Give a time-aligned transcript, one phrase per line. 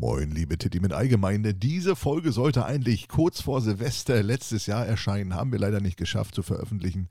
[0.00, 1.54] Moin, liebe Titti mit Allgemeinde.
[1.54, 6.36] Diese Folge sollte eigentlich kurz vor Silvester letztes Jahr erscheinen, haben wir leider nicht geschafft
[6.36, 7.08] zu veröffentlichen.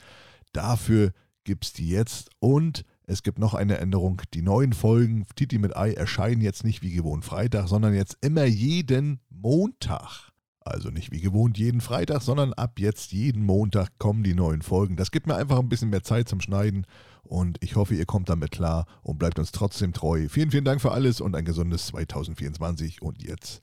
[0.53, 1.11] Dafür
[1.43, 4.21] gibt's die jetzt und es gibt noch eine Änderung.
[4.33, 8.45] Die neuen Folgen Titi mit Ei erscheinen jetzt nicht wie gewohnt Freitag, sondern jetzt immer
[8.45, 10.31] jeden Montag.
[10.61, 14.95] Also nicht wie gewohnt jeden Freitag, sondern ab jetzt jeden Montag kommen die neuen Folgen.
[14.95, 16.85] Das gibt mir einfach ein bisschen mehr Zeit zum Schneiden
[17.27, 20.27] und ich hoffe, ihr kommt damit klar und bleibt uns trotzdem treu.
[20.29, 23.01] Vielen, vielen Dank für alles und ein gesundes 2024.
[23.01, 23.61] Und jetzt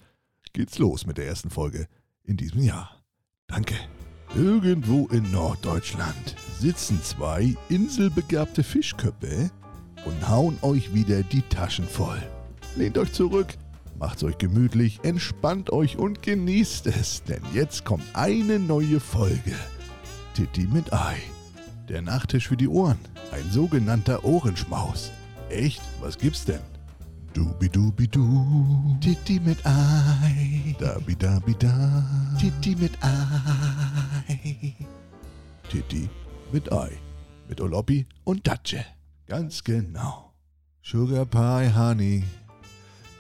[0.53, 1.89] geht's los mit der ersten Folge
[2.23, 3.03] in diesem Jahr.
[3.47, 3.75] Danke.
[4.35, 9.51] Irgendwo in Norddeutschland sitzen zwei inselbegabte Fischköppe
[10.05, 12.21] und hauen euch wieder die Taschen voll.
[12.77, 13.55] Lehnt euch zurück,
[13.99, 19.55] macht's euch gemütlich, entspannt euch und genießt es, denn jetzt kommt eine neue Folge.
[20.35, 21.34] Titi mit Ei.
[21.89, 22.99] Der Nachtisch für die Ohren.
[23.31, 25.11] Ein sogenannter Ohrenschmaus.
[25.51, 25.83] Echt?
[26.01, 26.61] Was gibt's denn?
[27.35, 28.97] Dubidubidu.
[29.01, 30.75] Titi mit Ei.
[30.79, 32.03] Dabidabida.
[32.41, 34.75] Titi mit Ei.
[35.69, 36.09] Titi
[36.53, 36.93] mit Ei.
[37.49, 38.87] Mit Oloppi und Datsche.
[39.27, 40.33] Ganz genau.
[40.83, 42.25] Sugar Pie Honey.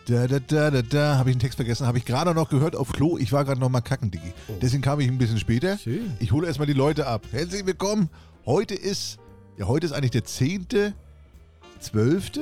[0.06, 1.18] Da, da, da, da, da.
[1.18, 1.86] Habe ich einen Text vergessen.
[1.86, 3.18] Habe ich gerade noch gehört auf Klo.
[3.18, 4.32] Ich war gerade noch mal kacken, Digi.
[4.48, 4.54] Oh.
[4.62, 5.76] Deswegen kam ich ein bisschen später.
[5.76, 6.14] Schön.
[6.18, 7.26] Ich hole erstmal die Leute ab.
[7.30, 8.08] Herzlich willkommen.
[8.46, 9.18] Heute ist,
[9.56, 10.66] ja, heute ist eigentlich der 10.,
[11.80, 12.32] 12.,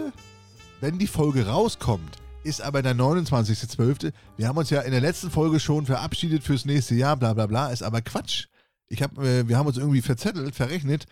[0.81, 4.13] wenn die Folge rauskommt, ist aber der 29.12.
[4.37, 7.47] Wir haben uns ja in der letzten Folge schon verabschiedet fürs nächste Jahr, bla bla
[7.47, 8.47] bla, ist aber Quatsch.
[8.89, 11.07] Ich hab, äh, wir haben uns irgendwie verzettelt, verrechnet.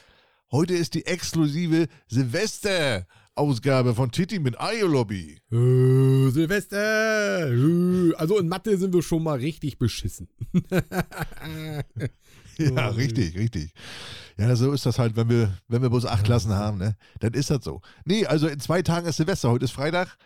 [0.51, 5.39] Heute ist die exklusive Silvester-Ausgabe von Titi mit Ayo-Lobby.
[5.53, 7.53] Äh, Silvester!
[7.53, 10.29] Äh, Also in Mathe sind wir schon mal richtig beschissen.
[12.59, 13.73] Ja, richtig, richtig.
[14.41, 16.97] Ja, so ist das halt, wenn wir, wenn wir bloß acht Klassen haben, ne?
[17.19, 17.83] Dann ist das so.
[18.07, 19.51] Nee, also in zwei Tagen ist Silvester.
[19.51, 20.17] Heute ist Freitag.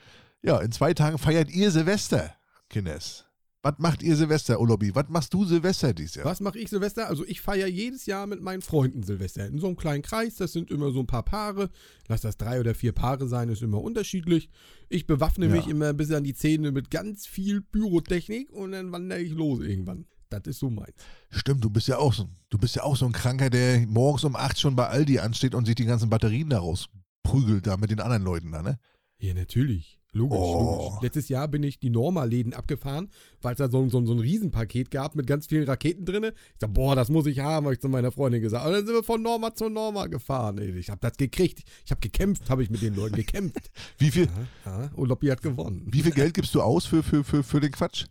[0.43, 2.33] Ja, in zwei Tagen feiert ihr Silvester,
[2.69, 3.25] Kinders.
[3.63, 4.95] Was macht ihr Silvester, Olobi?
[4.95, 6.27] Was machst du Silvester dieses Jahr?
[6.27, 7.09] Was mache ich Silvester?
[7.09, 9.47] Also ich feiere jedes Jahr mit meinen Freunden Silvester.
[9.47, 11.71] In so einem kleinen Kreis, das sind immer so ein paar Paare.
[12.07, 14.51] Lass das drei oder vier Paare sein, ist immer unterschiedlich.
[14.91, 15.53] Ich bewaffne Ja.
[15.53, 19.61] mich immer bis an die Zähne mit ganz viel Pyrotechnik und dann wandere ich los
[19.61, 20.05] irgendwann.
[20.41, 20.95] Das ist so meins.
[21.31, 24.25] Stimmt, du bist ja auch so, du bist ja auch so ein Kranker, der morgens
[24.25, 26.89] um acht schon bei Aldi ansteht und sich die ganzen Batterien daraus
[27.23, 28.79] prügelt da mit den anderen Leuten da, ne?
[29.19, 30.01] Ja, natürlich.
[30.17, 30.83] Logisch, Oh.
[30.91, 31.03] logisch.
[31.03, 33.09] Letztes Jahr bin ich die Norma-Läden abgefahren,
[33.43, 36.23] weil es da so, so, so ein Riesenpaket gab mit ganz vielen Raketen drin.
[36.25, 38.65] Ich sag, boah, das muss ich haben, habe ich zu meiner Freundin gesagt.
[38.65, 40.59] Und dann sind wir von Norma zu Norma gefahren.
[40.77, 41.65] Ich habe das gekriegt.
[41.85, 43.71] Ich habe gekämpft, habe ich mit den Leuten gekämpft.
[43.99, 44.29] Wie viel,
[44.67, 45.83] Ja, ja, und Loppi hat gewonnen.
[45.91, 48.05] wie viel Geld gibst du aus für, für, für, für den Quatsch?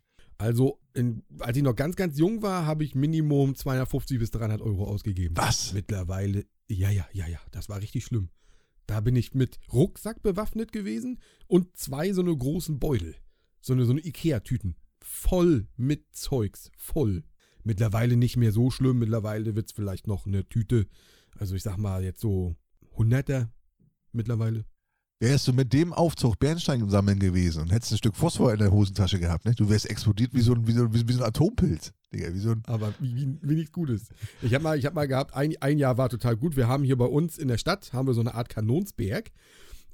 [0.43, 4.61] Also, in, als ich noch ganz, ganz jung war, habe ich Minimum 250 bis 300
[4.61, 5.37] Euro ausgegeben.
[5.37, 5.71] Was?
[5.71, 8.27] Mittlerweile, ja, ja, ja, ja, das war richtig schlimm.
[8.85, 13.15] Da bin ich mit Rucksack bewaffnet gewesen und zwei so eine großen Beutel.
[13.61, 14.75] So eine, so eine Ikea-Tüten.
[14.99, 16.71] Voll mit Zeugs.
[16.75, 17.23] Voll.
[17.63, 18.99] Mittlerweile nicht mehr so schlimm.
[18.99, 20.87] Mittlerweile wird es vielleicht noch eine Tüte.
[21.37, 22.57] Also ich sag mal jetzt so
[22.97, 23.47] 100er
[24.11, 24.65] mittlerweile.
[25.23, 28.73] Wärst du mit dem Aufzug Bernstein sammeln gewesen und hättest ein Stück Phosphor in der
[28.73, 29.55] Hosentasche gehabt, ne?
[29.55, 32.51] Du wärst explodiert wie so ein, wie so, wie so ein Atompilz, Digga, wie so
[32.51, 32.63] ein.
[32.65, 34.09] Aber wie, wie, wie nichts Gutes.
[34.41, 36.57] Ich habe mal, hab mal gehabt, ein, ein Jahr war total gut.
[36.57, 39.31] Wir haben hier bei uns in der Stadt, haben wir so eine Art Kanonsberg.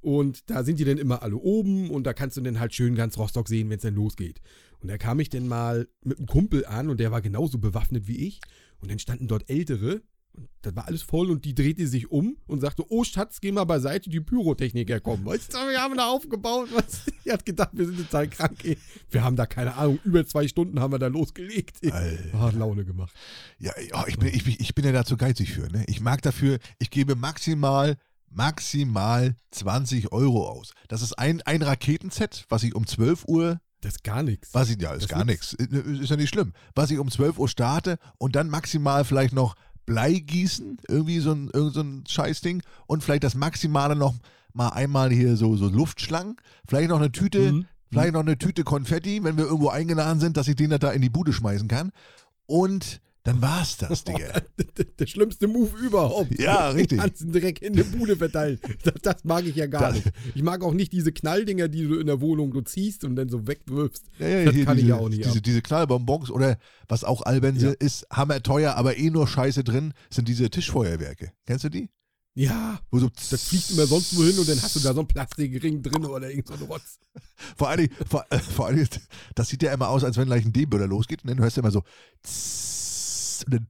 [0.01, 2.95] Und da sind die dann immer alle oben und da kannst du dann halt schön
[2.95, 4.41] ganz Rostock sehen, wenn es dann losgeht.
[4.79, 8.07] Und da kam ich dann mal mit einem Kumpel an und der war genauso bewaffnet
[8.07, 8.41] wie ich.
[8.79, 10.01] Und dann standen dort Ältere
[10.34, 13.51] und das war alles voll und die drehte sich um und sagte, oh Schatz, geh
[13.51, 15.25] mal beiseite, die Pyrotechniker kommen.
[15.25, 16.69] Weißt du, wir haben da aufgebaut.
[16.73, 17.01] Was?
[17.25, 18.63] Die hat gedacht, wir sind total krank.
[18.63, 18.78] Ey.
[19.09, 21.78] Wir haben da, keine Ahnung, über zwei Stunden haben wir da losgelegt.
[22.34, 23.13] Hat Laune gemacht.
[23.57, 25.84] Ja, ja ich, bin, ich, bin- ich bin ja da zu geizig für, ne?
[25.88, 27.95] Ich mag dafür, ich gebe maximal,
[28.29, 30.72] maximal 20 Euro aus.
[30.88, 34.53] Das ist ein, ein Raketenset, was ich um 12 Uhr Das ist gar nichts.
[34.53, 35.53] Was ich, ja, ist Das gar nichts.
[35.53, 36.53] Ist ja nicht schlimm.
[36.75, 39.56] Was ich um 12 Uhr starte und dann maximal vielleicht noch
[39.89, 44.13] Blei gießen, irgendwie so ein, irgend so ein Scheißding und vielleicht das Maximale noch
[44.53, 47.66] mal einmal hier so, so Luftschlangen, vielleicht noch eine Tüte, Mhm.
[47.91, 51.01] vielleicht noch eine Tüte Konfetti, wenn wir irgendwo eingeladen sind, dass ich den da in
[51.01, 51.91] die Bude schmeißen kann.
[52.45, 54.42] Und dann war's das, Digga.
[55.00, 56.40] der, schlimmste Move überhaupt.
[56.40, 56.98] Ja, richtig.
[57.00, 58.60] Den ganzen Dreck in der Bude verteilen.
[58.84, 60.12] Das, das mag ich ja gar Das- nicht.
[60.36, 63.30] Ich mag auch nicht diese Knalldinger, die du in der Wohnung du ziehst und dann
[63.30, 64.04] so wegwirfst.
[64.20, 65.44] Ja, ja, das kann diese, ich ja auch nicht Diese, ab.
[65.44, 67.72] diese Knallbonbons oder was auch albern Ja.
[67.80, 71.31] ist, hammerteuer, aber eh nur Scheiße drin, sind diese Tischfeuerwerke.
[71.46, 71.90] Kennst du die?
[72.36, 75.00] Ja, Wo so das fliegt immer sonst wo hin und dann hast du da so
[75.02, 77.00] einen Plastikring drin oder irgend so ein Rotz.
[77.58, 78.88] Vor allen Dingen, vor, äh, vor allen Dingen,
[79.36, 81.62] das sieht ja immer aus, als wenn gleich ein D-Böller losgeht und dann hörst du
[81.62, 81.84] immer so.
[83.39, 83.68] Zzzz und dann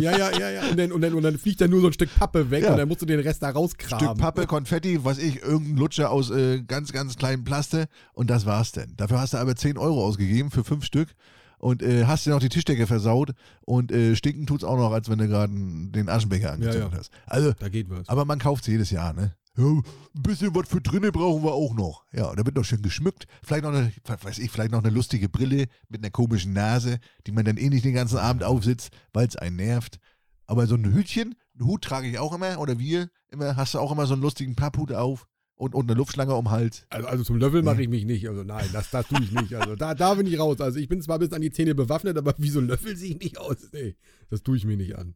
[0.00, 0.62] Ja, ja, ja, ja.
[0.70, 2.70] Und dann, und dann, und dann fliegt da nur so ein Stück Pappe weg Ja.
[2.72, 4.06] und dann musst du den Rest da rauskramen.
[4.06, 8.46] Stück Pappe, Konfetti, was ich, irgendein Lutscher aus äh, ganz, ganz kleinen Plaste und das
[8.46, 8.94] war's denn.
[8.96, 11.10] Dafür hast du aber 10 Euro ausgegeben für fünf Stück
[11.58, 13.32] und äh, hast dir noch die Tischdecke versaut
[13.66, 16.98] und äh, stinken tut's auch noch, als wenn du gerade den Aschenbecher angezündet ja.
[16.98, 17.12] hast.
[17.26, 18.08] Also, Da geht was.
[18.08, 19.34] aber man kauft jedes Jahr, ne?
[19.56, 19.82] Ja, ein
[20.14, 22.04] bisschen was für drinnen brauchen wir auch noch.
[22.12, 23.26] Ja, und da wird noch schön geschmückt.
[23.42, 27.32] Vielleicht noch eine, weiß ich, vielleicht noch eine lustige Brille mit einer komischen Nase, die
[27.32, 29.98] man dann eh nicht den ganzen Abend aufsitzt, weil es einen nervt.
[30.46, 33.78] Aber so ein Hütchen, einen Hut trage ich auch immer, oder wir immer, hast du
[33.78, 36.86] auch immer so einen lustigen Papphut auf und, und eine Luftschlange um den Hals.
[36.88, 38.28] Also, also zum Löffel mache ich mich nicht.
[38.28, 39.54] Also nein, das, das tue ich nicht.
[39.54, 40.60] Also da, da bin ich raus.
[40.60, 43.10] Also ich bin zwar bis an die Zähne bewaffnet, aber wie so ein Löffel sehe
[43.10, 43.70] ich nicht aus.
[43.72, 43.96] Nee,
[44.30, 45.14] das tue ich mir nicht an.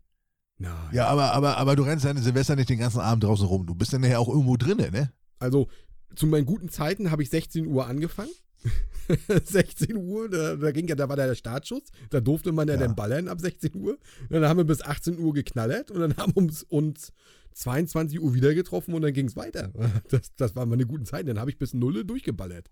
[0.58, 0.72] Nein.
[0.92, 3.66] Ja, aber, aber, aber du rennst deine Silvester nicht den ganzen Abend draußen rum.
[3.66, 5.12] Du bist dann ja auch irgendwo drinnen, ne?
[5.38, 5.68] Also
[6.14, 8.30] zu meinen guten Zeiten habe ich 16 Uhr angefangen.
[9.44, 12.80] 16 Uhr, da, da ging ja, da war der Startschuss, da durfte man ja, Ja.
[12.80, 13.92] dann ballern ab 16 Uhr.
[14.22, 17.12] Und dann haben wir bis 18 Uhr geknallert und dann haben wir uns, uns
[17.52, 19.72] 22 Uhr wieder getroffen und dann ging es weiter.
[20.08, 21.26] Das, das waren meine guten Zeiten.
[21.28, 22.70] Dann habe ich bis Nulle durchgeballert.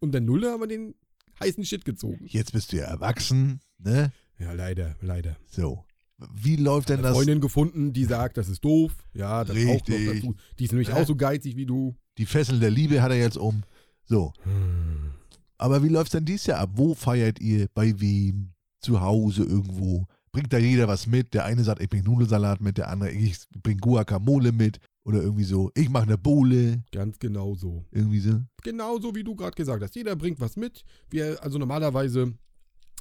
[0.00, 0.94] Und dann Nulle haben wir den
[1.40, 2.24] heißen Shit gezogen.
[2.26, 4.12] Jetzt bist du ja erwachsen, ne?
[4.38, 5.36] Ja, leider, leider.
[5.46, 5.84] So.
[6.32, 7.16] Wie läuft denn Eine das?
[7.16, 8.92] Freundin gefunden, die sagt, das ist doof.
[9.14, 10.34] Ja, das auch noch dazu.
[10.58, 10.94] Die ist nämlich Ja.
[10.96, 11.96] auch so geizig wie du.
[12.18, 13.62] Die Fesseln der Liebe hat er jetzt um.
[14.04, 14.32] So.
[15.58, 16.70] Aber wie läuft's denn dieses Jahr ab?
[16.74, 17.68] Wo feiert ihr?
[17.74, 18.50] Bei wem?
[18.80, 20.06] Zu Hause irgendwo?
[20.30, 21.32] Bringt da jeder was mit?
[21.32, 24.78] Der eine sagt, ich bring Nudelsalat mit, der andere, ich bring Guacamole mit.
[25.04, 26.82] Oder irgendwie so, ich mache eine Bowle.
[26.92, 27.84] Ganz genau so.
[27.90, 28.40] Irgendwie so.
[28.62, 29.94] Genauso wie du gerade gesagt hast.
[29.94, 30.84] Jeder bringt was mit.
[31.10, 32.34] Wir, also normalerweise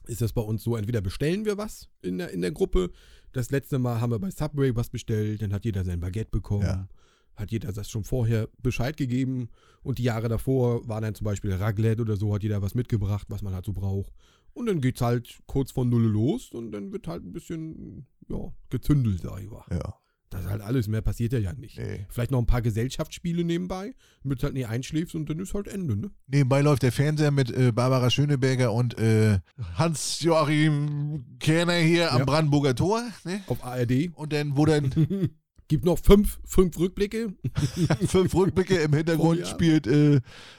[0.07, 2.91] ist das bei uns so, entweder bestellen wir was in der, in der Gruppe.
[3.31, 6.63] Das letzte Mal haben wir bei Subway was bestellt, dann hat jeder sein Baguette bekommen.
[6.63, 6.88] Ja.
[7.35, 9.50] Hat jeder das schon vorher Bescheid gegeben.
[9.81, 13.27] Und die Jahre davor war dann zum Beispiel Raclette oder so, hat jeder was mitgebracht,
[13.29, 14.13] was man halt so braucht.
[14.53, 18.53] Und dann geht's halt kurz von Null los und dann wird halt ein bisschen, ja,
[18.69, 19.65] gezündelt, sag ich mal.
[19.71, 19.95] Ja.
[20.33, 21.77] Das ist halt alles, mehr passiert ja, ja nicht.
[21.77, 22.06] Nee.
[22.09, 23.94] Vielleicht noch ein paar Gesellschaftsspiele nebenbei,
[24.24, 26.12] damit du halt nie einschläfst und dann ist halt Ende, ne?
[26.27, 29.39] Nebenbei läuft der Fernseher mit äh, Barbara Schöneberger und äh,
[29.75, 32.25] Hans-Joachim Kerner hier am Ja.
[32.25, 33.03] Brandenburger Tor.
[33.25, 33.41] Ne?
[33.47, 34.12] Auf ARD.
[34.15, 34.91] Und dann, wo dann
[35.69, 37.33] Gibt noch fünf, fünf Rückblicke.
[38.06, 39.47] fünf Rückblicke im Hintergrund Oh, ja.
[39.47, 40.15] spielt äh,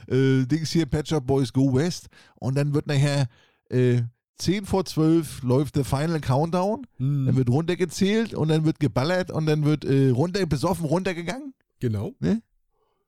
[0.09, 2.09] äh, Dings hier, Pet Shop Boys Go West.
[2.37, 3.29] Und dann wird nachher
[3.71, 4.03] äh,
[4.39, 6.87] 10 vor 12 läuft der Final Countdown.
[6.99, 11.55] Dann Hm, wird runtergezählt und dann wird geballert und dann wird äh, runter, besoffen runtergegangen.
[11.81, 12.15] genau.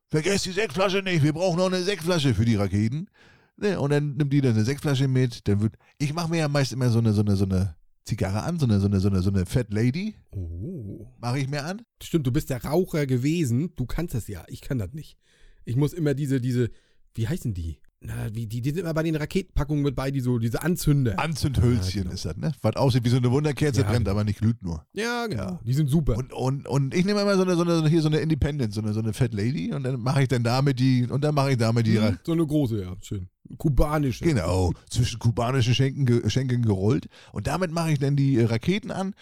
[0.09, 3.09] Vergesst die Sektflasche nicht, wir brauchen noch eine Sektflasche für die Raketen.
[3.57, 5.49] Ne, und dann nimmt die dann eine Sektflasche mit.
[5.49, 5.75] Dann wird.
[5.99, 7.75] Ich mache mir ja meist immer so eine, so eine, so eine
[8.05, 10.15] Zigarre an, so eine, so eine, so eine, so eine Fat Lady.
[10.31, 11.09] Oh.
[11.19, 11.83] Mache ich mir an.
[12.01, 13.73] Stimmt, du bist der Raucher gewesen.
[13.75, 14.45] Du kannst das ja.
[14.47, 15.17] Ich kann das nicht.
[15.65, 16.71] Ich muss immer diese, diese,
[17.15, 17.81] wie heißen die?
[18.01, 21.19] Na, wie, die, die sind immer bei den Raketenpackungen mit bei, die so, diese Anzünder.
[21.19, 22.15] Anzündhölzchen Ja, genau.
[22.15, 22.53] ist das, ne?
[22.61, 24.85] Was aussieht wie so eine Wunderkerze, Ja, brennt aber nicht glüht nur.
[24.93, 25.43] ja, genau.
[25.43, 25.61] Ja.
[25.65, 26.17] Die sind super.
[26.17, 28.83] Und, und, und ich nehme immer so eine, so eine, hier so eine Independent, so
[28.83, 31.53] eine, so eine Fat Lady und dann mache ich dann damit die, und dann mache
[31.53, 32.95] ich damit die, Hm, so eine große, ja.
[33.01, 33.29] Schön.
[33.59, 34.25] Kubanische.
[34.25, 37.07] genau, zwischen kubanischen Schenken, Schenken gerollt.
[37.33, 39.15] Und damit mache ich dann die äh, Raketen an.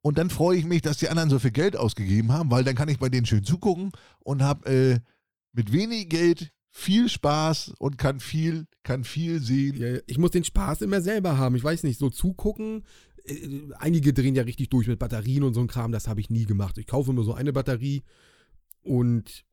[0.00, 2.74] Und dann freue ich mich, dass die anderen so viel Geld ausgegeben haben, weil dann
[2.76, 4.98] kann ich bei denen schön zugucken und habe äh,
[5.52, 9.76] mit wenig Geld viel Spaß und kann viel, kann viel sehen.
[9.76, 11.54] Ja, ich muss den Spaß immer selber haben.
[11.54, 12.84] Ich weiß nicht, so zugucken.
[13.24, 15.92] äh, Einige drehen ja richtig durch mit Batterien und so ein Kram.
[15.92, 16.78] Das habe ich nie gemacht.
[16.78, 18.02] Ich kaufe immer so eine Batterie
[18.82, 19.44] und.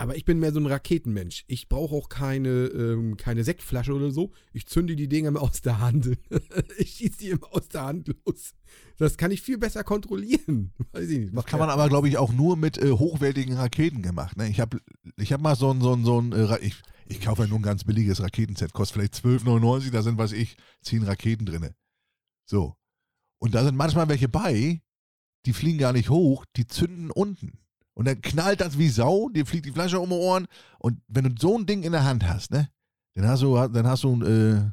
[0.00, 1.44] Aber ich bin mehr so ein Raketenmensch.
[1.48, 4.30] Ich brauche auch keine, ähm, keine Sektflasche oder so.
[4.52, 6.16] Ich zünde die Dinger aus der Hand.
[6.78, 8.54] ich schieße die immer aus der Hand los.
[8.96, 10.72] Das kann ich viel besser kontrollieren.
[10.92, 11.36] Weiß ich nicht.
[11.36, 14.36] Das kann man aber, glaube ich, auch nur mit äh, hochwertigen Raketen gemacht.
[14.36, 14.48] Ne?
[14.48, 14.80] Ich habe
[15.16, 17.58] ich hab mal so ein, so ein, so ein äh, ich, ich kaufe ja nur
[17.58, 21.70] ein ganz billiges Raketenset, kostet vielleicht 12,99, da sind, was ich, 10 Raketen drin.
[22.44, 22.76] So.
[23.40, 24.80] Und da sind manchmal welche bei,
[25.44, 27.58] die fliegen gar nicht hoch, die zünden unten.
[27.98, 30.46] Und dann knallt das wie Sau, dir fliegt die Flasche um die Ohren.
[30.78, 32.68] Und wenn du so ein Ding in der Hand hast, ne,
[33.16, 34.70] dann hast du, dann hast du äh,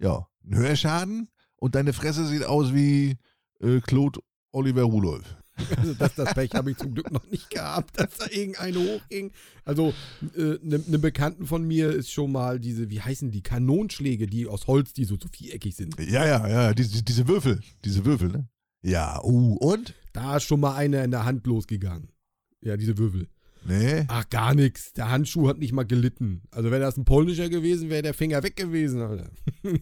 [0.00, 3.16] ja, einen Hörschaden und deine Fresse sieht aus wie
[3.58, 4.20] äh, Claude
[4.52, 5.36] Oliver Rudolph.
[5.76, 9.32] Also das, das Pech habe ich zum Glück noch nicht gehabt, dass da irgendeine hochging.
[9.64, 14.28] Also eine äh, ne Bekannten von mir ist schon mal diese, wie heißen die, Kanonschläge,
[14.28, 15.98] die aus Holz, die so, so viereckig sind.
[15.98, 18.48] Ja, ja, ja, diese, diese Würfel, diese Würfel, ne?
[18.82, 19.92] Ja, uh, und?
[20.12, 22.10] Da ist schon mal einer in der Hand losgegangen.
[22.62, 23.28] Ja, diese Würfel.
[23.64, 24.04] Nee.
[24.08, 24.92] Ach, gar nichts.
[24.94, 26.42] Der Handschuh hat nicht mal gelitten.
[26.50, 29.30] Also wenn das ein polnischer gewesen wäre, der Finger weg gewesen, Alter.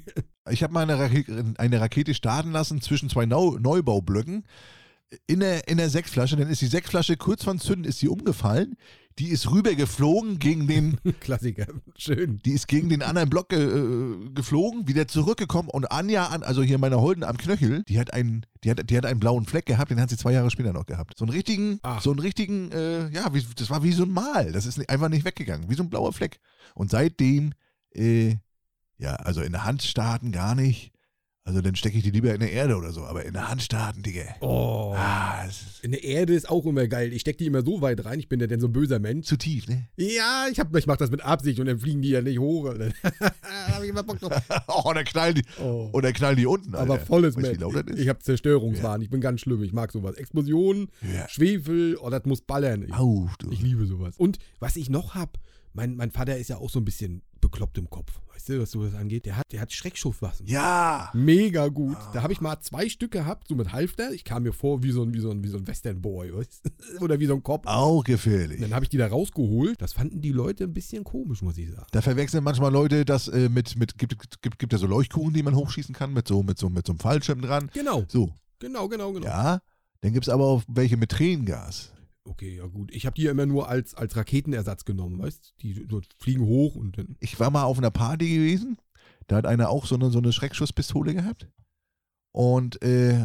[0.50, 4.47] Ich habe mal eine Rakete, eine Rakete starten lassen zwischen zwei Neu Neubaublöcken
[5.26, 6.37] in der, in der Sektflasche.
[6.37, 8.76] Dann ist die Sektflasche kurz vor Zünden ist sie umgefallen.
[9.18, 11.66] Die ist rübergeflogen gegen den, Klassiker.
[11.96, 12.38] Schön.
[12.44, 16.62] die ist gegen den anderen Block ge, äh, geflogen, wieder zurückgekommen und Anja, an, also
[16.62, 19.66] hier meine Holden am Knöchel, die hat einen, die hat, die hat einen blauen Fleck
[19.66, 21.18] gehabt, den hat sie zwei Jahre später noch gehabt.
[21.18, 22.00] So einen richtigen, Ach.
[22.00, 24.52] so einen richtigen, äh, ja, wie, das war wie so ein Mal.
[24.52, 26.40] Das ist einfach nicht weggegangen, wie so ein blauer Fleck.
[26.75, 27.52] Und seitdem,
[27.94, 28.37] äh,
[28.98, 30.92] ja, also in der Hand starten gar nicht.
[31.49, 33.62] Also dann stecke ich die lieber in der Erde oder so, aber in der Hand
[33.62, 34.21] starten, Digga.
[34.40, 34.93] Oh.
[34.95, 35.47] Ah,
[35.81, 37.11] In der Erde ist auch immer geil.
[37.14, 38.19] Ich stecke die immer so weit rein.
[38.19, 39.26] Ich bin ja denn so ein böser Mensch.
[39.26, 39.88] zu tief, ne?
[39.97, 42.75] Ja, ich, hab, ich mach das mit Absicht und dann fliegen die ja nicht hoch.
[42.78, 44.31] Da hab ich immer Bock drauf.
[44.69, 45.88] Oh, und dann knallen die, Oh.
[45.90, 46.93] und dann knallen die unten, Alter.
[46.93, 47.59] Aber volles Mensch.
[47.59, 47.99] ist?
[47.99, 49.00] Ich habe Zerstörungswahn.
[49.00, 49.62] Ich bin ganz schlimm.
[49.62, 50.17] Ich mag sowas.
[50.17, 51.26] Explosionen, Ja.
[51.31, 52.83] Schwefel, oh, das muss ballern.
[52.87, 53.50] Ich, Auf, du.
[53.52, 54.17] ich liebe sowas.
[54.19, 55.38] Und was ich noch hab,
[55.73, 58.21] mein, mein Vater ist ja auch so ein bisschen bekloppt im Kopf.
[58.33, 59.26] Weißt du, was sowas angeht?
[59.26, 60.47] Der hat, der hat Schreckschusswaffen.
[60.47, 61.11] Ja.
[61.12, 61.97] Mega gut.
[61.97, 62.11] Ah.
[62.14, 64.12] Da habe ich mal zwei Stück gehabt, so mit Halfter.
[64.12, 66.33] Ich kam mir vor wie so ein, wie so ein, wie so ein Western Boy,
[66.35, 66.62] weißt
[66.99, 66.99] du?
[67.04, 67.66] Oder wie so ein Kopf.
[67.66, 68.61] Auch Und gefährlich.
[68.61, 69.80] dann habe ich die da rausgeholt.
[69.83, 71.87] Das fanden die Leute ein bisschen komisch, muss ich sagen.
[71.90, 75.42] Da verwechseln manchmal Leute das äh, mit, mit gibt, gibt, gibt ja so Leuchtkuchen, die
[75.42, 77.71] man hochschießen kann, mit so, mit so, mit so einem Fallschirm dran.
[77.75, 78.30] Genau, So,
[78.61, 79.26] genau, genau, genau.
[79.26, 79.61] ja.
[80.00, 81.90] Dann gibt es aber auch welche mit Tränengas.
[82.28, 82.94] Okay, ja gut.
[82.94, 85.62] Ich habe die ja immer nur als, als Raketenersatz genommen, weißt du?
[85.62, 87.16] Die so fliegen hoch und dann.
[87.20, 88.76] Ich war mal auf einer Party gewesen,
[89.26, 91.49] da hat einer auch so eine, so eine Schreckschusspistole gehabt.
[92.30, 93.18] Und äh,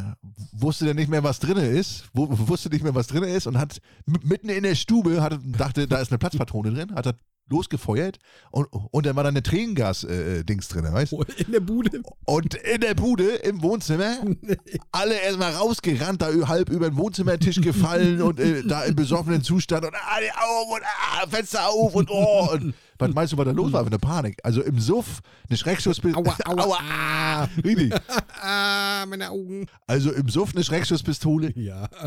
[0.53, 3.57] wusste dann nicht mehr, was drin ist, wu- wusste nicht mehr, was drin ist und
[3.57, 7.15] hat mitten in der Stube, hat, dachte, da ist eine Platzpatrone drin, hat er
[7.53, 8.19] losgefeuert
[8.51, 11.23] und, und dann war da eine Tränengas-Dings drin, weißt du?
[11.37, 12.01] In der Bude.
[12.25, 14.17] Und in der Bude im Wohnzimmer
[14.91, 19.85] alle erstmal rausgerannt, da halb über den Wohnzimmertisch gefallen und äh, da im besoffenen Zustand
[19.85, 22.49] und ah, die Augen und ah, Fenster auf und oh.
[22.51, 23.85] Und, was meinst du, was da los war?
[23.85, 24.39] Eine Panik.
[24.43, 26.25] Also im Suff, eine Schreckschusspistole.
[26.45, 27.49] Aua, aua, aua.
[27.63, 27.93] Richtig.
[28.41, 29.67] Ah, meine Augen.
[29.87, 31.89] Also im Suff eine Schreckschusspistole Ja.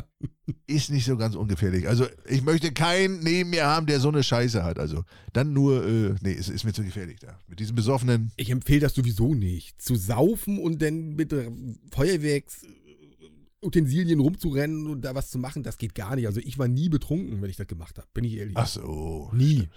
[0.66, 1.88] ist nicht so ganz ungefährlich.
[1.88, 4.78] Also ich möchte keinen neben mir haben, der so eine Scheiße hat.
[4.78, 7.38] Also dann nur, äh, nee, es ist mir zu gefährlich da.
[7.48, 8.32] Mit diesem besoffenen.
[8.36, 9.82] Ich empfehle das sowieso nicht.
[9.82, 11.50] Zu saufen und dann mit äh,
[11.90, 16.26] Feuerwerksutensilien rumzurennen und da was zu machen, das geht gar nicht.
[16.26, 18.56] Also ich war nie betrunken, wenn ich das gemacht habe, bin ich ehrlich.
[18.56, 19.30] Ach so.
[19.32, 19.68] Nie.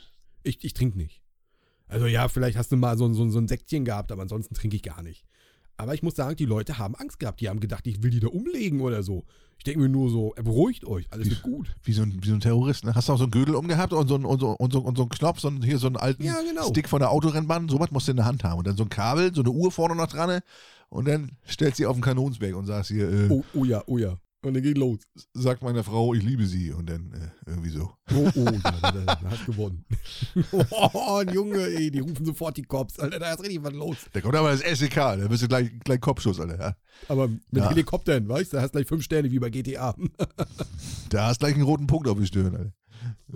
[0.43, 1.21] Ich, ich trinke nicht.
[1.87, 4.53] Also ja, vielleicht hast du mal so, ein- so, so ein Säckchen gehabt, aber ansonsten
[4.55, 5.25] trinke ich gar nicht.
[5.77, 7.39] Aber ich muss sagen, die Leute haben Angst gehabt.
[7.39, 9.23] Die haben gedacht, ich will die da umlegen oder so.
[9.57, 11.73] Ich denke mir nur so, äh, beruhigt euch, alles wird gut.
[11.83, 12.83] Wie so, ein, wie so ein Terrorist.
[12.83, 12.95] Ne?
[12.95, 14.97] Hast du auch so einen Gürtel umgehabt und so, einen- und so, und so, und
[14.97, 16.67] so einen Knopf, so einen, hier so einen alten Ja, genau.
[16.67, 17.69] Stick von der Autorennbahn.
[17.69, 18.59] Sowas musst du in der Hand haben.
[18.59, 20.27] Und dann so ein Kabel, so eine Uhr vorne noch dran.
[20.29, 20.43] ne?
[20.89, 23.81] Und dann stellst du sie auf den Kanonsberg und sagst hier, äh, Oh, oh ja,
[23.87, 24.17] oh ja.
[24.41, 24.99] Und dann geht los.
[25.33, 26.71] sagt meiner Frau, ich liebe sie.
[26.71, 27.91] Und dann äh, irgendwie so.
[28.13, 29.85] Oh, oh, ja, da, da, hast gewonnen.
[30.71, 32.99] Oh, ein Junge, ey, die rufen sofort die Cops.
[32.99, 33.97] Alter, da ist richtig was los.
[34.13, 36.59] Da kommt aber das SEK, da bist du gleich, gleich Kopfschuss, Alter.
[36.59, 36.75] Ja?
[37.09, 37.69] Aber mit Ja.
[37.69, 39.95] Helikoptern, weißt du, da hast gleich fünf Sterne wie bei GTA.
[41.09, 42.73] Da hast gleich einen roten Punkt auf die Stirn, Alter.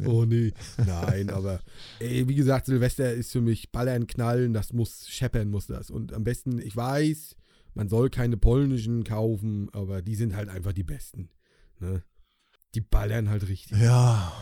[0.05, 0.51] Oh nee.
[0.85, 1.59] Nein, aber
[1.99, 5.89] ey, wie gesagt, Silvester ist für mich Ballern, Knallen, das muss scheppern, muss das.
[5.89, 7.35] Und am besten, ich weiß,
[7.73, 11.29] man soll keine polnischen kaufen, aber die sind halt einfach die besten.
[11.79, 12.03] Ne?
[12.75, 13.77] Die ballern halt richtig.
[13.79, 14.33] Ja,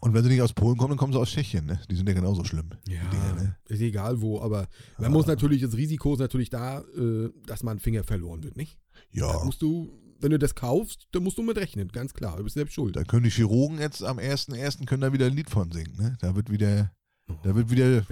[0.00, 1.80] und wenn sie nicht aus Polen kommen, dann kommen sie aus Tschechien, ne?
[1.88, 2.70] Die sind ja genauso schlimm.
[2.88, 3.56] Ja, Dinger, ne?
[3.68, 4.66] ist egal wo, aber
[4.98, 8.78] man muss natürlich, das Risiko ist natürlich da, äh, dass man Finger verloren wird, nicht?
[9.14, 12.36] Da Ja, musst du, wenn du das kaufst, dann musst du mit rechnen, ganz klar.
[12.38, 12.96] Du bist selbst schuld.
[12.96, 14.84] da können die Chirurgen jetzt am 1.1.
[14.86, 16.16] können da wieder ein Lied von singen, ne?
[16.20, 16.90] Da wird wieder,
[17.44, 18.02] da wird wieder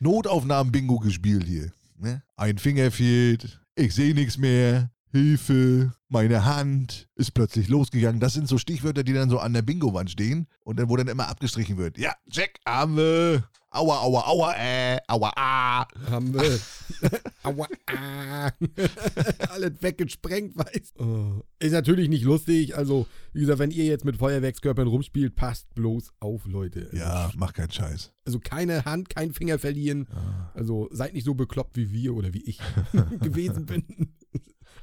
[0.00, 1.72] Notaufnahmen-Bingo gespielt hier.
[1.96, 2.22] Ne?
[2.36, 8.18] Ein Finger fehlt, ich sehe nichts mehr, Hilfe, meine Hand ist plötzlich losgegangen.
[8.18, 11.06] Das sind so Stichwörter, die dann so an der Bingo-Wand stehen und dann, wo dann
[11.06, 11.98] immer abgestrichen wird.
[11.98, 13.44] Ja, check, haben wir.
[13.70, 15.86] Aua, aua, aua, äh, aua, ah.
[16.08, 16.58] wir.
[17.42, 18.50] Aua, ah.
[19.50, 21.42] Alles weggesprengt, weißt oh.
[21.58, 22.76] Ist natürlich nicht lustig.
[22.76, 26.84] Also, wie gesagt, wenn ihr jetzt mit Feuerwerkskörpern rumspielt, passt bloß auf, Leute.
[26.84, 28.12] Also, Ja, mach keinen Scheiß.
[28.24, 30.06] Also keine Hand, kein Finger verlieren.
[30.54, 32.60] Also seid nicht so bekloppt wie wir oder wie ich
[33.20, 33.84] gewesen bin.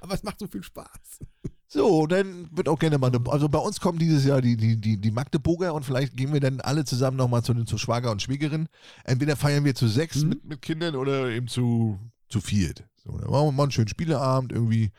[0.01, 1.20] Aber es macht so viel Spaß.
[1.68, 4.75] So, dann wird auch gerne mal, eine, also bei uns kommen dieses Jahr die, die,
[4.82, 8.10] die, die Magdeburger und vielleicht gehen wir dann alle zusammen nochmal zu, den- zu Schwager
[8.12, 8.68] und Schwägerin.
[9.03, 10.29] Entweder feiern wir zu sechs Mhm.
[10.29, 12.84] mit, mit Kindern oder eben zu, zu viert.
[13.03, 14.91] So, dann machen wir mal einen schönen Spieleabend irgendwie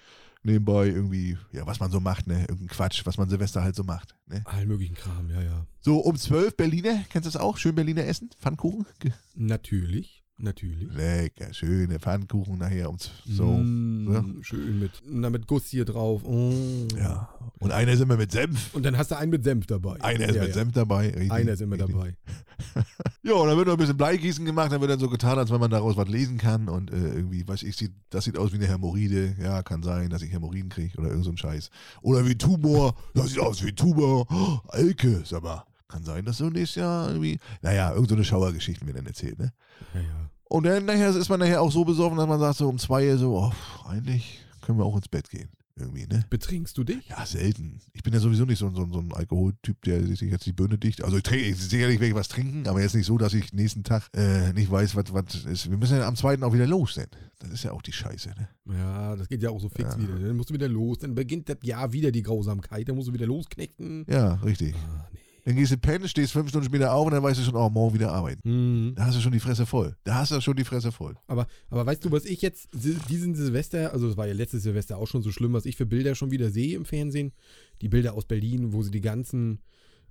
[0.42, 2.40] nebenbei irgendwie, ja, was man so macht, ne?
[2.42, 4.14] Irgendein Quatsch, was man Silvester halt so macht.
[4.26, 4.40] Ne?
[4.47, 5.66] Allen möglichen Kram, ja, ja.
[5.80, 7.59] So, um zwölf Berliner, kennst du das auch?
[7.59, 8.30] Schön Berliner Essen?
[8.40, 8.87] Pfannkuchen?
[9.35, 10.92] Natürlich, natürlich.
[10.92, 13.47] Lecker, schöne Pfannkuchen nachher um z- so.
[13.47, 16.23] Mm, Schön mit, na, mit Guss hier drauf.
[16.26, 16.88] Mm.
[16.99, 17.28] Ja.
[17.59, 18.75] Und einer ist immer mit Senf.
[18.75, 20.00] Und dann hast du einen mit Senf dabei.
[20.02, 20.54] Einer ist ja, mit ja.
[20.54, 21.09] Senf dabei.
[21.11, 21.94] Richtig, Einer ist immer richtig.
[21.94, 22.16] dabei.
[23.23, 25.50] Ja, und dann wird noch ein bisschen Bleigießen gemacht, dann wird dann so getan, als
[25.50, 28.50] wenn man daraus was lesen kann und äh, irgendwie, weiß ich, sieht, das sieht aus
[28.52, 29.37] wie eine Hämorrhoide.
[29.42, 31.70] Ja, kann sein, dass ich Hämorrhoiden kriege oder irgend so ein Scheiß.
[32.00, 34.26] Oder wie Tumor, das sieht aus wie Tumor.
[34.30, 38.25] Oh, Elke, sag mal, Kann sein, dass so nächstes Jahr irgendwie, naja, irgend so eine
[38.25, 39.52] Schauergeschichten werden dann erzählt, ne?
[39.94, 40.30] Ja, ja.
[40.44, 43.16] Und dann nachher ist man nachher auch so besoffen, dass man sagt so um zwei
[43.16, 43.52] so, oh,
[43.88, 45.49] eigentlich können wir auch ins Bett gehen.
[45.76, 46.25] Irgendwie, ne?
[46.28, 47.09] Betrinkst du dich?
[47.09, 47.80] Ja, selten.
[47.94, 50.52] Ich bin ja sowieso nicht so, ein- so, so ein Alkoholtyp, der sich jetzt die
[50.52, 51.02] Birne dicht.
[51.02, 53.52] Also ich trinke, ich- sicherlich werde ich was trinken, aber jetzt nicht so, dass ich
[53.54, 55.70] nächsten Tag äh, nicht weiß, was was ist.
[55.70, 57.06] Wir müssen ja am zweiten auch wieder los sein.
[57.38, 58.49] Das ist ja auch die Scheiße, ne?
[58.76, 59.99] Ja, das geht ja auch so fix Ja.
[59.99, 60.18] wieder.
[60.18, 63.14] Dann musst du wieder los, dann beginnt das Jahr wieder die Grausamkeit, dann musst du
[63.14, 64.04] wieder losknechten.
[64.06, 64.75] Ja, richtig.
[64.75, 65.20] Ah, nee.
[65.44, 67.68] Dann gehst du pennen, stehst fünf Stunden später auf und dann weißt du schon, oh,
[67.68, 68.40] morgen wieder arbeiten.
[68.42, 68.92] Hm.
[68.97, 69.97] Da hast du schon die Fresse voll.
[70.04, 71.16] Da hast du schon die Fresse voll.
[71.26, 74.99] Aber, aber weißt du, was ich jetzt diesen Silvester, also es war ja letztes Silvester
[74.99, 77.32] auch schon so schlimm, was ich für Bilder schon wieder sehe im Fernsehen?
[77.80, 79.61] Die Bilder aus Berlin, wo sie die ganzen,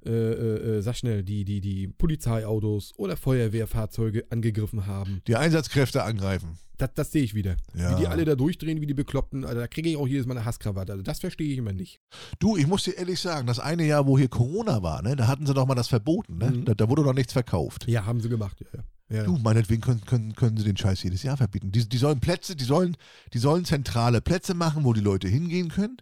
[0.06, 5.22] äh, äh, äh, sag schnell, die, die, die Polizeiautos oder Feuerwehrfahrzeuge angegriffen haben.
[5.28, 6.58] Die Einsatzkräfte angreifen.
[6.78, 7.58] Das, das sehe ich wieder.
[7.76, 7.92] Ja.
[7.92, 9.44] Wie die alle da durchdrehen, wie die Bekloppten.
[9.44, 10.94] Also da kriege ich auch jedes Mal eine Hasskrawatte.
[10.94, 12.00] Also das verstehe ich immer nicht.
[12.40, 15.28] Du, ich muss dir ehrlich sagen, das eine Jahr, wo hier Corona war, ne, da
[15.28, 16.52] hatten sie doch mal das verboten, ne?
[16.52, 16.66] Mhm.
[16.66, 17.86] Da, da wurde doch nichts verkauft.
[17.88, 18.58] Ja, haben sie gemacht.
[18.62, 18.80] Ja,
[19.10, 19.18] ja.
[19.18, 19.24] ja.
[19.26, 21.74] Du, meinetwegen können, können, können sie den Scheiß jedes Jahr verbieten.
[21.74, 22.96] Die, die sollen Plätze, die sollen,
[23.34, 25.98] die sollen zentrale Plätze machen, wo die Leute hingehen können.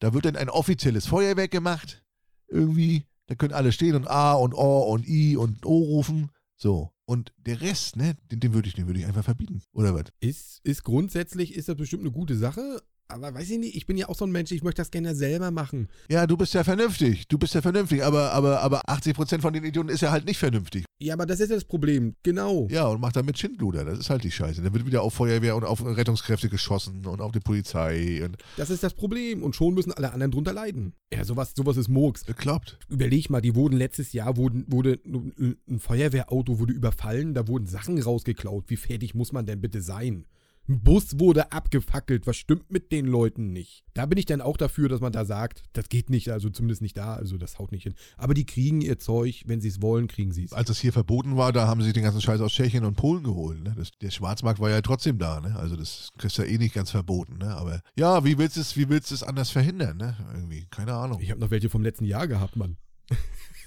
[0.00, 2.02] Da wird dann ein offizielles Feuerwerk gemacht.
[2.48, 3.06] Irgendwie.
[3.26, 6.30] Da können alle stehen und A und O und I und O rufen.
[6.56, 6.92] So.
[7.04, 9.62] Und der Rest, ne, den, den würde ich, den würde ich einfach verbieten.
[9.72, 10.06] Oder was?
[10.20, 12.82] Ist, ist grundsätzlich, ist das bestimmt eine gute Sache.
[13.08, 15.14] Aber weiß ich nicht, ich bin ja auch so ein Mensch, ich möchte das gerne
[15.14, 15.88] selber machen.
[16.10, 17.28] Ja, du bist ja vernünftig.
[17.28, 18.04] Du bist ja vernünftig.
[18.04, 20.84] Aber, aber, aber 80% von den Idioten ist ja halt nicht vernünftig.
[20.98, 22.16] Ja, aber das ist ja das Problem.
[22.22, 22.66] Genau.
[22.70, 23.84] Ja, und macht damit Schindluder.
[23.84, 24.60] Das ist halt die Scheiße.
[24.62, 28.24] Dann wird wieder auf Feuerwehr und auf Rettungskräfte geschossen und auf die Polizei.
[28.24, 29.42] Und Das ist das Problem.
[29.42, 30.94] Und schon müssen alle anderen drunter leiden.
[31.12, 32.24] Ja, sowas, sowas ist Murks.
[32.24, 32.78] bekloppt.
[32.88, 38.00] Überleg mal, die wurden letztes Jahr, wurden, wurde ein Feuerwehrauto wurde überfallen, da wurden Sachen
[38.02, 38.64] rausgeklaut.
[38.68, 40.26] Wie fertig muss man denn bitte sein?
[40.68, 42.26] Ein Bus wurde abgefackelt.
[42.26, 43.84] Was stimmt mit den Leuten nicht?
[43.94, 46.82] Da bin ich dann auch dafür, dass man da sagt, das geht nicht, also zumindest
[46.82, 47.94] nicht da, also das haut nicht hin.
[48.16, 50.52] Aber die kriegen ihr Zeug, wenn sie es wollen, kriegen sie es.
[50.52, 53.22] Als das hier verboten war, da haben sie den ganzen Scheiß aus Tschechien und Polen
[53.22, 53.62] geholt.
[53.62, 53.74] Ne?
[53.76, 55.40] Das, der Schwarzmarkt war ja trotzdem da.
[55.40, 55.54] Ne?
[55.56, 57.38] Also das du ja eh nicht ganz verboten.
[57.38, 57.56] Ne?
[57.56, 59.96] Aber ja, wie willst du es, wie willst du es anders verhindern?
[59.96, 60.16] Ne?
[60.34, 61.20] Irgendwie, keine Ahnung.
[61.20, 62.76] Ich habe noch welche vom letzten Jahr gehabt, Mann.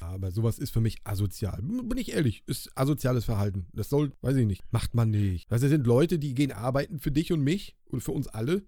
[0.01, 1.61] Aber sowas ist für mich asozial.
[1.61, 3.67] Bin ich ehrlich, ist asoziales Verhalten.
[3.73, 5.49] Das soll, weiß ich nicht, macht man nicht.
[5.49, 8.27] Weißt du, das sind Leute, die gehen arbeiten für dich und mich und für uns
[8.27, 8.63] alle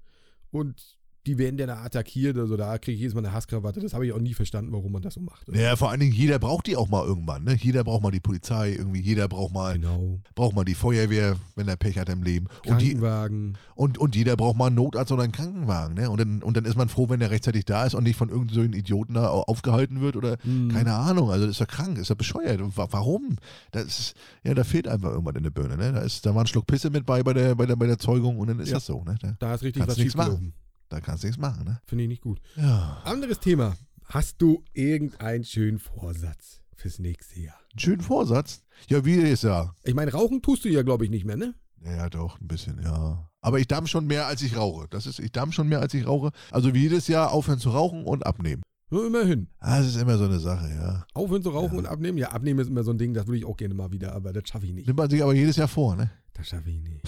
[0.51, 0.97] und
[1.27, 2.37] die werden dann attackiert.
[2.37, 3.79] Also da kriege ich jedes Mal eine Hasskrawatte.
[3.79, 5.47] Das habe ich auch nie verstanden, warum man das so macht.
[5.53, 7.43] Ja, vor allen Dingen, jeder braucht die auch mal irgendwann.
[7.43, 7.55] Ne?
[7.59, 10.19] Jeder braucht mal die Polizei, irgendwie jeder braucht mal, Genau.
[10.33, 12.47] braucht mal die Feuerwehr, wenn er Pech hat im Leben.
[12.65, 13.57] Und, die, Krankenwagen.
[13.75, 15.95] und, und jeder braucht mal einen Notarzt oder einen Krankenwagen.
[15.95, 16.09] Ne?
[16.09, 18.29] Und, dann, und dann ist man froh, wenn er rechtzeitig da ist und nicht von
[18.29, 20.69] irgendeinem so Idioten da au- aufgehalten wird oder Hm.
[20.69, 21.29] keine Ahnung.
[21.29, 22.61] Also ist ja krank, ist ja bescheuert.
[22.61, 23.35] Und warum?
[23.71, 25.77] Das ist, ja, da fehlt einfach irgendwas in der Birne.
[25.77, 25.91] Ne?
[25.93, 27.99] Da, ist, da war ein Schluck Pisse mit bei bei der, bei der, bei der
[27.99, 28.75] Zeugung und dann ist Ja.
[28.75, 29.03] das so.
[29.03, 29.15] Ne?
[29.21, 30.53] Da, Da ist richtig was schiefgelaufen.
[30.91, 31.63] Da kannst du nichts machen.
[31.65, 31.81] Ne?
[31.85, 32.39] Finde ich nicht gut.
[32.55, 33.01] Ja.
[33.05, 33.75] Anderes Thema.
[34.05, 37.55] Hast du irgendeinen schönen Vorsatz fürs nächste Jahr?
[37.71, 38.63] Einen schönen Vorsatz.
[38.89, 39.73] Ja, wie ist ja.
[39.83, 41.55] Ich meine, rauchen tust du ja, glaube ich, nicht mehr, ne?
[41.83, 43.29] Ja, doch, ein bisschen, ja.
[43.39, 44.87] Aber ich damm schon mehr, als ich rauche.
[44.89, 46.31] Das ist, ich damm schon mehr, als ich rauche.
[46.51, 48.61] Also wie jedes Jahr aufhören zu rauchen und abnehmen.
[48.89, 49.47] Nur immerhin.
[49.59, 51.05] Ah, Das ist immer so eine Sache, ja.
[51.13, 51.79] Aufhören zu rauchen Ja.
[51.79, 52.17] und abnehmen?
[52.17, 54.33] Ja, abnehmen ist immer so ein Ding, das würde ich auch gerne mal wieder, aber
[54.33, 54.85] das schaffe ich nicht.
[54.85, 56.11] Nimmt man sich aber jedes Jahr vor, ne?
[56.41, 57.01] Das schaffe ich nicht.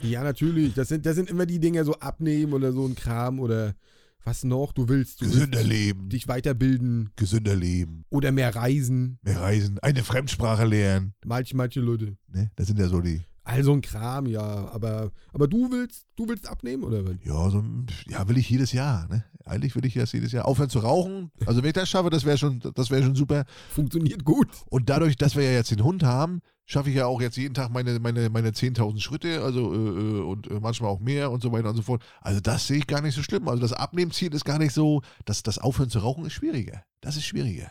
[0.02, 0.74] ja, natürlich.
[0.74, 3.74] Das sind, das sind immer die Dinge, so abnehmen oder so ein Kram oder
[4.22, 5.22] was noch du willst.
[5.22, 9.18] Du Gesünder willst leben, dich weiterbilden gesünder leben, oder mehr reisen.
[9.22, 11.14] mehr reisen, eine Fremdsprache lernen.
[11.24, 12.16] Manche, manche Leute.
[12.28, 12.52] Ne?
[12.54, 14.68] Das sind ja so die, Also ein Kram, ja.
[14.68, 17.16] Aber, aber du willst, du willst abnehmen oder was?
[17.24, 17.64] ja, so,
[18.08, 19.24] ja, will ich jedes Jahr, ne?
[19.46, 20.46] Eigentlich will ich das jedes Jahr.
[20.46, 21.30] Aufhören zu rauchen.
[21.46, 23.44] Also wenn ich das schaffe, das wäre schon, das wäre schon super.
[23.70, 24.48] Funktioniert gut.
[24.68, 27.54] Und dadurch, dass wir ja jetzt den Hund haben, schaffe ich ja auch jetzt jeden
[27.54, 31.42] Tag meine, meine, meine 10.000 Schritte, also äh, äh, und äh, manchmal auch mehr und
[31.42, 32.02] so weiter und so fort.
[32.20, 33.48] Also das sehe ich gar nicht so schlimm.
[33.48, 36.82] Also das Abnehmziel ist gar nicht so, das, das Aufhören zu rauchen ist schwieriger.
[37.00, 37.70] Das ist schwieriger.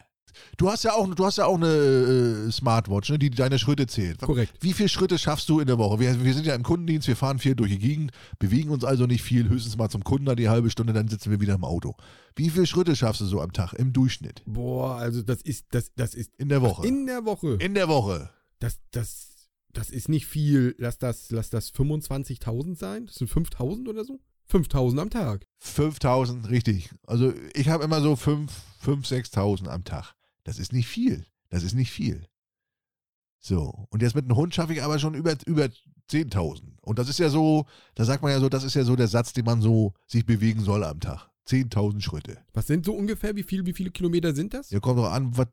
[0.57, 1.67] Du hast ja auch, du hast ja auch eine
[2.47, 4.19] äh, Smartwatch, ne, die deine Schritte zählt.
[4.21, 4.53] Korrekt.
[4.61, 5.99] Wie viele Schritte schaffst du in der Woche?
[5.99, 9.05] Wir, wir sind ja im Kundendienst, wir fahren viel durch die Gegend, bewegen uns also
[9.05, 11.63] nicht viel, höchstens mal zum Kunden da die halbe Stunde, dann sitzen wir wieder im
[11.63, 11.95] Auto.
[12.35, 14.41] Wie viele Schritte schaffst du so am Tag im Durchschnitt?
[14.45, 16.87] Boah, also das ist, das, das ist In der Woche.
[16.87, 17.57] in der Woche.
[17.59, 18.29] in der Woche.
[18.59, 20.75] Das, das, das ist nicht viel.
[20.77, 23.05] Lass das, lass das 25.000 sein.
[23.07, 24.19] Das sind 5.000 oder so.
[24.51, 25.47] 5.000 am Tag.
[25.59, 26.91] 5000, richtig.
[27.07, 30.13] Also ich habe immer so 5, 5, 6.000 am Tag.
[30.45, 31.25] Das ist nicht viel.
[31.49, 32.25] Das ist nicht viel.
[33.39, 35.67] So, und jetzt mit einem Hund schaffe ich aber schon über, über
[36.09, 36.61] 10.000.
[36.81, 39.07] Und das ist ja so, da sagt man ja so, das ist ja so der
[39.07, 41.29] Satz, den man so sich bewegen soll am Tag.
[41.47, 42.37] 10.000 Schritte.
[42.53, 44.71] Was sind so ungefähr, wie, viel, wie viele Kilometer sind das?
[44.71, 45.47] Ja, kommt doch an, was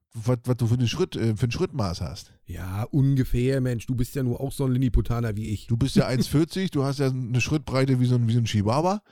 [0.57, 2.33] du für, einen Schritt, äh, für ein Schrittmaß hast.
[2.47, 3.87] Ja, ungefähr, Mensch.
[3.87, 5.67] Du bist ja nur auch so ein Lilliputaner wie ich.
[5.67, 8.47] Du bist ja 1,40, du hast ja eine Schrittbreite wie so ein, wie so ein
[8.47, 9.03] Chihuahua.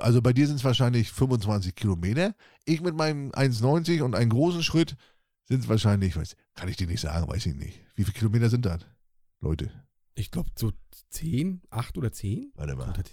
[0.00, 2.34] Also bei dir sind es wahrscheinlich 25 Kilometer.
[2.64, 4.96] Ich mit meinem 1,90 und einem großen Schritt
[5.46, 7.80] sind es wahrscheinlich, weiß, kann ich dir nicht sagen, weiß ich nicht.
[7.94, 8.80] Wie viele Kilometer sind das?
[9.40, 9.70] Leute,
[10.14, 10.72] Ich glaube so
[11.10, 12.52] 10, 8 oder 10?
[12.54, 12.92] warte mal.
[12.92, 13.06] Das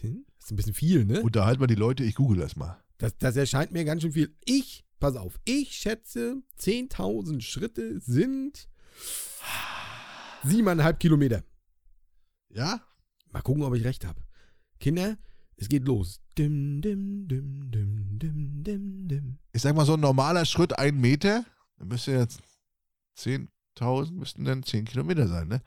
[0.46, 1.22] ist ein bisschen viel, ne?
[1.22, 2.82] Unterhalt mal die Leute, ich google das mal.
[3.00, 4.36] Das, das erscheint mir ganz schön viel.
[4.46, 8.70] Ich, pass auf, ich schätze, 10.000 Schritte sind
[10.44, 11.44] siebeneinhalb Kilometer.
[12.50, 12.82] Ja?
[13.32, 14.22] Mal gucken, ob ich recht habe.
[14.80, 15.18] Kinder,
[15.62, 16.19] es geht los.
[16.38, 19.38] Dim, dim, dim, dim, dim, dim, dim.
[19.54, 21.45] Ich sag mal, so ein normaler Schritt, ein Meter,
[21.78, 22.41] dann müsste jetzt
[23.19, 25.62] 10.000, müssten dann 10 Kilometer sein, ne?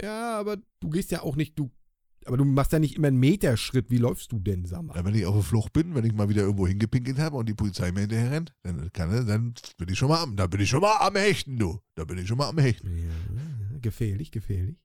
[0.00, 1.70] Ja, aber du gehst ja auch nicht, du,
[2.26, 3.90] aber du machst ja nicht immer einen Meterschritt.
[3.90, 4.96] Wie läufst du denn, sag mal?
[4.96, 7.48] Ja, wenn ich auf der Flucht bin, wenn ich mal wieder irgendwo hingepinkelt habe und
[7.48, 10.60] die Polizei mir hinterher rennt, dann, kann, dann bin ich schon mal am, da bin
[10.60, 11.80] ich schon mal am Hechten, du.
[11.96, 12.96] Da bin ich schon mal am Hechten.
[12.96, 14.76] Ja, gefährlich, gefährlich.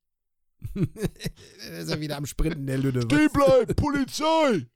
[0.73, 0.81] Da
[1.79, 3.01] ist er wieder am Sprinten, der Lüde.
[3.03, 4.67] Stehen bleiben, Polizei!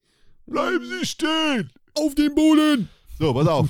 [0.45, 1.71] Bleiben Sie stehen!
[1.95, 2.89] Auf den Boden!
[3.19, 3.69] So, pass auf.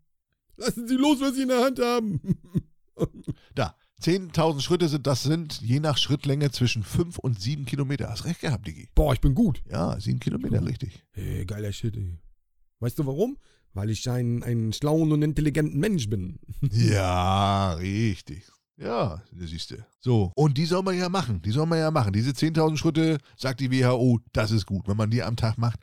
[0.56, 2.20] Lassen Sie los, was Sie in der Hand haben.
[3.54, 8.10] Da, 10.000 Schritte sind, das sind je nach Schrittlänge zwischen 5 und 7 Kilometer.
[8.10, 8.88] Hast recht gehabt, Digi.
[8.94, 9.62] Boah, ich bin gut.
[9.68, 11.02] Ja, 7 Kilometer, richtig.
[11.12, 12.18] Hey, geiler Shit, ey.
[12.80, 13.38] Weißt du warum?
[13.74, 16.38] Weil ich ein, ein schlauen und intelligenten Mensch bin.
[16.70, 18.44] Ja, richtig.
[18.76, 19.76] Ja, siehst du.
[20.00, 21.42] So, und die soll man ja machen.
[21.42, 22.12] Die soll man ja machen.
[22.12, 25.78] Diese 10.000 Schritte, sagt die WHO, das ist gut, wenn man die am Tag macht.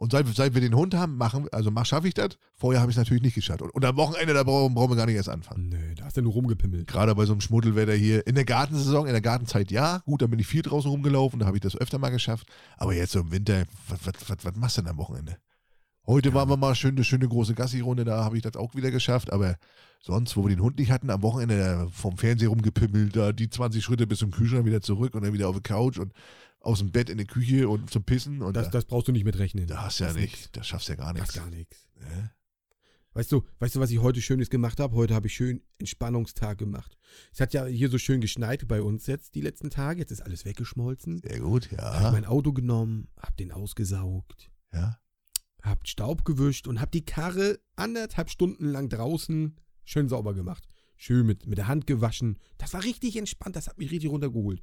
[0.00, 2.38] Und seit, seit wir den Hund haben, machen, also mach, schaffe ich das.
[2.54, 3.60] Vorher habe ich es natürlich nicht geschafft.
[3.60, 5.68] Und, und am Wochenende, da brauchen, brauchen wir gar nicht erst anfangen.
[5.68, 6.86] Nö, da hast du nur rumgepimmelt.
[6.86, 8.26] Gerade bei so einem Schmuddelwetter hier.
[8.26, 9.98] In der Gartensaison, in der Gartenzeit ja.
[10.06, 12.46] Gut, da bin ich viel draußen rumgelaufen, da habe ich das öfter mal geschafft.
[12.78, 15.36] Aber jetzt so im Winter, was machst du denn am Wochenende?
[16.10, 18.90] Heute waren wir mal schön, eine schöne große Gassi-Runde, da habe ich das auch wieder
[18.90, 19.32] geschafft.
[19.32, 19.56] Aber
[20.00, 23.84] sonst, wo wir den Hund nicht hatten, am Wochenende vom Fernseher rumgepimmelt, da die 20
[23.84, 26.12] Schritte bis zum Kühlschrank wieder zurück und dann wieder auf die Couch und
[26.58, 28.42] aus dem Bett in die Küche und zum Pissen.
[28.42, 29.68] Und Das, da, das brauchst du nicht mitrechnen.
[29.68, 30.50] da hast ja das nicht, nix.
[30.50, 31.36] das schaffst du ja gar Das nichts.
[31.36, 31.88] ist gar nichts.
[32.00, 32.32] Ne?
[33.12, 34.96] Weißt du, weißt du, was ich heute Schönes gemacht habe?
[34.96, 36.98] Heute habe ich schön Entspannungstag gemacht.
[37.32, 40.00] Es hat ja hier so schön geschneit bei uns jetzt die letzten Tage.
[40.00, 41.20] Jetzt ist alles weggeschmolzen.
[41.22, 42.10] Sehr gut, Hab ich ja.
[42.10, 44.98] mein Auto genommen, hab den ausgesaugt, ja.
[45.62, 50.66] Hab Staub gewischt und hab die Karre anderthalb Stunden lang draußen schön sauber gemacht.
[50.96, 52.38] Schön mit, mit der Hand gewaschen.
[52.58, 54.60] Das war richtig entspannt, das hat mich richtig runtergeholt.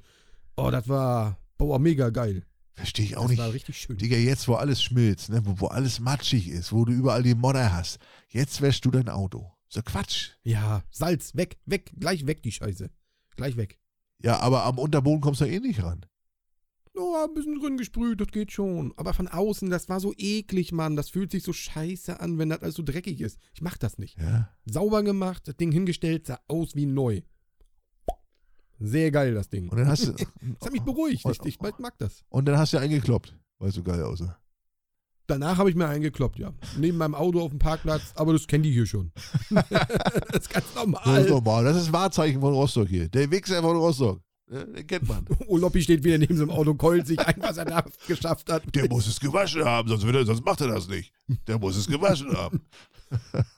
[0.56, 2.44] Oh, das war, boah, mega geil.
[2.72, 3.38] Verstehe ich auch das nicht.
[3.40, 3.96] war richtig schön.
[3.96, 7.34] Digga, jetzt wo alles schmilzt, ne, wo, wo alles matschig ist, wo du überall die
[7.34, 9.50] Modder hast, jetzt wäschst du dein Auto.
[9.68, 10.30] So Quatsch.
[10.42, 12.90] Ja, Salz, weg, weg, gleich weg die Scheiße.
[13.36, 13.78] Gleich weg.
[14.22, 16.06] Ja, aber am Unterboden kommst du eh nicht ran.
[16.98, 18.92] Oh, ein bisschen drin gesprüht, das geht schon.
[18.96, 20.96] Aber von außen, das war so eklig, Mann.
[20.96, 23.38] Das fühlt sich so scheiße an, wenn das alles so dreckig ist.
[23.54, 24.18] Ich mach das nicht.
[24.18, 24.48] Ja.
[24.66, 27.22] Sauber gemacht, das Ding hingestellt, sah aus wie neu.
[28.80, 29.68] Sehr geil, das Ding.
[29.68, 30.26] Und dann hast du, Das
[30.66, 31.24] hat mich beruhigt.
[31.28, 32.24] Ich, ich mag das.
[32.28, 34.38] und dann hast du eingekloppt, weil es so geil aussah.
[35.26, 36.54] Danach habe ich mir eingekloppt, ja.
[36.78, 39.12] Neben meinem Auto auf dem Parkplatz, aber das kennen die hier schon.
[39.50, 41.28] das ist ganz Das ist normal.
[41.28, 41.64] normal.
[41.64, 43.08] Das ist Wahrzeichen von Rostock hier.
[43.08, 44.22] Der Wichser von Rostock.
[44.50, 45.26] Ne, kennt man.
[45.46, 48.62] Oloppi steht wieder neben so einem Auto, keult sich ein, was er da geschafft hat.
[48.74, 51.12] Der muss es gewaschen haben, sonst, wird er, sonst macht er das nicht.
[51.46, 52.62] Der muss es gewaschen haben.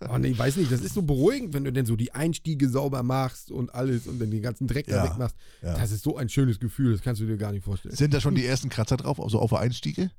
[0.09, 2.68] Oh nee, ich weiß nicht, das ist so beruhigend, wenn du denn so die Einstiege
[2.68, 5.37] sauber machst und alles und dann den ganzen Dreck da Ja, wegmachst.
[5.62, 5.74] ja.
[5.74, 7.94] Das ist so ein schönes Gefühl, das kannst du dir gar nicht vorstellen.
[7.96, 10.11] Sind da schon die ersten Kratzer drauf, also auf der Einstiege?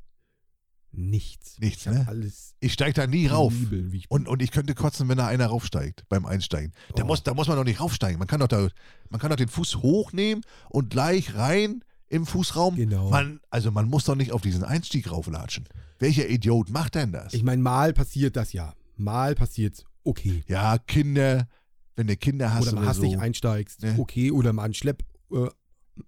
[0.93, 1.57] Nichts.
[1.59, 2.05] Nichts, ich ne?
[2.07, 3.53] alles Ich steige da nie rauf.
[3.93, 6.73] Ich Und, und ich könnte kotzen, wenn da einer raufsteigt beim Einsteigen.
[6.95, 7.07] Da, Oh.
[7.07, 8.19] muss, da muss man doch nicht raufsteigen.
[8.19, 8.67] Man kann doch, da,
[9.09, 12.75] man kann doch den Fuß hochnehmen und gleich rein im Fußraum.
[12.75, 13.09] Genau.
[13.09, 15.65] Man, also man muss doch nicht auf diesen Einstieg rauflatschen.
[15.99, 17.33] Welcher Idiot macht denn das?
[17.33, 18.73] Ich meine, mal passiert das ja.
[18.97, 20.43] Mal passiert's, okay.
[20.47, 21.47] ja, Kinder,
[21.95, 23.19] wenn du Kinder hast oder oder, hastig so.
[23.19, 23.95] einsteigst, Ne?
[23.97, 24.29] okay.
[24.31, 25.03] Oder mal ein Schlepp.
[25.31, 25.47] Äh,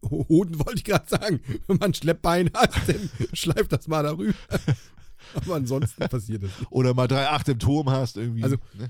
[0.04, 1.40] Hoden wollte ich gerade sagen.
[1.68, 4.34] Wenn man ein Schleppbein hat, dann schleift das mal darüber.
[5.36, 6.60] Aber ansonsten passiert das.
[6.60, 6.72] nicht.
[6.72, 8.44] Oder mal 3,8 im Turm hast irgendwie.
[8.44, 8.90] Also- ne?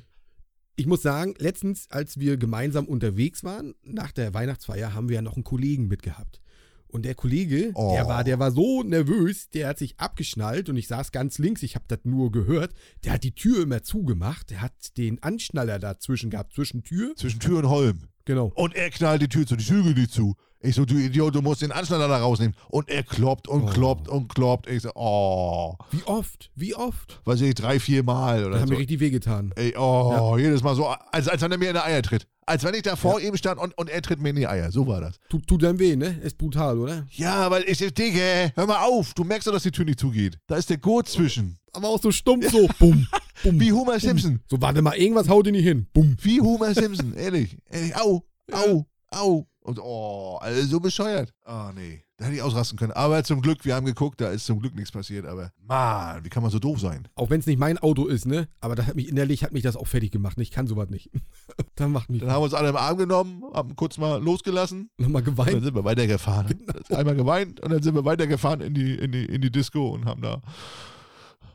[0.75, 5.21] Ich muss sagen, letztens, als wir gemeinsam unterwegs waren, nach der Weihnachtsfeier, haben wir ja
[5.21, 6.41] noch einen Kollegen mitgehabt.
[6.87, 7.93] Und der Kollege, Oh.
[7.95, 11.61] der, war, der war so nervös, der hat sich abgeschnallt und ich saß ganz links,
[11.61, 12.73] ich habe das nur gehört.
[13.03, 17.15] Der hat die Tür immer zugemacht, der hat den Anschnaller dazwischen gehabt, zwischen Tür.
[17.17, 18.07] Zwischen Tür und Holm.
[18.25, 18.51] Genau.
[18.55, 20.35] Und er knallt die Tür zu, die Tür geht nicht zu.
[20.65, 22.55] Ich so, du Idiot, du musst den Anschnaller da rausnehmen.
[22.69, 23.65] Und er kloppt und Oh.
[23.65, 24.69] kloppt und kloppt.
[24.69, 26.49] Ich so, oh, Wie oft?
[26.55, 27.19] Wie oft?
[27.25, 28.71] weiß ich, drei, vier Mal Da oder haben so.
[28.71, 29.51] wir richtig wehgetan.
[29.57, 32.27] Ey, oh, jedes Mal so, als, als wenn er mir in die Eier tritt.
[32.45, 34.71] Als wenn ich da vor ihm stand und, und er tritt mir in die Eier.
[34.71, 35.19] So war das.
[35.29, 36.17] Tut, tut dann weh, ne?
[36.23, 37.05] Ist brutal, oder?
[37.11, 39.13] Ja, weil ich, Digga, hör mal auf.
[39.13, 40.37] Du merkst doch, dass die Tür nicht zugeht.
[40.47, 41.57] Da ist der Gurt zwischen.
[41.73, 42.67] Aber auch so stumpf so.
[42.79, 43.07] Bumm.
[43.43, 43.59] Bumm.
[43.59, 44.41] Wie Homer Simpson.
[44.49, 45.87] So, warte mal, irgendwas haut ihn nicht hin.
[45.93, 46.15] Bumm.
[46.21, 47.13] Wie Homer Simpson.
[47.15, 47.57] Ehrlich.
[47.69, 47.95] Ehrlich.
[47.97, 49.47] Au, au, au.
[49.63, 51.33] Und oh, also so bescheuert.
[51.45, 52.03] Ah, nee.
[52.17, 52.91] Da hätte ich ausrasten können.
[52.91, 55.25] Aber zum Glück, wir haben geguckt, da ist zum Glück nichts passiert.
[55.25, 57.07] Aber Mann, wie kann man so doof sein?
[57.15, 58.49] Auch wenn es nicht mein Auto ist, ne?
[58.59, 60.37] Aber das hat mich innerlich hat mich das auch fertig gemacht.
[60.37, 61.11] Ich kann sowas nicht.
[61.75, 62.19] dann macht mich.
[62.19, 64.89] Dann haben wir uns alle im Arm genommen, haben kurz mal losgelassen.
[64.97, 65.63] Nochmal Und dann geweint.
[65.63, 66.47] sind wir weitergefahren.
[66.47, 66.97] Genau.
[66.99, 70.05] Einmal geweint und dann sind wir weitergefahren in die, in die, in die Disco und
[70.05, 70.41] haben da,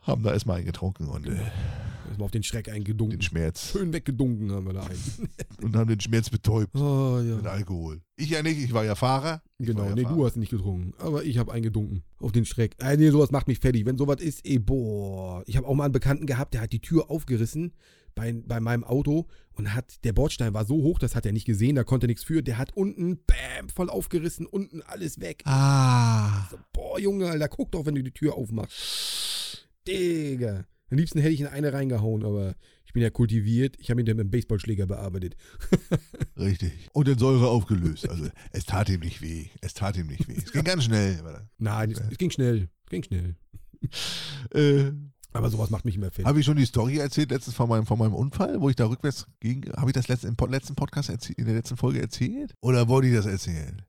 [0.03, 1.37] haben da erstmal einen getrunken und äh,
[2.19, 3.23] Erstmal auf den Schreck den eingedunken.
[3.23, 3.71] Schmerz.
[3.71, 5.29] Schön weggedunken haben wir da einen.
[5.63, 7.51] Und haben den Schmerz betäubt Oh, mit ja.
[7.51, 8.01] Alkohol.
[8.17, 9.41] Ich ja nicht, ich war ja Fahrer.
[9.59, 10.17] Ich Genau, ja nee, Fahrer.
[10.17, 10.95] du hast nicht getrunken.
[10.99, 12.03] Aber ich habe eingedunken.
[12.19, 12.75] Auf den Schreck.
[12.81, 13.87] Äh, nee, sowas macht mich fertig.
[13.87, 15.45] Wenn sowas ist, ey, boah.
[15.47, 17.73] Ich habe auch mal einen Bekannten gehabt, der hat die Tür aufgerissen
[18.17, 21.45] bei, bei meinem Auto und hat, der Bordstein war so hoch, das hat er nicht
[21.45, 22.43] gesehen, da konnte nichts für.
[22.43, 25.43] Der hat unten, bam, voll aufgerissen, unten alles weg.
[25.45, 26.49] Ah.
[26.51, 29.69] So, boah, Junge, Alter, guck doch, wenn du die Tür aufmachst.
[29.87, 30.65] Digga.
[30.91, 32.55] Am liebsten hätte ich in eine reingehauen, aber
[32.87, 33.77] ich bin ja kultiviert.
[33.79, 35.37] Ich habe ihn dann mit dem Baseballschläger bearbeitet.
[36.39, 36.73] Richtig.
[36.93, 38.09] Und in Säure aufgelöst.
[38.09, 39.47] Also es tat ihm nicht weh.
[39.61, 40.37] Es tat ihm nicht weh.
[40.37, 41.19] Es ging ganz schnell.
[41.59, 42.69] Nein, es, es ging schnell.
[42.87, 43.37] Es ging schnell.
[44.55, 44.93] Äh,
[45.33, 46.25] Aber sowas macht mich immer fertig.
[46.25, 48.87] habe ich schon die Story erzählt letztens von meinem, von meinem Unfall, wo ich da
[48.87, 49.71] rückwärts ging?
[49.77, 52.55] Habe ich das letzte, im letzten Podcast in der letzten Folge erzählt?
[52.63, 53.83] Oder wollte ich das erzählen?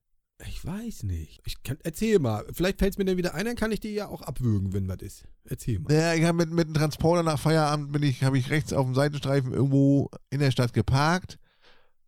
[0.47, 1.41] Ich weiß nicht.
[1.45, 2.45] Ich kann, erzähl mal.
[2.53, 4.87] Vielleicht fällt es mir dann wieder ein, dann kann ich dir ja auch abwürgen, wenn
[4.87, 5.23] was ist.
[5.45, 5.93] Erzähl mal.
[5.93, 8.85] Ja, ich habe mit, mit dem Transporter nach Feierabend bin ich, habe ich rechts auf
[8.85, 11.39] dem Seitenstreifen irgendwo in der Stadt geparkt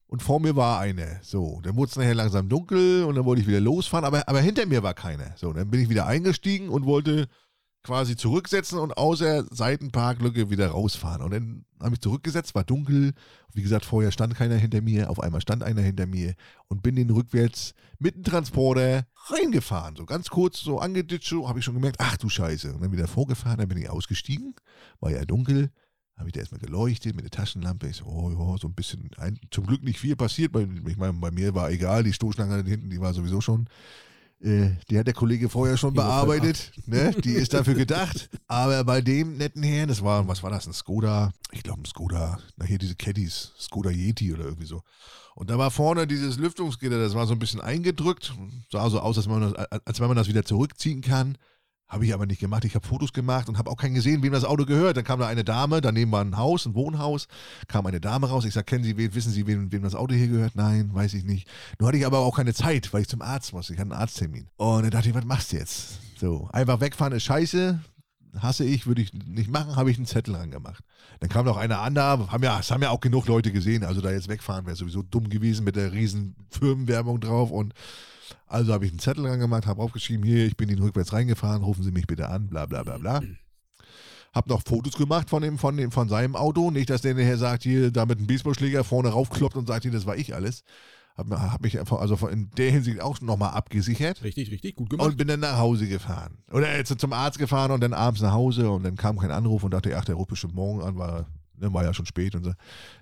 [0.07, 1.19] und vor mir war eine.
[1.23, 4.41] So, dann wurde es nachher langsam dunkel und dann wollte ich wieder losfahren, aber, aber
[4.41, 5.33] hinter mir war keine.
[5.37, 7.27] So, dann bin ich wieder eingestiegen und wollte
[7.83, 11.21] quasi zurücksetzen und aus der Seitenparklücke wieder rausfahren.
[11.21, 13.13] Und dann habe ich zurückgesetzt, war dunkel.
[13.53, 16.35] Wie gesagt, vorher stand keiner hinter mir, auf einmal stand einer hinter mir
[16.67, 19.95] und bin den rückwärts mit dem Transporter reingefahren.
[19.95, 22.73] So ganz kurz so angeditscht, habe ich schon gemerkt, ach du Scheiße.
[22.73, 24.55] Und dann wieder vorgefahren, dann bin ich ausgestiegen,
[24.99, 25.71] war ja dunkel.
[26.17, 27.87] Habe ich da erstmal geleuchtet mit der Taschenlampe.
[27.87, 30.51] Ich so, oh ja, so ein bisschen, ein, zum Glück nicht viel passiert.
[30.51, 33.67] Bei, ich meine, bei mir war egal, die Stoßstange hinten, die war sowieso schon
[34.43, 36.71] die hat der Kollege vorher schon bearbeitet.
[36.87, 37.11] Ne?
[37.23, 38.29] Die ist dafür gedacht.
[38.47, 40.65] Aber bei dem netten Herrn, das war, was war das?
[40.65, 41.31] Ein Skoda?
[41.51, 42.39] Ich glaube, ein Skoda.
[42.57, 43.51] Na, hier diese Caddies.
[43.59, 44.81] Skoda Yeti oder irgendwie so.
[45.35, 48.33] Und da war vorne dieses Lüftungsgitter, das war so ein bisschen eingedrückt.
[48.71, 51.37] Sah so aus, als, man als wenn man das wieder zurückziehen kann.
[51.91, 52.63] Habe ich aber nicht gemacht.
[52.63, 54.95] Ich habe Fotos gemacht und habe auch keinen gesehen, wem das Auto gehört.
[54.95, 57.27] Dann kam da eine Dame, daneben war ein Haus, ein Wohnhaus.
[57.67, 58.45] Kam eine Dame raus.
[58.45, 60.55] Ich sage, kennen Sie, wen, wissen Sie, wem, wem das Auto hier gehört?
[60.55, 61.49] Nein, weiß ich nicht.
[61.79, 63.69] Nur hatte ich aber auch keine Zeit, weil ich zum Arzt muss.
[63.69, 64.47] Ich hatte einen Arzttermin.
[64.55, 65.99] Und dann dachte ich, was machst du jetzt?
[66.17, 67.81] So, einfach wegfahren ist scheiße.
[68.39, 70.85] Hasse ich, würde ich nicht machen, habe ich einen Zettel rangemacht.
[71.19, 73.83] Dann kam noch einer an da, haben ja, es haben ja auch genug Leute gesehen,
[73.83, 77.73] also da jetzt wegfahren wäre sowieso dumm gewesen mit der riesen Firmenwerbung drauf und
[78.47, 81.83] also habe ich einen Zettel rangemacht, habe aufgeschrieben, hier, ich bin Ihnen rückwärts reingefahren, rufen
[81.83, 83.21] Sie mich bitte an, bla bla bla bla.
[84.33, 87.37] Hab noch Fotos gemacht von, dem, von, dem, von seinem Auto, nicht, dass der nachher
[87.37, 90.63] sagt, hier, da mit einem Baseballschläger vorne raufkloppt und sagt, hier, das war ich alles.
[91.17, 94.23] Hab, hab mich also in der Hinsicht auch nochmal abgesichert.
[94.23, 95.09] Richtig, richtig, gut gemacht.
[95.09, 96.37] Und bin dann nach Hause gefahren.
[96.51, 99.63] Oder jetzt zum Arzt gefahren und dann abends nach Hause und dann kam kein Anruf
[99.63, 101.27] und dachte, ach, der ruft bestimmt morgen an, war,
[101.61, 102.53] ne, war ja schon spät und so.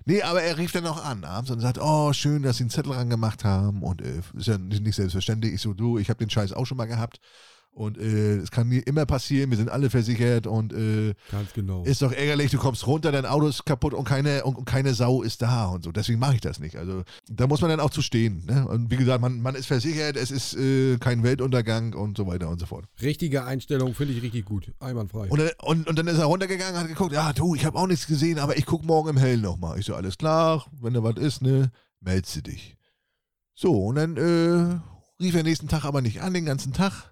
[0.04, 2.70] Nee, aber er rief dann noch an abends und sagt, oh, schön, dass Sie einen
[2.70, 5.54] Zettel rangemacht haben und äh, ist ja nicht, nicht selbstverständlich.
[5.54, 7.20] Ich so, du, ich habe den Scheiß auch schon mal gehabt
[7.72, 11.84] und äh, es kann nie immer passieren, wir sind alle versichert und äh, Ganz genau.
[11.84, 14.92] ist doch ärgerlich, du kommst runter, dein Auto ist kaputt und keine, und, und keine
[14.92, 15.92] Sau ist da und so.
[15.92, 16.76] Deswegen mache ich das nicht.
[16.76, 18.44] Also da muss man dann auch zu stehen.
[18.46, 18.66] Ne?
[18.66, 22.48] Und wie gesagt, man, man ist versichert, es ist äh, kein Weltuntergang und so weiter
[22.48, 22.86] und so fort.
[23.00, 24.72] Richtige Einstellung, finde ich richtig gut.
[24.80, 25.28] Einwandfrei.
[25.28, 27.86] Und dann, und, und dann ist er runtergegangen, hat geguckt, ja du, ich habe auch
[27.86, 29.78] nichts gesehen, aber ich gucke morgen im Hellen nochmal.
[29.78, 32.76] Ich so, alles klar, wenn da was ist, ne, meldest du dich.
[33.54, 34.80] So, und dann äh,
[35.22, 37.09] rief er nächsten Tag aber nicht an, den ganzen Tag.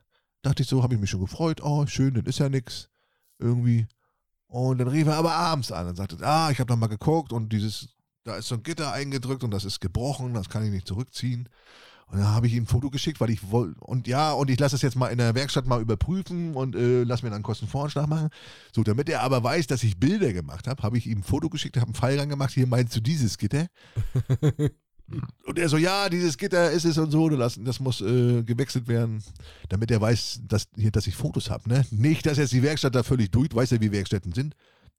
[0.49, 2.89] Dachte ich so, habe ich mich schon gefreut, oh, schön, dann ist ja nix.
[3.39, 3.87] Irgendwie.
[4.47, 7.35] Und dann rief er aber abends an und sagte, ah, ich habe noch mal geguckt
[7.35, 7.91] und dieses,
[8.25, 11.51] da ist so ein Gitter eingedrückt und das ist gebrochen, das kann ich nicht zurückziehen.
[12.07, 14.59] Und dann habe ich ihm ein Foto geschickt, weil ich wollte, und ja, und ich
[14.59, 17.45] lasse es jetzt mal in der Werkstatt mal überprüfen und äh, lass mir dann einen
[17.45, 18.31] Kostenvoranschlag machen.
[18.75, 21.51] So, damit er aber weiß, dass ich Bilder gemacht habe, habe ich ihm ein Foto
[21.51, 23.67] geschickt, habe einen Pfeil gemacht, hier meinst du dieses Gitter?
[25.47, 29.23] und er so, ja, dieses Gitter ist es und so, das, muss äh, gewechselt werden,
[29.69, 31.69] damit er weiß, dass, hier, dass ich Fotos habe.
[31.69, 31.85] Ne?
[31.91, 34.55] Nicht, dass jetzt die Werkstatt da völlig durch, weiß ja, wie Werkstätten sind.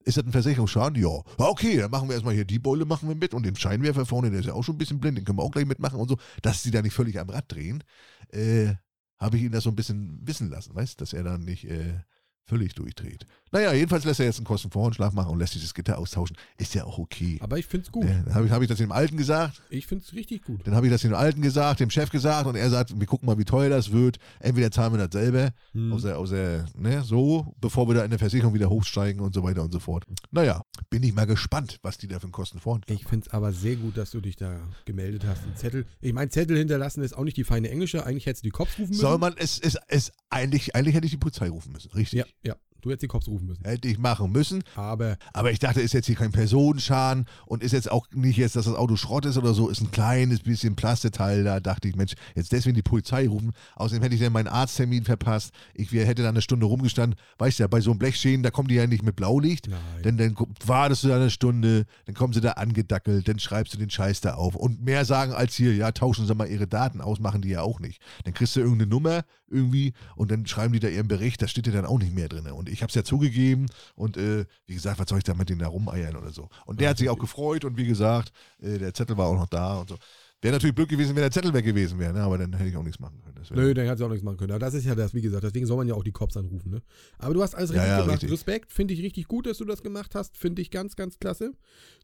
[0.05, 1.01] Ist das ein Versicherungsschaden?
[1.01, 1.09] Ja.
[1.37, 4.05] Ja, Okay, dann machen wir erstmal hier die Beule machen wir mit und den Scheinwerfer
[4.05, 5.99] vorne, der ist ja auch schon ein bisschen blind, den können wir auch gleich mitmachen
[5.99, 7.83] und so, dass sie da nicht völlig am Rad drehen.
[8.29, 8.73] Äh,
[9.19, 11.99] habe ich ihn das so ein bisschen wissen lassen, weißt dass er dann nicht äh,
[12.45, 13.25] völlig durchdreht.
[13.51, 16.37] Naja, jedenfalls lässt er jetzt einen Kostenvoranschlag machen und lässt dieses Gitter austauschen.
[16.57, 17.37] Ist ja auch okay.
[17.41, 18.05] Aber ich find's gut.
[18.05, 19.61] Ja, dann habe ich, hab ich das dem Alten gesagt.
[19.69, 20.65] Ich find's richtig gut.
[20.65, 23.25] Dann habe ich das dem Alten gesagt, dem Chef gesagt und er sagt, wir gucken
[23.25, 24.17] mal, wie teuer das wird.
[24.39, 25.93] Entweder zahlen wir das selber, Hm.
[25.93, 29.63] außer, außer, ne, so, bevor wir da in der Versicherung wieder hochsteigen und so weiter
[29.63, 30.05] und so fort.
[30.31, 33.51] Naja, bin ich mal gespannt, was die da für einen Kostenvoranschlag Ich finde es aber
[33.51, 35.43] sehr gut, dass du dich da gemeldet hast.
[35.43, 35.85] Ein Zettel.
[36.01, 38.05] Ich meine, Zettel hinterlassen ist auch nicht die feine Englische.
[38.05, 39.01] Eigentlich hättest du die Cops rufen müssen.
[39.01, 42.19] Soll man, es, es, es, eigentlich, eigentlich hätte ich die Polizei rufen müssen, richtig.
[42.19, 42.55] Ja, ja.
[42.81, 43.63] Du hättest die Cops rufen müssen.
[43.65, 44.63] Hätte ich machen müssen.
[44.75, 48.55] Aber Aber ich dachte, ist jetzt hier kein Personenschaden und ist jetzt auch nicht jetzt,
[48.55, 51.43] dass das Auto Schrott ist oder so, ist ein kleines bisschen Plasteteil.
[51.43, 53.51] Da dachte ich, Mensch, jetzt deswegen die Polizei rufen.
[53.75, 55.51] Außerdem hätte ich dann meinen Arzttermin verpasst.
[55.73, 57.19] Ich hätte da eine Stunde rumgestanden.
[57.37, 59.67] Weißt du ja, bei so einem Blechschäden, da kommen die ja nicht mit Blaulicht.
[59.67, 59.79] nein.
[60.03, 63.77] Dann, dann wartest du da eine Stunde, dann kommen sie da angedackelt, dann schreibst du
[63.77, 64.55] den Scheiß da auf.
[64.55, 67.61] Und mehr sagen als hier, ja, tauschen sie mal ihre Daten aus, machen die ja
[67.61, 68.01] auch nicht.
[68.23, 71.67] Dann kriegst du irgendeine Nummer irgendwie und dann schreiben die da ihren Bericht, da steht
[71.67, 72.45] ja dann auch nicht mehr drin.
[72.47, 75.49] Und ich habe es ja zugegeben und äh, wie gesagt, was soll ich da mit
[75.49, 76.49] denen da rumeiern oder so.
[76.65, 79.47] Und der hat sich auch gefreut und wie gesagt, äh, der Zettel war auch noch
[79.47, 79.97] da und so.
[80.41, 82.21] Wäre natürlich blöd gewesen, wenn der Zettel weg gewesen wäre, ne?
[82.21, 83.45] aber dann hätte ich auch nichts machen können.
[83.51, 84.51] Nö, dann kannst du auch nichts machen können.
[84.51, 86.71] Aber das ist ja das, wie gesagt, deswegen soll man ja auch die Cops anrufen.
[86.71, 86.81] Ne?
[87.17, 88.13] Aber du hast alles Ja, richtig ja, gemacht.
[88.13, 88.31] richtig.
[88.31, 90.37] Respekt, finde ich richtig gut, dass du das gemacht hast.
[90.37, 91.51] Finde ich ganz, ganz klasse.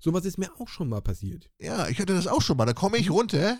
[0.02, 1.50] Sowas ist mir auch schon mal passiert.
[1.60, 2.66] Ja, ich hatte das auch schon mal.
[2.66, 3.58] Da komme ich runter,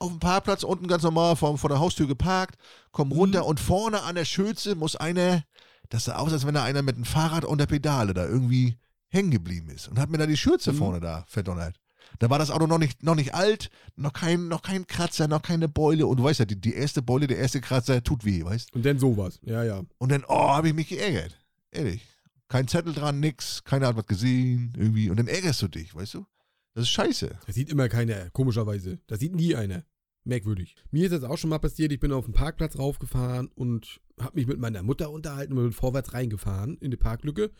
[0.00, 2.56] auf dem Parkplatz unten ganz normal vor, vor der Haustür geparkt,
[2.92, 5.44] komme runter und vorne an der Schürze muss einer,
[5.88, 8.76] das sah aus, als wenn da einer mit dem Fahrrad unter Pedale da irgendwie
[9.08, 10.76] hängen geblieben ist und hat mir da die Schürze Mhm.
[10.76, 11.80] vorne da verdonnert.
[12.20, 15.42] Da war das Auto noch nicht, noch nicht alt, noch kein, noch kein Kratzer, noch
[15.42, 16.06] keine Beule.
[16.06, 18.84] Und du weißt ja, die, die erste Beule, der erste Kratzer tut weh, weißt Und
[18.86, 19.40] dann sowas.
[19.42, 19.82] Ja, ja.
[19.98, 21.36] Und dann, oh, habe ich mich geärgert.
[21.72, 22.06] Ehrlich.
[22.48, 25.10] Kein Zettel dran, nix, keiner hat was gesehen, irgendwie.
[25.10, 26.26] Und dann ärgerst du dich, weißt du?
[26.74, 27.38] Das ist scheiße.
[27.44, 28.98] Das sieht immer keiner, komischerweise.
[29.08, 29.84] Das sieht nie einer.
[30.24, 30.76] Merkwürdig.
[30.92, 34.38] Mir ist das auch schon mal passiert, ich bin auf den Parkplatz raufgefahren und habe
[34.38, 37.50] mich mit meiner Mutter unterhalten und bin vorwärts reingefahren in die Parklücke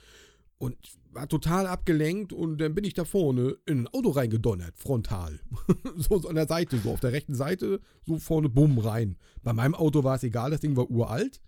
[0.59, 0.77] und
[1.12, 5.40] war total abgelenkt und dann bin ich da vorne in ein Auto reingedonnert, frontal.
[5.97, 9.16] so, an der Seite, so auf der rechten Seite, so vorne bumm rein.
[9.42, 11.40] Bei meinem Auto war es egal, das Ding war uralt.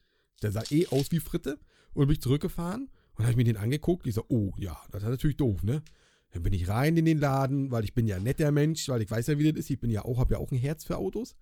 [0.42, 1.58] Der sah eh aus wie Fritte
[1.94, 4.06] und bin ich zurückgefahren und habe ich mir den angeguckt.
[4.06, 5.82] Ich so, oh ja, das ist natürlich doof, ne?
[6.30, 9.10] Dann bin ich rein in den Laden, weil ich bin ja netter Mensch, weil ich
[9.10, 9.70] weiß ja, wie das ist.
[9.70, 11.34] Ich bin ja auch, habe ja auch ein Herz für Autos.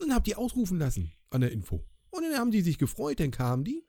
[0.00, 1.84] Und hab die ausrufen lassen an der Info.
[2.10, 3.84] Und dann haben die sich gefreut, dann kamen die.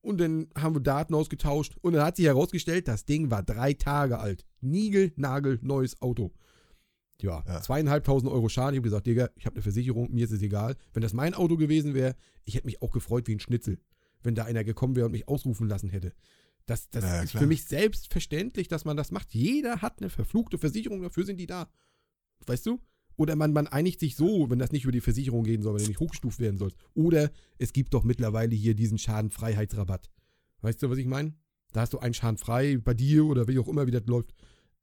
[0.00, 1.76] Und dann haben wir Daten ausgetauscht.
[1.80, 4.44] Und dann hat sich herausgestellt, das Ding war drei Tage alt.
[4.60, 6.32] Nigel, Nagel, neues Auto.
[7.20, 7.60] Ja, Ja.
[7.62, 8.74] zweieinhalbtausend Euro Schaden.
[8.74, 10.76] Ich habe gesagt, Digga, ich habe eine Versicherung, mir ist es egal.
[10.92, 13.78] Wenn das mein Auto gewesen wäre, ich hätte mich auch gefreut wie ein Schnitzel,
[14.24, 16.12] wenn da einer gekommen wäre und mich ausrufen lassen hätte.
[16.66, 17.42] Das, das Ja, ist klar.
[17.42, 19.34] für mich selbstverständlich, dass man das macht.
[19.34, 21.68] Jeder hat eine verfluchte Versicherung, dafür sind die da.
[22.46, 22.80] Weißt du?
[23.16, 25.82] Oder man, man einigt sich so, wenn das nicht über die Versicherung gehen soll, wenn
[25.82, 26.76] du nicht hochgestuft werden sollst.
[26.94, 30.10] Oder es gibt doch mittlerweile hier diesen Schadenfreiheitsrabatt.
[30.60, 31.34] Weißt du, was ich meine?
[31.72, 34.34] Da hast du einen Schaden frei bei dir oder wie auch immer, wie das läuft.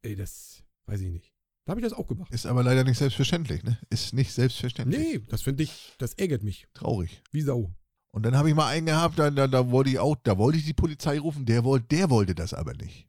[0.02, 1.34] Ey, das weiß ich nicht.
[1.66, 2.34] Da habe ich das auch gemacht.
[2.34, 3.78] Ist aber leider nicht selbstverständlich, ne?
[3.90, 5.00] Ist nicht selbstverständlich.
[5.00, 6.68] Nee, das finde ich, das ärgert mich.
[6.74, 7.22] Traurig.
[7.32, 7.72] Wie Sau.
[8.12, 10.58] Und dann habe ich mal einen gehabt, da, da, da wollte ich auch, da wollte
[10.58, 13.06] ich die Polizei rufen, der der wollte das aber nicht.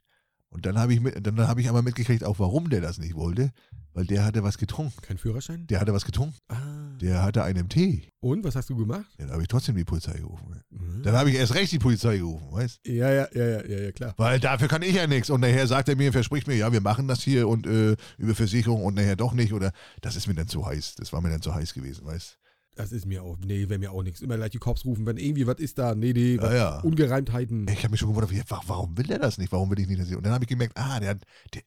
[0.51, 3.15] Und dann habe ich mit, dann habe ich aber mitgekriegt, auch warum der das nicht
[3.15, 3.53] wollte,
[3.95, 5.01] weil der hatte was getrunken.
[5.01, 5.67] Kein Führerschein?
[5.69, 6.37] Der hatte was getrunken.
[6.49, 6.97] Ah.
[7.01, 8.09] Der hatte einen Tee.
[8.21, 9.07] Und, was hast du gemacht?
[9.19, 10.61] Dann habe ich trotzdem die Polizei gerufen.
[10.71, 11.03] Mhm.
[11.03, 12.81] Dann habe ich erst recht die Polizei gerufen, weißt?
[12.85, 14.15] Ja, ja, ja, ja, ja, ja, klar.
[14.17, 15.31] Weil dafür kann ich ja nichts.
[15.31, 18.35] Und nachher sagt er mir, verspricht mir, ja, wir machen das hier und äh, über
[18.35, 19.53] Versicherung und nachher doch nicht.
[19.53, 20.97] Oder das ist mir dann zu heiß.
[20.97, 22.40] Das war mir dann zu heiß gewesen, weißt
[22.77, 24.21] Das ist mir auch, nee, wäre mir auch nichts.
[24.21, 25.95] Immer gleich die Cops rufen, wenn irgendwie was ist da.
[25.95, 26.79] Nee, nee, Ja, ja.
[26.81, 27.67] Ungereimtheiten.
[27.69, 29.51] Ich habe mich schon gewundert, wie- wa- warum will der das nicht?
[29.53, 30.11] Warum will ich nicht das?
[30.13, 31.63] Und dann habe ich gemerkt, ah, der hat, der,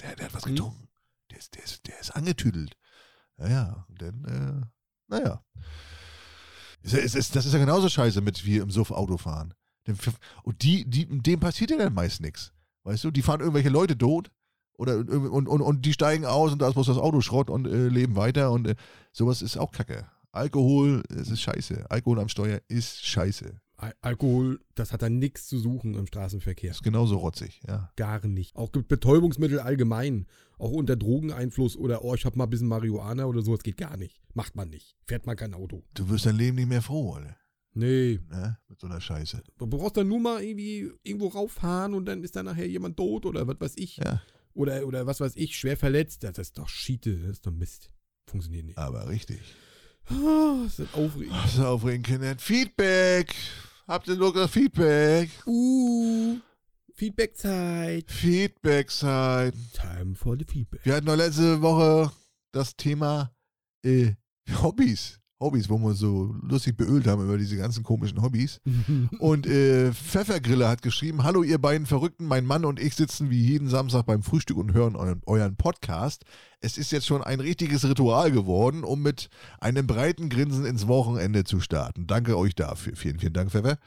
[0.00, 0.50] der, der hat was Mhm.
[0.56, 0.88] getrunken.
[1.30, 2.76] Der ist, der, ist, der ist angetüdelt.
[3.36, 4.66] Naja, dann, äh,
[5.14, 5.42] naja.
[6.82, 9.52] Ja- ist, ist, das ist ja genauso scheiße mit wie im Suff Auto fahren.
[10.42, 12.52] Und die, die, dem passiert ja dann meist nichts.
[12.84, 14.30] Weißt du, die fahren irgendwelche Leute tot
[14.74, 17.50] oder und, und, und, und die steigen aus und da ist bloß das Auto Schrott
[17.50, 18.76] und äh, leben weiter und äh,
[19.12, 20.06] sowas ist auch Kacke.
[20.32, 21.90] Alkohol, es ist scheiße.
[21.90, 23.60] Alkohol am Steuer ist scheiße.
[23.76, 26.72] Al Alkohol, das hat da nichts zu suchen im Straßenverkehr.
[26.72, 27.92] Ist genauso rotzig, ja.
[27.96, 28.56] Gar nicht.
[28.56, 30.26] Auch gibt Betäubungsmittel allgemein.
[30.58, 33.76] Auch unter Drogeneinfluss oder, oh, ich hab mal ein bisschen Marihuana oder so, das geht
[33.76, 34.20] gar nicht.
[34.34, 34.96] Macht man nicht.
[35.06, 35.84] Fährt man kein Auto.
[35.94, 37.36] Du wirst dein Leben nicht mehr froh, Alter.
[37.74, 38.18] Nee.
[38.28, 38.58] Ne?
[38.68, 39.42] Mit so einer Scheiße.
[39.58, 43.24] Du brauchst dann nur mal irgendwie irgendwo rauffahren und dann ist da nachher jemand tot
[43.26, 43.98] oder was weiß ich.
[43.98, 44.20] Ja,
[44.54, 46.24] Oder, oder was weiß ich, schwer verletzt.
[46.24, 47.92] Das ist doch Schiete, das ist doch Mist.
[48.26, 48.78] Funktioniert nicht.
[48.78, 49.38] aber richtig.
[50.08, 51.32] Das ist aufregend.
[51.32, 52.34] Was ist aufregend, Kinder?
[52.38, 53.34] Feedback!
[53.86, 55.30] Habt ihr Lust auf Feedback?
[55.46, 56.36] Uh,
[56.94, 58.10] Feedback-Zeit.
[58.10, 59.54] Feedback-Zeit.
[59.72, 60.80] Time for the Feedback.
[60.84, 62.10] Wir hatten noch letzte Woche
[62.52, 63.32] das Thema
[63.84, 64.12] äh,
[64.62, 65.20] Hobbys.
[65.40, 68.60] Hobbys, wo wir so lustig beölt haben über diese ganzen komischen Hobbys.
[69.18, 73.40] Und äh, Pfeffergrille hat geschrieben: Hallo, ihr beiden Verrückten, mein Mann und ich sitzen wie
[73.40, 76.24] jeden Samstag beim Frühstück und hören euren, euren Podcast.
[76.60, 79.30] Es ist jetzt schon ein richtiges Ritual geworden, um mit
[79.60, 82.08] einem breiten Grinsen ins Wochenende zu starten.
[82.08, 82.96] Danke euch dafür.
[82.96, 83.78] Vielen, vielen Dank, Pfeffer.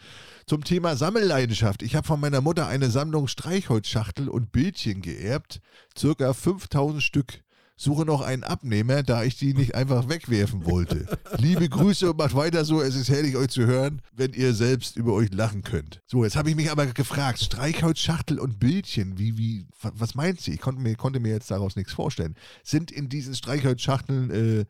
[0.45, 1.83] Zum Thema Sammelleidenschaft.
[1.83, 5.59] Ich habe von meiner Mutter eine Sammlung Streichholzschachtel und Bildchen geerbt.
[5.97, 7.41] Circa 5000 Stück.
[7.81, 11.07] Suche noch einen Abnehmer, da ich die nicht einfach wegwerfen wollte.
[11.39, 12.79] Liebe Grüße und macht weiter so.
[12.79, 15.99] Es ist herrlich, euch zu hören, wenn ihr selbst über euch lachen könnt.
[16.05, 20.39] So, jetzt habe ich mich aber gefragt: Streichholzschachtel und Bildchen, wie, wie, wa- was meint
[20.41, 20.51] sie?
[20.53, 22.35] Ich konnte mir, konnte mir jetzt daraus nichts vorstellen.
[22.63, 24.65] Sind in diesen Streichholzschachteln äh,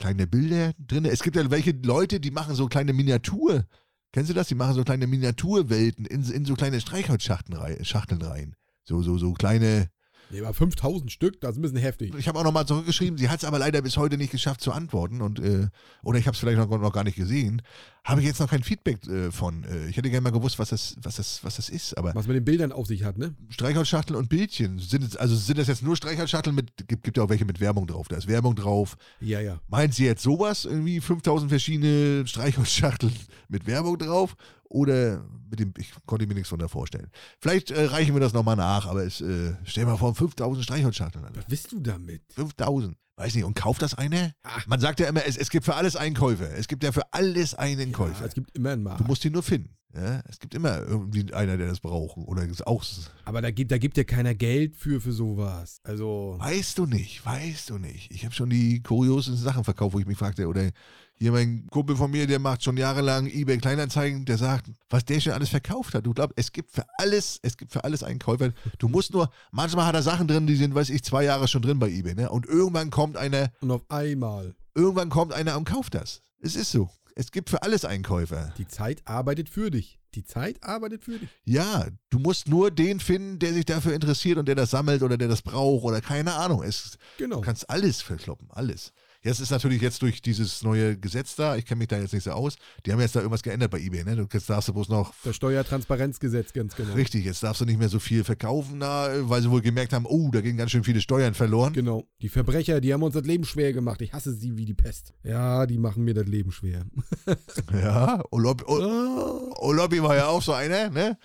[0.00, 1.04] kleine Bilder drin?
[1.04, 3.64] Es gibt ja welche Leute, die machen so kleine Miniatur.
[4.12, 4.48] Kennst du das?
[4.48, 8.56] Die machen so kleine Miniaturwelten in, in so kleine Streichholzschachteln rein, Schachteln rein.
[8.82, 9.88] So, so, so kleine.
[10.30, 12.12] Nee, aber 5000 Stück, das ist ein bisschen heftig.
[12.18, 14.72] Ich habe auch nochmal zurückgeschrieben, sie hat es aber leider bis heute nicht geschafft zu
[14.72, 15.68] antworten und äh,
[16.02, 17.62] oder ich habe es vielleicht noch, noch gar nicht gesehen.
[18.06, 19.64] Habe ich jetzt noch kein Feedback äh, von.
[19.64, 21.98] Äh, ich hätte gerne mal gewusst, was das, was das, was das ist.
[21.98, 23.34] Aber Was mit den Bildern auf sich hat, ne?
[23.48, 27.24] Streichholzschachteln und Bildchen sind es, also sind das jetzt nur Streichholzschachteln mit gibt, gibt ja
[27.24, 28.06] auch welche mit Werbung drauf.
[28.06, 28.96] Da ist Werbung drauf.
[29.20, 29.60] Ja, ja.
[29.68, 33.12] Meint sie jetzt sowas irgendwie 5000 verschiedene Streichholzschachteln
[33.48, 34.36] mit Werbung drauf
[34.68, 37.10] oder mit dem ich konnte mir nichts von da vorstellen.
[37.40, 41.24] Vielleicht äh, reichen wir das nochmal nach, aber es äh, stell mal vor 5000 Streichholzschachteln.
[41.24, 41.40] Alter.
[41.40, 42.22] Was willst du damit?
[42.34, 42.96] 5000.
[43.16, 44.32] Weiß nicht, und kauft das einer?
[44.42, 44.66] Ach.
[44.66, 46.52] Man sagt ja immer, es, es gibt für alles einen Käufer.
[46.54, 48.26] Es gibt ja für alles einen Ja, Käufer.
[48.26, 49.08] es gibt immer einen du Markt.
[49.08, 49.70] musst ihn nur finden.
[49.94, 50.20] Ja?
[50.28, 52.18] Es gibt immer irgendwie einer, der das braucht.
[52.18, 52.84] Oder auch.
[53.24, 55.80] Aber da gibt, da gibt ja keiner Geld für, für sowas.
[55.82, 58.10] Also, Weißt du nicht, weißt du nicht.
[58.10, 60.70] Ich habe schon die kuriosesten Sachen verkauft, wo ich mich fragte, oder
[61.18, 65.20] hier mein Kumpel von mir, der macht schon jahrelang eBay Kleinanzeigen, der sagt, was der
[65.20, 66.04] schon alles verkauft hat.
[66.04, 68.52] Du glaubst, es gibt für alles, es gibt für alles einen Käufer.
[68.78, 71.62] Du musst nur, manchmal hat er Sachen drin, die sind, weiß ich, zwei Jahre schon
[71.62, 72.30] drin bei eBay, ne?
[72.30, 74.54] Und irgendwann kommt einer, und auf einmal.
[74.74, 76.20] irgendwann kommt einer und kauft das.
[76.40, 76.90] Es ist so.
[77.14, 78.52] Es gibt für alles einen Käufer.
[78.58, 79.98] Die Zeit arbeitet für dich.
[80.14, 81.30] Die Zeit arbeitet für dich.
[81.44, 85.16] Ja, du musst nur den finden, der sich dafür interessiert und der das sammelt oder
[85.16, 86.62] der das braucht oder keine Ahnung.
[86.62, 87.36] Es, Genau.
[87.36, 88.92] Du kannst alles verkloppen, alles.
[89.22, 92.22] Jetzt ist natürlich jetzt durch dieses neue Gesetz da, ich kenne mich da jetzt nicht
[92.24, 94.16] so aus, die haben jetzt da irgendwas geändert bei eBay, ne?
[94.16, 96.92] Du jetzt darfst du bloß noch, Das Steuertransparenzgesetz, ganz genau.
[96.94, 100.06] richtig, jetzt darfst du nicht mehr so viel verkaufen da, weil sie wohl gemerkt haben,
[100.06, 101.72] oh, da gehen ganz schön viele Steuern verloren.
[101.72, 102.04] Genau.
[102.22, 104.00] Die Verbrecher, die haben uns das Leben schwer gemacht.
[104.02, 105.12] Ich hasse sie wie die Pest.
[105.24, 106.84] Ja, die machen mir das Leben schwer.
[107.72, 109.50] Ja, Olobi, Ah.
[109.58, 111.18] Olobi war ja auch so einer, ne?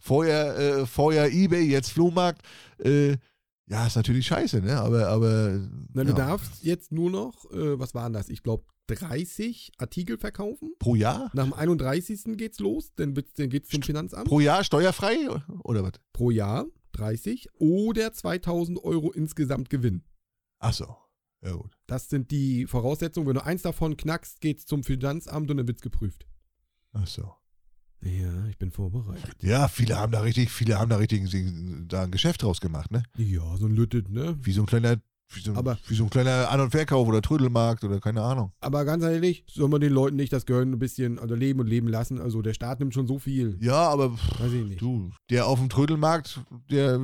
[0.00, 2.42] Vorher, äh, vorher eBay, jetzt Flohmarkt.
[2.82, 3.16] Äh,
[3.68, 4.78] ja, ist natürlich scheiße, ne?
[4.80, 5.60] Aber, aber.
[5.92, 6.08] Na, ja.
[6.08, 8.28] du darfst jetzt nur noch, äh, was waren das?
[8.28, 10.72] Ich glaube, 30 Artikel verkaufen.
[10.78, 11.30] Pro Jahr?
[11.34, 12.36] Nach dem 31.
[12.38, 14.26] geht's los, dann, wird's- dann geht's zum Finanzamt.
[14.26, 15.16] Pro Jahr steuerfrei?
[15.64, 15.92] Oder was?
[16.12, 20.04] Pro Jahr 30 oder 2000 Euro insgesamt Gewinn.
[20.58, 20.96] Ach so.
[21.42, 21.70] Ja, gut.
[21.86, 23.26] Das sind die Voraussetzungen.
[23.28, 26.26] Wenn du eins davon knackst, geht's zum Finanzamt und dann wird's geprüft.
[26.92, 27.34] Ach so.
[28.00, 29.36] Ja, ich bin vorbereitet.
[29.42, 32.90] Ja, viele haben da richtig, viele haben da richtig ein- da ein Geschäft draus gemacht,
[32.92, 33.02] ne?
[33.16, 34.36] Ja, so ein Lüttet, ne?
[34.40, 34.96] Wie so ein kleiner,
[35.34, 38.22] wie so ein, Aber- wie so ein kleiner An- und Verkauf oder Trödelmarkt oder keine
[38.22, 38.52] Ahnung.
[38.60, 41.66] Aber ganz ehrlich, soll man den Leuten nicht das Gehirn ein bisschen also leben und
[41.66, 42.20] leben lassen?
[42.20, 43.58] Also der Staat nimmt schon so viel.
[43.60, 44.80] Ja, aber Weiß ich nicht.
[44.80, 46.40] du, der auf dem Trödelmarkt,
[46.70, 47.00] der,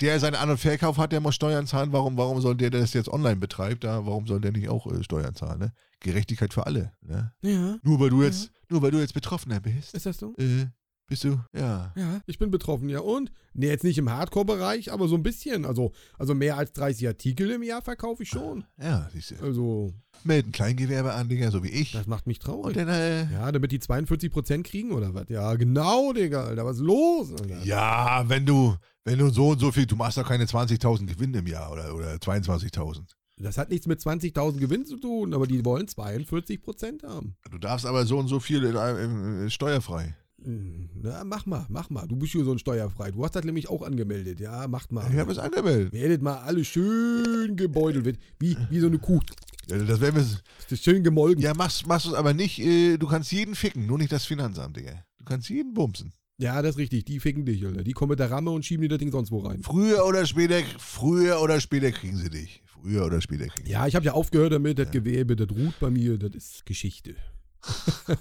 [0.00, 1.92] der seinen An- und Verkauf hat, der muss Steuern zahlen.
[1.92, 4.86] Warum, warum soll der, der das jetzt online betreibt, da, warum soll der nicht auch
[4.90, 5.72] äh, Steuern zahlen, ne?
[6.00, 7.32] Gerechtigkeit für alle, ne?
[7.42, 10.34] Ja, Nur weil du jetzt, nur weil du jetzt Betroffener bist, ist das so?
[10.38, 10.66] äh,
[11.08, 11.92] bist du, ja.
[11.96, 13.00] Ja, ich bin betroffen, ja.
[13.00, 13.30] Und?
[13.52, 15.66] Nee, jetzt nicht im Hardcore-Bereich, aber so ein bisschen.
[15.66, 18.64] Also, also mehr als 30 Artikel im Jahr verkaufe ich schon.
[18.80, 19.44] Ja, siehst du.
[19.44, 19.92] Also,
[20.24, 21.92] Melden Kleingewerbe an, Digga, so wie ich.
[21.92, 22.76] das macht mich Und traurig.
[22.76, 25.28] dann, äh, Ja, damit die 42% kriegen oder was?
[25.28, 26.64] Ja, genau, Digga, Alter.
[26.64, 27.30] Was ist los?
[27.32, 27.62] Alter?
[27.64, 31.34] Ja, wenn du, wenn du so und so viel, du machst doch keine 20.000 Gewinn
[31.34, 33.02] im Jahr oder, oder 22.000.
[33.42, 37.34] Das hat nichts mit 20.000 Gewinn zu tun, aber die wollen 42% haben.
[37.50, 40.16] Du darfst aber so und so viel äh, äh, steuerfrei.
[40.44, 42.06] Hm, Na, mach mal, mach mal.
[42.06, 43.10] Du bist hier so ein steuerfrei.
[43.10, 44.40] Du hast das nämlich auch angemeldet.
[44.40, 45.08] Ja, macht mal.
[45.10, 45.92] Ich habe es angemeldet.
[45.92, 48.18] Werdet mal alle schön gebeutelt wird.
[48.38, 49.20] Wie, wie so eine Kuh.
[49.68, 50.22] Ja, das werden wir.
[50.22, 51.42] Das ist schön gemolken.
[51.42, 52.58] Ja, machst, machst du es aber nicht.
[52.60, 55.04] Äh, du kannst jeden ficken, nur nicht das Finanzamt, Digga.
[55.18, 56.12] Du kannst jeden bumsen.
[56.38, 57.04] Ja, das ist richtig.
[57.04, 57.84] Die ficken dich, Alter.
[57.84, 59.62] Die kommen mit der Ramme und schieben dir das Ding sonst wo rein.
[59.62, 62.61] Früher oder später, früher oder später kriegen sie dich.
[62.82, 64.78] Früher oder später kriegen Ja, ich habe ja aufgehört damit.
[64.78, 66.18] Das Gewebe, das ruht bei mir.
[66.18, 67.14] Das ist Geschichte.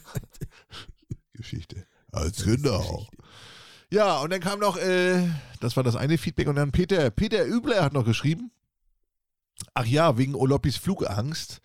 [1.33, 1.87] Geschichte.
[2.11, 3.07] Als genau.
[3.89, 5.27] Ja, und dann kam noch, äh,
[5.59, 8.51] das war das eine Feedback, und dann Peter, Peter Übler hat noch geschrieben,
[9.73, 11.59] ach ja, wegen Olopis Flugangst.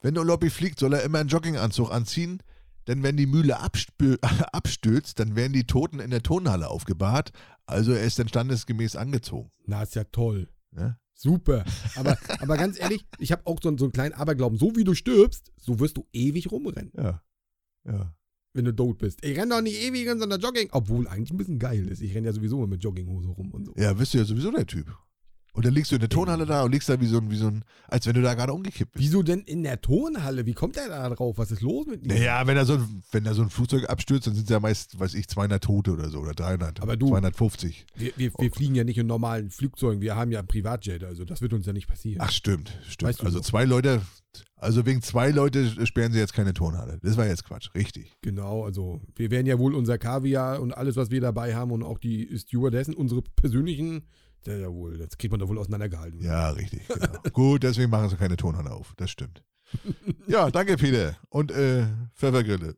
[0.00, 2.42] Wenn Olopi fliegt, soll er immer einen Jogginganzug anziehen,
[2.86, 3.60] denn wenn die Mühle
[4.52, 7.32] abstürzt, dann werden die Toten in der Turnhalle aufgebahrt,
[7.66, 9.52] also er ist dann standesgemäß angezogen.
[9.66, 10.48] Na, ist ja toll.
[10.72, 10.98] Ne?
[11.22, 11.64] Super.
[11.96, 14.58] Aber, aber ganz ehrlich, ich habe auch so, einen- so einen kleinen Aberglauben.
[14.58, 17.22] So wie du stirbst, so wirst du ewig rumrennen, Ja.
[17.86, 18.14] Ja.
[18.54, 19.22] wenn du tot bist.
[19.24, 22.00] Ich renne doch nicht ewig in so einer Jogging, obwohl eigentlich ein bisschen geil ist.
[22.00, 23.74] Ich renne ja sowieso immer mit Jogginghose rum und so.
[23.76, 24.86] Ja, bist du ja sowieso der Typ.
[25.52, 27.36] Und dann liegst du in der Turnhalle da und liegst da wie so ein, wie
[27.36, 29.04] so ein, als wenn du da gerade umgekippt bist.
[29.04, 30.46] Wieso denn in der Turnhalle?
[30.46, 31.38] Wie kommt der da drauf?
[31.38, 32.08] Was ist los mit ihm?
[32.08, 34.98] Naja, wenn da, so ein, wenn da so ein Flugzeug abstürzt, dann sind ja meist,
[34.98, 36.80] weiß ich, 200 Tote oder so oder 300.
[36.80, 37.86] Aber du- 250.
[37.96, 41.24] Wir, wir, wir fliegen ja nicht in normalen Flugzeugen, wir haben ja einen Privatjet, also
[41.24, 42.20] das wird uns ja nicht passieren.
[42.22, 43.08] Ach, stimmt, stimmt.
[43.08, 43.44] Weißt du also so.
[43.44, 44.00] zwei Leute,
[44.56, 46.98] also wegen zwei Leute sperren sie jetzt keine Turnhalle.
[47.02, 48.12] Das war jetzt Quatsch, richtig.
[48.22, 51.82] Genau, also wir werden ja wohl unser Kaviar und alles, was wir dabei haben und
[51.82, 54.02] auch die Stewardessen, unsere persönlichen,
[54.46, 56.20] ja, ja wohl, das kriegt man da wohl auseinandergehalten.
[56.20, 57.18] Ja, richtig, genau.
[57.32, 58.94] Gut, deswegen machen sie keine Turnhalle auf.
[58.96, 59.42] Das stimmt.
[60.26, 61.16] ja, danke, Peter.
[61.28, 62.76] Und äh, Pfeffergrille.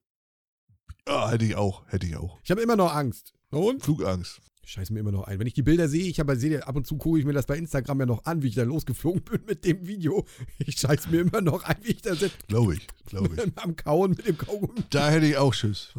[1.09, 2.39] Ja, hätte ich auch, hätte ich auch.
[2.45, 3.33] Ich habe immer noch Angst.
[3.51, 3.83] Und?
[3.83, 4.41] Flugangst.
[4.65, 5.41] Ich scheiß mir immer noch ein.
[5.41, 7.47] Wenn ich die Bilder sehe, ich habe sehe ab und zu gucke ich mir das
[7.47, 10.25] bei Instagram ja noch an, wie ich da losgeflogen bin mit dem Video.
[10.59, 13.59] Ich scheiß mir immer noch ein, wie ich da sitze Glaube ich, glaube ich.
[13.63, 14.81] am Kauen mit dem Kaugummi.
[14.91, 15.93] Da hätte ich auch Schiss.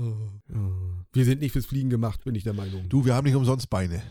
[1.11, 2.87] Wir sind nicht fürs Fliegen gemacht, bin ich der Meinung.
[2.87, 4.01] Du, wir haben nicht umsonst Beine.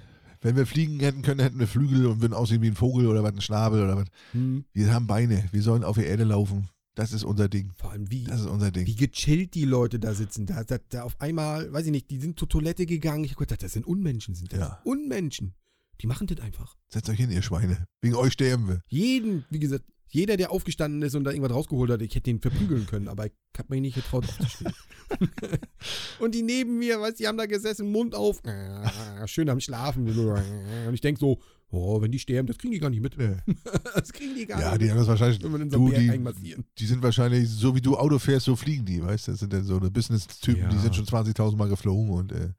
[0.42, 3.22] Wenn wir fliegen hätten können, hätten wir Flügel und würden aussehen wie ein Vogel oder
[3.22, 4.06] was, ein Schnabel oder was.
[4.32, 4.64] Hm.
[4.72, 5.48] Wir haben Beine.
[5.52, 6.68] Wir sollen auf der Erde laufen.
[6.94, 7.72] Das ist unser Ding.
[7.76, 8.86] Vor allem wie, Das ist unser Ding.
[8.86, 10.44] wie gechillt die Leute da sitzen.
[10.44, 13.24] Da, da, da auf einmal, weiß ich nicht, die sind zur Toilette gegangen.
[13.24, 14.58] Ich hab gedacht, das sind Unmenschen, sind das.
[14.60, 14.80] Ja.
[14.84, 15.54] Unmenschen.
[16.02, 16.76] Die machen das einfach.
[16.88, 17.86] Setzt euch hin, ihr Schweine.
[18.00, 18.82] Wegen euch sterben wir.
[18.88, 19.84] Jeden, wie gesagt,
[20.14, 23.26] jeder, der aufgestanden ist und da irgendwas rausgeholt hat, ich hätte ihn verprügeln können, aber
[23.26, 24.72] ich hab mich nicht getraut aufzustehen.
[26.20, 29.58] und die neben mir, weißt du, die haben da gesessen, Mund auf, äh, schön am
[29.60, 30.06] Schlafen.
[30.06, 31.40] Und ich denk so,
[31.70, 33.16] oh, wenn die sterben, das kriegen die gar nicht mit.
[33.94, 35.38] Das kriegen die gar Ja, nicht die haben das wahrscheinlich.
[35.38, 35.48] Du,
[35.90, 39.30] die, die sind wahrscheinlich, so wie du Auto fährst, so fliegen die, weißt du?
[39.32, 40.82] Das sind dann so eine Business-Typen, die Ja.
[40.82, 42.50] sind schon 20.000 Mal geflogen und äh,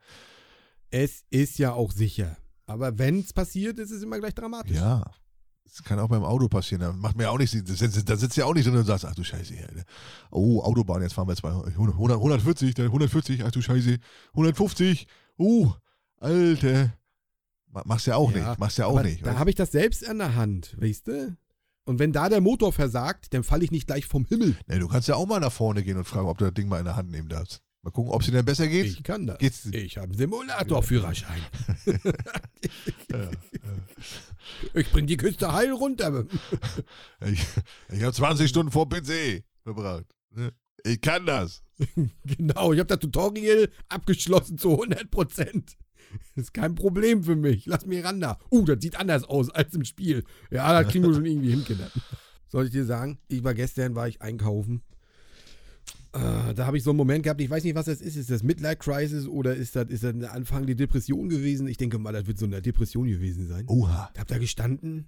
[0.89, 2.38] Es ist ja auch sicher.
[2.66, 4.76] Aber wenn es passiert, ist es immer gleich dramatisch.
[4.78, 5.04] ja.
[5.66, 6.82] Das kann auch beim Auto passieren.
[6.82, 9.24] Da macht mir auch nicht, da sitzt, ja auch nicht drin und sagst, ach du
[9.24, 9.84] Scheiße, ne?
[10.30, 13.97] oh, Autobahn, jetzt fahren wir zwei, 100, 140, dann 140, ach du Scheiße,
[14.34, 15.07] 150,
[15.39, 15.72] uh,
[16.20, 16.93] Alter.
[17.72, 19.26] Ma- Machst ja auch Ja, nicht, machst ja auch nicht.
[19.26, 21.36] Da habe ich das selbst an der Hand, weißt du?
[21.86, 24.55] Und wenn da der Motor versagt, dann falle ich nicht gleich vom Himmel.
[24.68, 26.70] Nee, du kannst ja auch mal nach vorne gehen und fragen, ob du das Ding
[26.70, 27.61] mal in der Hand nehmen darfst.
[27.84, 28.86] Mal gucken, ob es dir dann besser geht.
[28.86, 29.38] Ich kann das.
[29.39, 29.65] Geht's?
[29.65, 31.41] Ich habe einen Simulatorführerschein.
[33.11, 33.29] Ja,
[34.73, 36.25] Ich bring die Küste heil runter.
[37.25, 37.45] ich
[37.91, 40.05] ich habe 20 Stunden vor PC verbracht.
[40.31, 40.53] ne?
[40.86, 41.63] Ich kann das.
[42.25, 45.77] genau, ich habe das Tutorial abgeschlossen zu 100 Prozent.
[46.36, 47.65] Ist kein Problem für mich.
[47.65, 48.38] Lass mich ran da.
[48.51, 50.23] Uh, das sieht anders aus als im Spiel.
[50.51, 51.89] Ja, das kriegen wir schon irgendwie hin, Kinder.
[52.47, 54.84] Soll ich dir sagen, ich war gestern, war ich einkaufen.
[56.14, 58.16] Äh, da habe ich so einen Moment gehabt, ich weiß nicht, was das ist.
[58.16, 61.68] Ist das Midlife Crisis oder ist das, ist das eine Anfang die Depression gewesen?
[61.68, 63.66] Ich denke mal, das wird so eine Depression gewesen sein.
[63.68, 64.11] Oha.
[64.14, 65.07] Ich hab da gestanden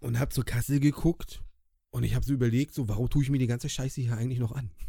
[0.00, 1.42] und hab zur Kasse geguckt
[1.90, 4.40] und ich hab so überlegt, so, warum tue ich mir die ganze Scheiße hier eigentlich
[4.40, 4.70] noch an?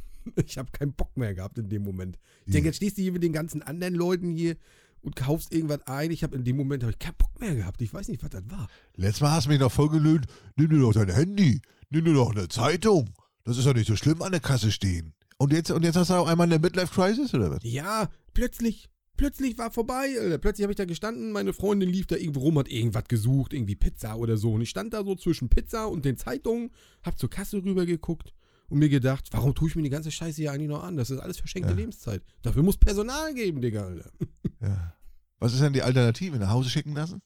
[0.48, 2.18] Ich habe keinen Bock mehr gehabt in dem Moment.
[2.48, 4.56] Ich denke, jetzt stehst du hier mit den ganzen anderen Leuten hier
[5.02, 6.10] und kaufst irgendwas ein.
[6.10, 7.80] Ich habe in dem Moment ich keinen Bock mehr gehabt.
[7.84, 8.68] Ich weiß nicht, was das war.
[8.96, 10.26] Letztes Mal hast du mich noch voll gelöhnt.
[10.56, 11.62] Nimm dir doch dein Handy.
[11.92, 13.12] Nimm dir doch eine Zeitung.
[13.44, 15.14] Das ist doch nicht so schlimm an der Kasse stehen.
[15.38, 17.60] Und jetzt, und jetzt hast du auch einmal eine Midlife-Crisis, oder was?
[17.64, 20.16] Ja, plötzlich, plötzlich war vorbei.
[20.20, 20.38] Alter.
[20.38, 23.76] Plötzlich habe ich da gestanden, meine Freundin lief da irgendwo rum, hat irgendwas gesucht, irgendwie
[23.76, 24.54] Pizza oder so.
[24.54, 26.72] Und ich stand da so zwischen Pizza und den Zeitungen,
[27.04, 28.34] hab zur Kasse rüber geguckt
[28.70, 30.96] und mir gedacht, warum tue ich mir die ganze Scheiße hier eigentlich noch an?
[30.96, 31.78] Das ist alles verschenkte Ja.
[31.78, 32.24] Lebenszeit.
[32.42, 34.12] Dafür muss Personal geben, Digga, Alter.
[34.62, 34.96] Ja.
[35.38, 36.38] Was ist denn die Alternative?
[36.40, 37.22] Nach Hause schicken lassen?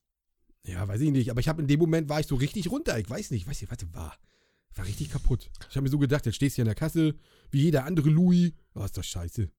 [0.66, 1.30] Ja, weiß ich nicht.
[1.30, 2.98] Aber ich habe in dem Moment war ich so richtig runter.
[3.00, 4.18] Ich weiß nicht, weiß nicht, was war.
[4.80, 5.50] War richtig kaputt.
[5.70, 7.16] Ich habe mir so gedacht, jetzt stehst du hier in der Kasse,
[7.52, 8.54] wie jeder andere Louis.
[8.74, 9.50] Oh, ist das scheiße.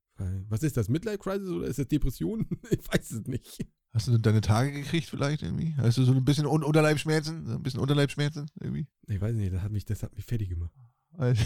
[0.48, 0.88] Was ist das?
[0.88, 2.46] Midlife Crisis oder ist das Depression?
[2.70, 3.66] Ich weiß es nicht.
[3.92, 5.74] Hast du deine Tage gekriegt vielleicht irgendwie?
[5.76, 7.46] Hast du so ein bisschen Un Unterleibschmerzen?
[7.46, 8.86] So Ein bisschen Unterleibschmerzen irgendwie?
[9.08, 10.72] Ich weiß nicht, das hat mich, das hat mich fertig gemacht.
[11.16, 11.44] Alter.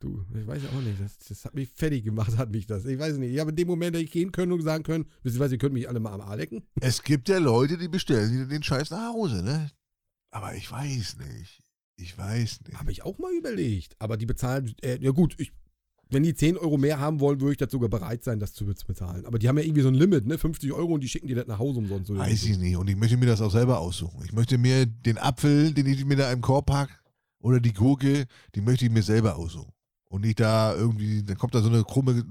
[0.00, 2.86] Du, ich weiß auch nicht, das, das hat mich fertig gemacht, hat mich das.
[2.86, 3.32] Ich weiß nicht.
[3.32, 5.74] Ich habe in dem Moment hätte ich gehen können und sagen können, wisst ihr könnt
[5.74, 6.62] mich alle mal am A lecken.
[6.80, 9.70] Es gibt ja Leute, die bestellen den Scheiß nach Hause, ne?
[10.30, 11.62] Aber ich weiß nicht.
[12.00, 12.78] Ich weiß nicht.
[12.78, 13.94] Habe ich auch mal überlegt.
[13.98, 15.52] Aber die bezahlen, äh, ja gut, ich,
[16.08, 18.64] wenn die 10 Euro mehr haben wollen, würde ich das sogar bereit sein, das zu
[18.64, 19.26] bezahlen.
[19.26, 20.38] Aber die haben ja irgendwie so ein Limit, ne?
[20.38, 22.10] 50 Euro und die schicken dir das nach Hause umsonst.
[22.10, 22.48] Oder Weiß so.
[22.48, 22.76] ich nicht.
[22.76, 24.22] Und ich möchte mir das auch selber aussuchen.
[24.24, 27.00] Ich möchte mir den Apfel, den ich mir da im Korb pack,
[27.40, 29.72] oder die Gurke, die möchte ich mir selber aussuchen.
[30.08, 32.24] Und nicht da irgendwie, dann kommt da so eine krumme,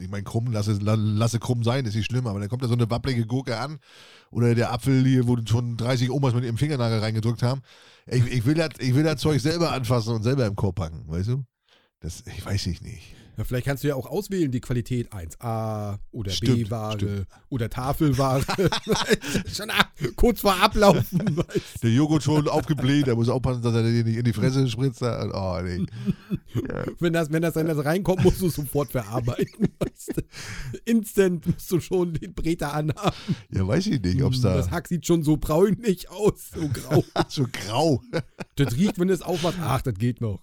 [0.00, 2.68] ich meine krumm, lasse, la- lasse krumm sein, ist nicht schlimm, aber dann kommt da
[2.68, 3.78] so eine wabbelige Gurke an.
[4.30, 7.62] Oder der Apfel hier, wo schon 30 Omas mit ihrem Fingernagel reingedrückt haben.
[8.06, 11.04] Ich, ich, will das, ich will das Zeug selber anfassen und selber im Korb packen,
[11.06, 11.44] weißt du?
[12.00, 13.14] Das, ich weiß ich nicht.
[13.40, 18.44] Ja, vielleicht kannst du ja auch auswählen, die Qualität 1A oder B-Ware oder Tafelware.
[19.50, 21.36] Schon ab, kurz vor Ablaufen.
[21.38, 24.68] weißt Der Joghurt schon aufgebläht, der muss aufpassen, dass er dir nicht in die Fresse
[24.68, 25.00] spritzt.
[25.02, 25.86] Oh, nee.
[26.98, 29.68] wenn, das, wenn das dann das reinkommt, musst du es sofort verarbeiten.
[29.78, 30.22] Weißt du?
[30.84, 33.16] Instant musst du schon den Breter anhaben.
[33.50, 36.68] Ja, weiß ich nicht, ob es da Das Hack sieht schon so bräunlich aus, so
[36.68, 37.02] grau.
[37.28, 38.02] so grau.
[38.56, 39.58] das riecht, wenn es aufmachst.
[39.62, 40.42] Ach, das geht noch.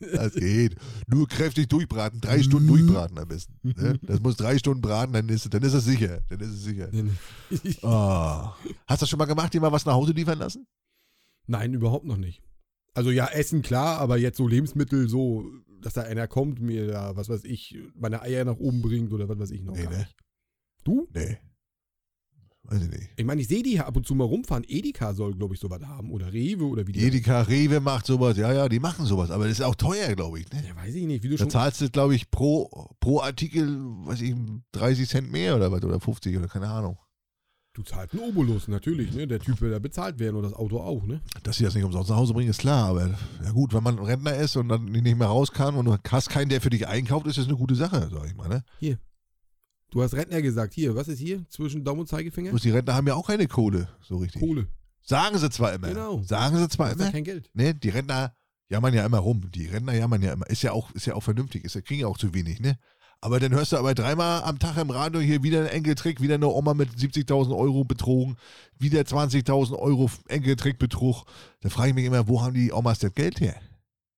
[0.00, 0.76] Das geht.
[1.08, 3.54] Nur kräftig durchbraten, drei Stunden durchbraten am besten.
[3.62, 3.98] Ne?
[4.02, 6.20] Das muss drei Stunden braten, dann ist, dann ist es sicher.
[6.28, 6.90] Dann ist es sicher.
[7.82, 7.88] Oh.
[8.86, 10.66] Hast du das schon mal gemacht, dir mal was nach Hause liefern lassen?
[11.46, 12.42] Nein, überhaupt noch nicht.
[12.94, 17.16] Also ja, Essen klar, aber jetzt so Lebensmittel, so, dass da einer kommt, mir da,
[17.16, 19.74] was weiß ich, meine Eier nach oben bringt oder was weiß ich noch.
[19.74, 20.08] Nee, ne?
[20.84, 21.08] Du?
[21.14, 21.38] Nee.
[22.70, 23.08] Weiß ich nicht.
[23.16, 24.62] Ich meine, ich sehe die hier ab und zu mal rumfahren.
[24.68, 26.10] Edeka soll, glaube ich, sowas haben.
[26.12, 27.00] Oder Rewe oder wie die.
[27.00, 28.36] Edeka, Rewe macht sowas.
[28.36, 29.30] Ja, ja, die machen sowas.
[29.30, 30.52] Aber das ist auch teuer, glaube ich.
[30.52, 30.62] Ne?
[30.68, 31.50] Ja, weiß ich nicht, wie du Da schon.
[31.50, 32.68] zahlst du, glaube ich, pro,
[33.00, 33.66] pro Artikel,
[34.04, 34.34] weiß ich,
[34.72, 36.98] 30 Cent mehr oder was, oder 50 oder keine Ahnung.
[37.72, 39.26] Du zahlst einen Obolus, natürlich, ne?
[39.26, 41.20] Der Typ will da bezahlt werden und das Auto auch, ne?
[41.44, 42.88] Dass sie das nicht umsonst nach Hause bringen, ist klar.
[42.88, 43.06] Aber
[43.44, 46.28] ja gut, wenn man Rentner ist und dann nicht mehr raus kann und du hast
[46.28, 48.48] keinen, der für dich einkauft, ist das eine gute Sache, sag ich mal.
[48.48, 48.64] Ne?
[49.90, 50.74] Du hast Rentner gesagt.
[50.74, 51.44] Hier, was ist hier?
[51.48, 52.50] Zwischen Daumen und Zeigefinger?
[52.50, 54.40] Bloß die Rentner haben ja auch keine Kohle, so richtig.
[54.40, 54.68] Kohle.
[55.02, 55.88] Sagen sie zwar immer.
[55.88, 56.22] Genau.
[56.22, 57.10] Sagen sie zwar ja immer.
[57.10, 57.50] kein Geld.
[57.54, 58.34] Ne, die Rentner
[58.68, 59.50] jammern ja immer rum.
[59.50, 60.46] Die Rentner jammern ja immer.
[60.50, 61.64] Ist ja auch, ist ja auch vernünftig.
[61.64, 62.78] Ist ja, kriegen ja auch zu wenig, ne?
[63.20, 66.34] Aber dann hörst du aber dreimal am Tag im Radio hier wieder ein Enkeltrick, wieder
[66.34, 68.36] eine Oma mit 70.000 Euro betrogen,
[68.78, 71.24] wieder 20.000 Euro Enkeltrickbetrug.
[71.60, 73.56] Da frage ich mich immer, wo haben die Omas das Geld her?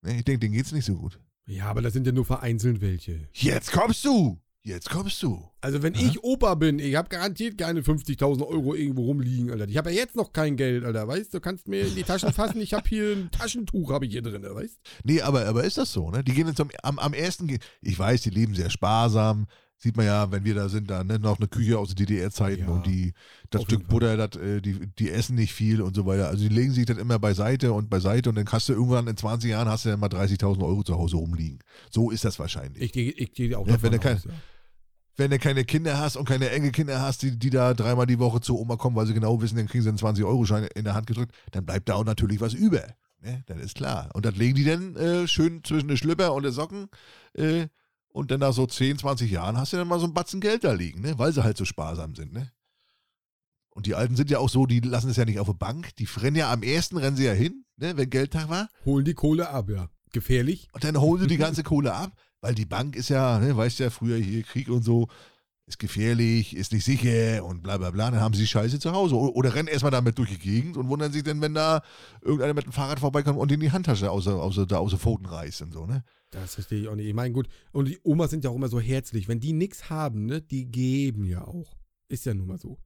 [0.03, 1.19] Ne, ich denke, denen geht's nicht so gut.
[1.47, 3.29] Ja, aber das sind ja nur vereinzelt welche.
[3.33, 4.39] Jetzt kommst du!
[4.63, 5.49] Jetzt kommst du!
[5.63, 6.03] Also wenn Aha.
[6.03, 9.67] ich Opa bin, ich habe garantiert keine 50.000 Euro irgendwo rumliegen, Alter.
[9.69, 11.09] Ich habe ja jetzt noch kein Geld, Alter.
[11.09, 12.61] Weißt du, kannst mir in die Taschen fassen.
[12.61, 15.93] Ich habe hier ein Taschentuch, habe ich hier drin, weißt Nee, aber, aber ist das
[15.93, 16.23] so, ne?
[16.23, 19.47] Die gehen jetzt am, am, am ersten, ich weiß, die leben sehr sparsam.
[19.83, 22.65] Sieht man ja, wenn wir da sind, da ne, noch eine Küche aus den DDR-Zeiten
[22.65, 23.15] Ja, und die,
[23.49, 23.89] das Stück.
[23.89, 26.29] Butter, äh, die, die essen nicht viel und so weiter.
[26.29, 29.17] Also die legen sich das immer beiseite und beiseite und dann hast du irgendwann in
[29.17, 31.61] 20 Jahren hast du dann mal 30.000 Euro zu Hause rumliegen.
[31.91, 32.83] So ist das wahrscheinlich.
[32.83, 34.31] Ich gehe ich geh auch Ja, davon wenn du kein- aus, ja.
[35.17, 38.43] wenn du keine Kinder hast und keine Enkelkinder hast, die, die da dreimal die Woche
[38.43, 41.07] zur Oma kommen, weil sie genau wissen, dann kriegen sie einen 20-Euro-Schein in der Hand
[41.07, 42.83] gedrückt, dann bleibt da auch natürlich was über.
[43.23, 43.43] Ne?
[43.47, 44.11] Das ist klar.
[44.13, 46.89] Und das legen die dann äh, schön zwischen den Schlüpper und den Socken.
[47.35, 47.69] Äh,
[48.13, 50.65] und dann nach so 10, 20 Jahren hast du dann mal so ein Batzen Geld
[50.65, 51.19] da liegen, ne?
[51.19, 52.33] weil sie halt so sparsam sind.
[52.33, 52.51] Ne?
[53.71, 55.95] Und die Alten sind ja auch so, die lassen es ja nicht auf der Bank.
[55.97, 57.97] Die rennen ja am ersten, rennen sie ja hin, ne?
[57.97, 58.69] wenn Geldtag war.
[58.85, 59.89] Holen die Kohle ab, ja.
[60.13, 60.69] Gefährlich.
[60.73, 63.79] Und dann holen sie die ganze Kohle ab, weil die Bank ist ja, ne, weißt
[63.79, 65.09] ja, früher hier Krieg und so,
[65.71, 68.11] ist gefährlich, ist nicht sicher und bla bla bla.
[68.11, 69.15] Dann haben sie die Scheiße zu Hause.
[69.17, 71.83] Oder, rennen erstmal damit durch die Gegend und wundern sich dann, wenn da
[72.23, 75.27] irgendeiner mit dem Fahrrad vorbeikommt und in die Handtasche aus, der- da aus den Pfoten
[75.27, 76.05] reißt und so, ne?
[76.31, 77.07] Das verstehe ich auch nicht.
[77.07, 77.49] Ich meine, gut.
[77.73, 79.27] Und die Omas sind ja auch immer so herzlich.
[79.27, 81.77] Wenn die nichts haben, ne, die geben ja auch.
[82.09, 82.79] Ist ja nun mal so.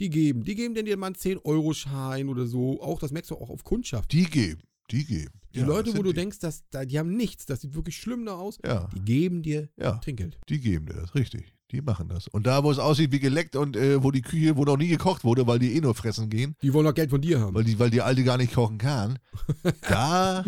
[0.00, 0.44] Die geben.
[0.44, 2.80] Die geben denn dir mal einen 10-Euro-Schein oder so.
[2.82, 4.12] Auch, das merkst du auch auf Kundschaft.
[4.12, 5.32] Die geben, die geben.
[5.54, 6.16] Die Ja, Leute, wo du die.
[6.20, 9.42] denkst, dass, da, die haben nichts, das sieht wirklich schlimm da aus, Ja, die geben
[9.42, 10.38] dir ja, Trinkgeld.
[10.50, 11.54] die geben dir das, richtig.
[11.72, 12.28] Die machen das.
[12.28, 14.86] Und da, wo es aussieht wie geleckt und äh, wo die Küche, wo noch nie
[14.88, 17.54] gekocht wurde, weil die eh nur fressen gehen, Die wollen auch Geld von dir haben.
[17.54, 19.18] weil die, weil die Alte gar nicht kochen kann,
[19.88, 20.44] da,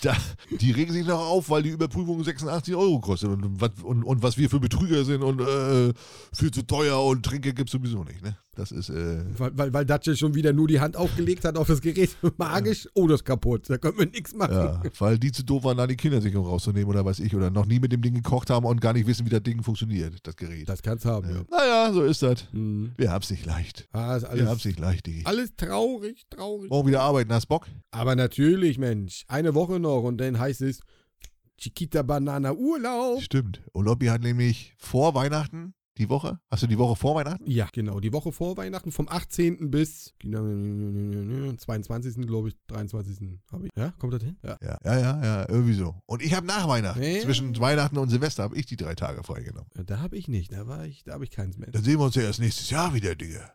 [0.00, 0.16] da,
[0.50, 4.22] die regen sich noch auf, weil die Überprüfung 86 Euro kostet und, was- und, und
[4.22, 5.92] was wir für Betrüger sind und äh,
[6.32, 8.22] viel zu teuer und Trinkgeld gibt es sowieso nicht.
[8.22, 8.36] Ne?
[8.54, 11.68] Das ist, äh, Weil, weil, weil Datsche schon wieder nur die Hand aufgelegt hat auf
[11.68, 12.14] das Gerät.
[12.36, 13.70] Magisch, oh, das ist kaputt.
[13.70, 14.52] Da können wir nichts machen.
[14.54, 17.64] ja, weil die zu doof waren, da die Kindersicherung rauszunehmen oder weiß ich, oder noch
[17.64, 20.36] nie mit dem Ding gekocht haben und gar nicht wissen, wie das Ding funktioniert, das
[20.36, 20.68] Gerät.
[20.68, 21.36] Das kann's haben, ja.
[21.36, 21.44] ja.
[21.50, 22.46] Naja, so ist das.
[22.52, 22.92] Mhm.
[22.98, 23.88] Wir haben's nicht leicht.
[23.92, 25.22] Ah, ist Wir haben's alles, nicht leicht, Digi.
[25.24, 26.68] alles traurig, traurig.
[26.68, 27.66] Morgen wieder arbeiten, hast Bock?
[27.90, 29.24] Aber natürlich, Mensch.
[29.28, 30.80] Eine Woche noch und dann heißt es
[31.56, 33.22] Chiquita Banana Urlaub.
[33.22, 33.62] Stimmt.
[33.72, 36.40] Und Lobby hat nämlich vor Weihnachten die Woche.
[36.50, 37.44] Hast du die Woche vor Weihnachten?
[37.50, 38.00] Ja, genau.
[38.00, 39.70] Die Woche vor Weihnachten vom 18.
[39.70, 42.26] bis genau, 22.
[42.26, 43.38] glaube ich, 23.
[43.50, 43.72] habe ich.
[43.76, 44.36] Ja, kommt das hin?
[44.42, 44.56] Ja.
[44.62, 45.94] Ja, ja, ja, ja, irgendwie so.
[46.06, 47.20] Und ich habe nach Weihnachten, Ja.
[47.20, 49.68] zwischen Weihnachten und Silvester, habe ich die drei Tage freigenommen.
[49.86, 50.52] Da habe ich nicht.
[50.52, 51.70] Da war ich, da habe ich keins mehr.
[51.70, 53.52] Dann sehen wir uns ja erst nächstes Jahr wieder, Digga.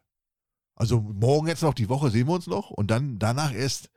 [0.76, 3.90] Also morgen jetzt noch die Woche sehen wir uns noch und dann danach erst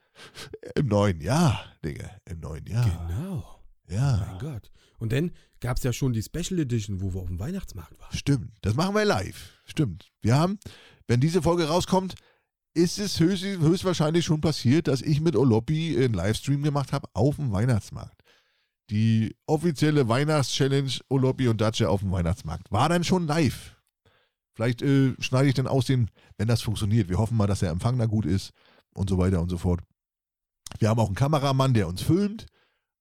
[0.74, 2.10] im neuen Jahr, Digga.
[2.24, 3.06] Im neuen Jahr.
[3.06, 3.44] Genau.
[3.88, 4.26] Ja.
[4.30, 4.72] Mein Gott.
[4.98, 8.16] Und dann gab es ja schon die Special Edition, wo wir auf dem Weihnachtsmarkt waren.
[8.16, 8.52] Stimmt.
[8.62, 9.52] Das machen wir live.
[9.64, 10.10] Stimmt.
[10.20, 10.58] Wir haben,
[11.06, 12.14] wenn diese Folge rauskommt,
[12.74, 17.36] ist es höchst, höchstwahrscheinlich schon passiert, dass ich mit Oloppi einen Livestream gemacht habe auf
[17.36, 18.22] dem Weihnachtsmarkt.
[18.90, 23.76] Die offizielle Weihnachtschallenge Oloppi und Dacia auf dem Weihnachtsmarkt war dann schon live.
[24.54, 26.08] Vielleicht äh, schneide ich dann aus dem,
[26.38, 27.08] wenn das funktioniert.
[27.08, 28.50] Wir hoffen mal, dass der Empfang da gut ist
[28.94, 29.80] und so weiter und so fort.
[30.78, 32.46] Wir haben auch einen Kameramann, der uns filmt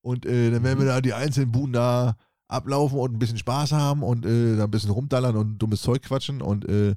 [0.02, 2.16] und äh, dann werden wir da die einzelnen Buden da
[2.50, 6.02] ablaufen und ein bisschen Spaß haben und äh, da ein bisschen rumdallern und dummes Zeug
[6.02, 6.96] quatschen und äh,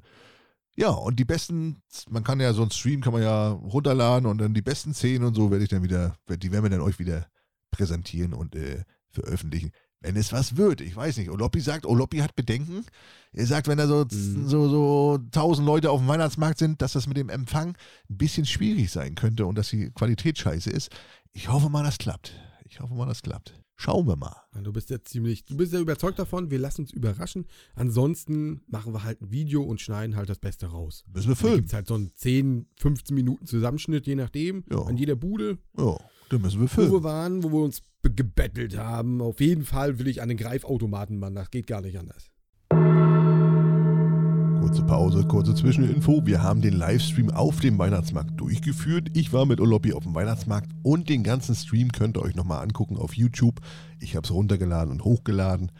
[0.75, 4.39] ja, und die besten, man kann ja so einen Stream kann man ja runterladen und
[4.39, 6.97] dann die besten Szenen und so werde ich dann wieder, die werden wir dann euch
[6.97, 7.27] wieder
[7.69, 9.71] präsentieren und äh, veröffentlichen.
[9.99, 11.29] Wenn es was wird, ich weiß nicht.
[11.29, 12.85] Oloppi sagt, Oloppi hat Bedenken.
[13.31, 14.47] Er sagt, wenn da so, mhm.
[14.47, 17.77] so, so tausend Leute auf dem Weihnachtsmarkt sind, dass das mit dem Empfang
[18.09, 20.89] ein bisschen schwierig sein könnte und dass die Qualität scheiße ist.
[21.31, 22.33] Ich hoffe mal, das klappt.
[22.65, 23.62] Ich hoffe mal, das klappt.
[23.83, 24.33] Schauen wir mal.
[24.63, 27.47] Du bist ja ziemlich, du bist ja überzeugt davon, wir lassen uns überraschen.
[27.75, 31.03] Ansonsten machen wir halt ein Video und schneiden halt das Beste raus.
[31.13, 31.55] Müssen wir filmen.
[31.55, 34.83] Da gibt halt so einen 10, 15 Minuten Zusammenschnitt, je nachdem, ja.
[34.83, 35.57] an jeder Bude.
[35.77, 35.97] Ja,
[36.29, 36.91] da müssen wir filmen.
[36.91, 39.21] Wo wir waren, wo wir uns gebettelt haben.
[39.21, 41.35] Auf jeden Fall will ich an den Greifautomaten, Mann.
[41.35, 42.32] Das geht gar nicht anders.
[44.73, 46.25] Kurze Pause, kurze Zwischeninfo.
[46.25, 49.09] Wir haben den Livestream auf dem Weihnachtsmarkt durchgeführt.
[49.13, 52.63] Ich war mit Oloppi auf dem Weihnachtsmarkt und den ganzen Stream könnt ihr euch nochmal
[52.63, 53.59] angucken auf YouTube.
[53.99, 55.71] Ich habe es runtergeladen und hochgeladen.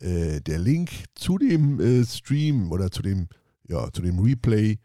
[0.00, 3.28] Äh, der Link zu dem äh, Stream oder zu dem,
[3.68, 4.78] ja, zu dem Replay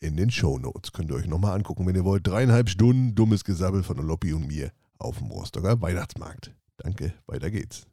[0.00, 0.90] in den Show Notes.
[0.92, 2.26] Könnt ihr euch nochmal angucken, wenn ihr wollt.
[2.26, 6.54] Dreieinhalb Stunden dummes Gesabbel von Oloppi und mir auf dem Rostocker Weihnachtsmarkt.
[6.78, 7.86] Danke, weiter geht's.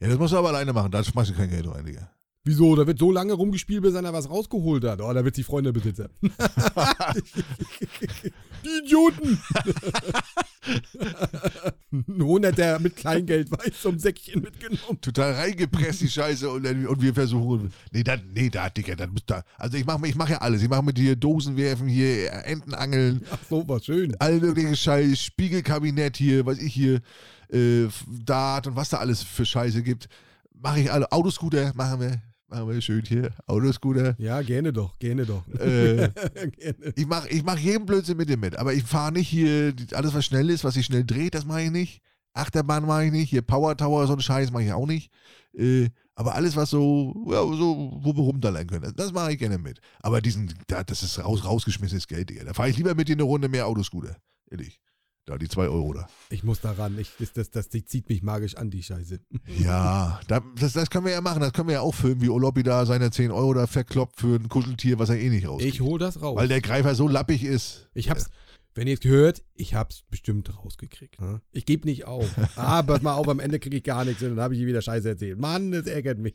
[0.00, 2.10] Ja, das musst du aber alleine machen, da schmeißt du kein Geld rein, Digga.
[2.44, 2.74] Wieso?
[2.74, 5.00] Da wird so lange rumgespielt, bis einer was rausgeholt hat.
[5.00, 6.08] Oh, da wird sich Freunde besitzen.
[8.64, 9.38] die Idioten!
[11.92, 15.00] Ein Hunderter mit Kleingeld weiß zum Säckchen mitgenommen.
[15.00, 16.50] Total reingepresst, die Scheiße.
[16.50, 17.72] Und, und wir versuchen.
[17.92, 19.44] Nee, da, nee, da, Digga, da, da.
[19.56, 20.62] Also ich mache ich mach ja alles.
[20.62, 23.24] Ich mache mit dir Dosen werfen, hier Enten angeln.
[23.30, 24.16] Ach so, was schön.
[24.18, 27.02] Alle möglichen Scheiß, Spiegelkabinett hier, was ich hier,
[27.50, 27.86] äh,
[28.24, 30.08] Dart und was da alles für Scheiße gibt.
[30.60, 31.12] Mache ich alle.
[31.12, 34.14] Autoscooter machen wir machen wir schön hier, Autoscooter.
[34.18, 35.46] Ja, gerne doch, gerne doch.
[35.58, 36.10] Äh,
[36.58, 36.92] gerne.
[36.94, 40.14] Ich mache ich mach jeden Blödsinn mit dir mit, aber ich fahre nicht hier, alles
[40.14, 42.02] was schnell ist, was sich schnell dreht, das mache ich nicht.
[42.34, 45.10] Achterbahn mache ich nicht, hier Power Tower, so ein Scheiß mache ich auch nicht.
[45.54, 49.58] Äh, aber alles, was so, ja, so wo wir rumdallern können, das mache ich gerne
[49.58, 49.80] mit.
[50.00, 52.44] Aber diesen, das ist raus, rausgeschmissenes Geld, Digga.
[52.44, 54.16] Da fahre ich lieber mit dir eine Runde mehr Autoscooter.
[54.50, 54.81] Ehrlich.
[55.24, 56.08] Da, die 2 Euro da.
[56.30, 56.98] Ich muss daran.
[56.98, 59.20] Ich, das, das, das, zieht mich magisch an, die Scheiße.
[59.58, 61.40] Ja, das, das können wir ja machen.
[61.40, 64.36] Das können wir ja auch filmen, wie Oloppi da seine 10 Euro da verkloppt für
[64.36, 65.62] ein Kuscheltier, was er eh nicht raus.
[65.62, 66.36] Ich hol das raus.
[66.36, 67.88] Weil der Greifer so lappig ist.
[67.94, 68.30] Ich hab's,
[68.74, 71.18] wenn ihr es gehört, ich hab's bestimmt rausgekriegt.
[71.52, 72.28] Ich gebe nicht auf.
[72.56, 75.10] Aber mal auf, am Ende kriege ich gar nichts und dann habe ich wieder Scheiße
[75.10, 75.38] erzählt.
[75.38, 76.34] Mann, das ärgert mich.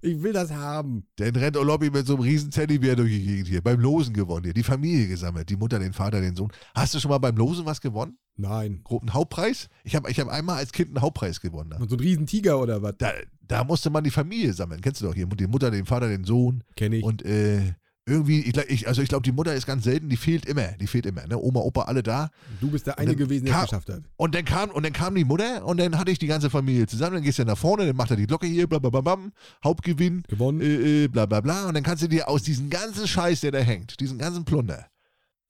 [0.00, 1.06] Ich will das haben.
[1.16, 3.62] Dann rennt Oloppi mit so einem riesen Teddybär durch die Gegend hier.
[3.62, 4.54] Beim Losen gewonnen hier.
[4.54, 5.48] Die Familie gesammelt.
[5.50, 6.52] Die Mutter, den Vater, den Sohn.
[6.74, 8.16] Hast du schon mal beim Losen was gewonnen?
[8.36, 8.80] Nein.
[8.84, 9.68] Großen Hauptpreis?
[9.82, 11.72] Ich habe ich hab einmal als Kind einen Hauptpreis gewonnen.
[11.72, 12.94] Und so ein Riesentiger oder was?
[12.98, 14.80] Da, da musste man die Familie sammeln.
[14.80, 15.26] Kennst du doch hier.
[15.26, 16.62] Die Mutter, den Vater, den Sohn.
[16.76, 17.02] Kenn ich.
[17.02, 17.74] Und äh,
[18.08, 20.68] irgendwie, ich, ich, also ich glaube, die Mutter ist ganz selten, die fehlt immer.
[20.80, 21.26] Die fehlt immer.
[21.26, 21.38] Ne?
[21.38, 22.30] Oma, Opa, alle da.
[22.60, 24.02] Du bist der eine gewesen, der es geschafft hat.
[24.16, 26.86] Und dann, kam, und dann kam die Mutter und dann hatte ich die ganze Familie
[26.86, 27.14] zusammen.
[27.14, 29.18] Dann gehst du nach vorne, dann macht er die Glocke hier, bla bla bla, bla
[29.62, 30.22] Hauptgewinn.
[30.28, 30.60] Gewonnen.
[30.60, 31.68] Äh, äh, bla bla bla.
[31.68, 34.86] Und dann kannst du dir aus diesem ganzen Scheiß, der da hängt, diesen ganzen Plunder,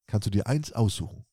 [0.07, 1.25] kannst du dir eins aussuchen.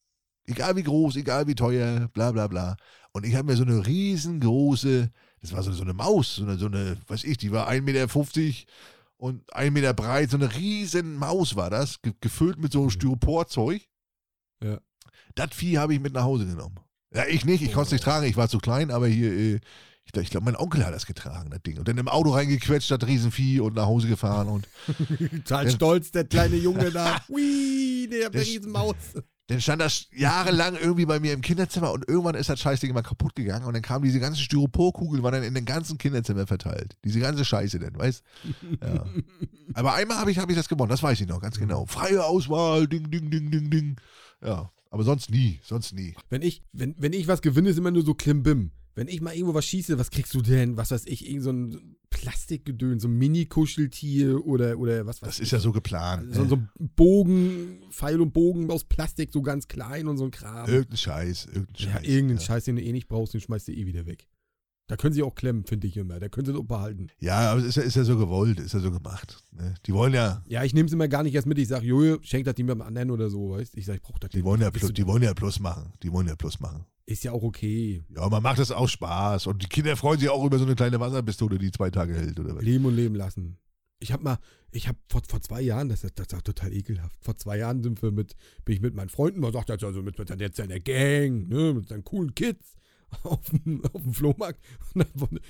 [0.47, 2.77] Egal wie groß, egal wie teuer, bla bla bla.
[3.13, 5.09] Und ich habe mir so eine riesengroße,
[5.41, 7.81] das war so, so eine Maus, so eine, so eine, weiß ich, die war 1,50
[7.81, 8.07] Meter
[9.17, 12.89] und ein Meter breit, so eine riesen Maus war das, ge gefüllt mit so mhm.
[12.89, 13.81] Styroporzeug.
[14.63, 14.79] Ja.
[15.35, 16.79] Das Vieh habe ich mit nach Hause genommen.
[17.13, 19.59] Ja, ich nicht, ich konnte es nicht tragen, ich war zu klein, aber hier, äh,
[20.05, 21.79] ich glaube, glaub, mein Onkel hat das getragen, das Ding.
[21.79, 24.67] Und dann im Auto reingequetscht, das Riesenvieh und nach Hause gefahren und.
[25.45, 27.25] Total stolz, der kleine Junge da.
[27.27, 28.95] Hui, der, der Riesenmaus.
[29.47, 33.03] Dann stand das jahrelang irgendwie bei mir im Kinderzimmer und irgendwann ist das Scheißding mal
[33.03, 36.97] kaputt gegangen und dann kamen diese ganzen Styroporkugeln, waren dann in den ganzen Kinderzimmer verteilt.
[37.03, 38.23] Diese ganze Scheiße denn, weißt
[38.81, 39.05] ja.
[39.75, 41.85] Aber einmal habe ich, hab ich das gewonnen, das weiß ich noch ganz genau.
[41.85, 43.97] Freie Auswahl, ding, ding, ding, ding, ding.
[44.43, 46.15] Ja, aber sonst nie, sonst nie.
[46.29, 48.71] Wenn ich, wenn, wenn ich was gewinne, ist immer nur so Klimbim.
[48.95, 50.77] Wenn ich mal irgendwo was schieße, was kriegst du denn?
[50.77, 55.39] Was weiß ich, irgend so ein Plastikgedöns, so ein Mini-Kuscheltier oder, oder was weiß Das
[55.41, 56.33] ist ja so geplant.
[56.33, 56.49] So, ne?
[56.49, 60.69] so ein Bogen, Pfeil und Bogen aus Plastik, so ganz klein und so ein Kram.
[60.69, 62.03] Irgendein Scheiß, irgendein ja, Scheiß.
[62.07, 62.43] Irgendein ja.
[62.43, 64.29] Scheiß, den du eh nicht brauchst, den schmeißt du eh wieder weg.
[64.87, 66.19] Da können sie auch klemmen, finde ich immer.
[66.19, 67.07] Da können sie es auch behalten.
[67.19, 69.43] Ja, aber es ist ja, ist ja so gewollt, ist ja so gemacht.
[69.51, 69.73] Ne?
[69.87, 70.43] Die wollen ja.
[70.47, 71.57] Ja, ich nehme es immer gar nicht erst mit.
[71.57, 74.19] Ich sage, Jojo, schenk das dem beim anderen oder so, weißt Ich sage, ich brauche
[74.19, 75.91] das die wollen ja plus, Die wollen ja Plus machen.
[76.03, 76.85] Die wollen ja Plus machen.
[77.07, 78.03] Ist ja auch okay.
[78.15, 79.47] Ja, man macht das auch Spaß.
[79.47, 82.39] Und die Kinder freuen sich auch über so eine kleine Wasserpistole, die zwei Tage hält,
[82.39, 82.63] oder was?
[82.63, 83.59] Leben und leben lassen.
[83.99, 84.39] Ich habe mal,
[84.71, 87.17] ich habe vor, vor zwei Jahren, das ist, das ist total ekelhaft.
[87.23, 88.35] Vor zwei Jahren sind wir mit,
[88.65, 91.87] bin ich mit meinen Freunden, man sagt also mit, mit jetzt seiner Gang, ne, mit
[91.87, 92.75] seinen coolen Kids
[93.23, 94.59] auf dem, auf dem Flohmarkt.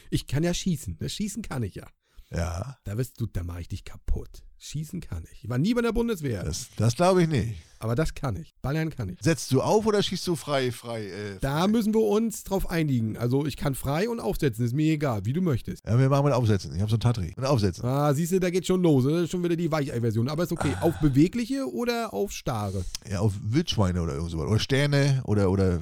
[0.09, 0.97] Ich kann ja schießen.
[0.97, 1.87] Das ne, Schießen kann ich ja.
[2.31, 4.43] Ja, Da wirst du, da mache ich dich kaputt.
[4.65, 5.43] Schießen kann ich.
[5.43, 7.55] Ich war nie bei der Bundeswehr, das, das glaube ich nicht.
[7.79, 8.55] aber das kann ich.
[8.63, 9.17] Ballern kann ich.
[9.21, 11.05] Setzt du auf oder schießt du frei, frei?
[11.05, 11.67] Äh, Da frei?
[11.67, 13.15] müssen wir uns drauf einigen.
[13.15, 15.85] Also ich kann frei und aufsetzen, ist mir egal, wie du möchtest.
[15.85, 16.73] Ja, wir machen mal Aufsetzen.
[16.73, 17.33] Ich habe so ein Tatri.
[17.35, 17.85] Mit Aufsetzen.
[17.85, 19.03] Ah, siehst du, da geht schon los.
[19.03, 20.29] Das ist schon wieder die Weichei-Version.
[20.29, 20.73] Aber ist okay.
[20.79, 20.81] Ah.
[20.81, 22.83] Auf bewegliche oder auf starre?
[23.09, 24.47] Ja, auf Wildschweine oder irgend sowas.
[24.47, 25.81] Oder Sterne oder, oder.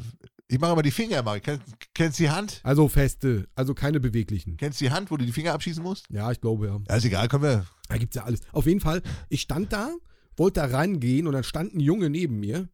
[0.54, 1.24] Ich mache immer die Finger.
[1.40, 1.60] Kenn,
[1.96, 2.62] kennst die Hand?
[2.62, 4.56] Also feste, also keine beweglichen.
[4.56, 6.06] Kennst die Hand, wo du die Finger abschießen musst?
[6.12, 6.80] Ja, ich glaube ja.
[6.88, 7.66] Ja, ist egal, können wir.
[7.90, 8.42] Da gibt's ja alles.
[8.52, 9.90] Auf jeden Fall, ich stand da,
[10.38, 12.70] wollte da rangehen und dann stand ein Junge neben mir.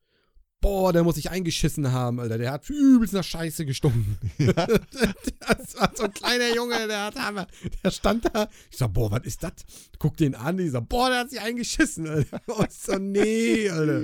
[0.60, 2.38] Boah, der muss sich eingeschissen haben, Alter.
[2.38, 4.18] Der hat übelst nach Scheiße gestunken.
[4.40, 7.48] das war so ein kleiner Junge, der hat Hammer.
[7.82, 8.50] Der stand da.
[8.70, 9.54] Ich sag, boah, was ist das?
[10.00, 10.60] Guck den an.
[10.60, 12.42] Ich sag, boah, der hat sich eingeschissen, Alter.
[12.70, 14.04] Ich so, nee, Alter.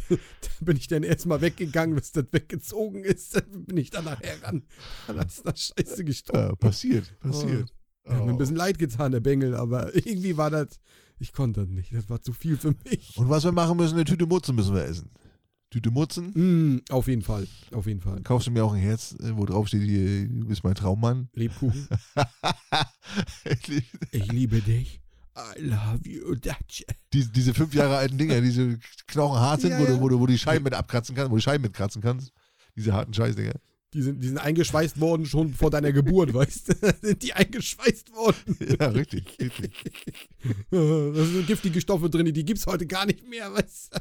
[0.08, 0.18] Da
[0.60, 3.36] bin ich dann erstmal weggegangen, bis das weggezogen ist.
[3.36, 4.62] Dann bin ich dann nachher ran.
[5.06, 6.48] Dann es nach Scheiße gestunken.
[6.48, 7.72] Ja, passiert, passiert.
[8.06, 10.80] Hat mir ein bisschen leid getan, der Bengel, aber irgendwie war das,
[11.18, 11.92] ich konnte das nicht.
[11.94, 13.16] Das war zu viel für mich.
[13.16, 15.10] Und was wir machen müssen, eine Tüte Mutzen müssen wir essen.
[15.70, 16.32] Tüte Mutzen.
[16.34, 18.22] Mm, auf jeden Fall, auf jeden Fall.
[18.22, 21.28] Kaufst du mir auch ein Herz, äh, wo drauf steht, du bist mein Traummann.
[21.32, 21.88] Lebkuchen.
[24.12, 25.03] Ich liebe dich.
[25.36, 26.84] I love you, Dutch.
[27.12, 28.78] diese, diese fünf Jahre alten Dinger, diese
[29.08, 30.00] knochenhart sind, Ja, wo, du, ja.
[30.00, 32.32] wo, du, wo du die Scheiben mit abkratzen kannst, wo du Scheiben mitkratzen kannst.
[32.76, 33.54] Diese harten Scheißdinger.
[33.92, 36.94] Die sind, die sind eingeschweißt worden schon vor deiner Geburt, weißt du?
[37.02, 38.58] Sind die eingeschweißt worden?
[38.80, 40.28] Ja, richtig, richtig.
[40.70, 44.00] Da sind giftige Stoffe drin, die gibt's heute gar nicht mehr, weißt du?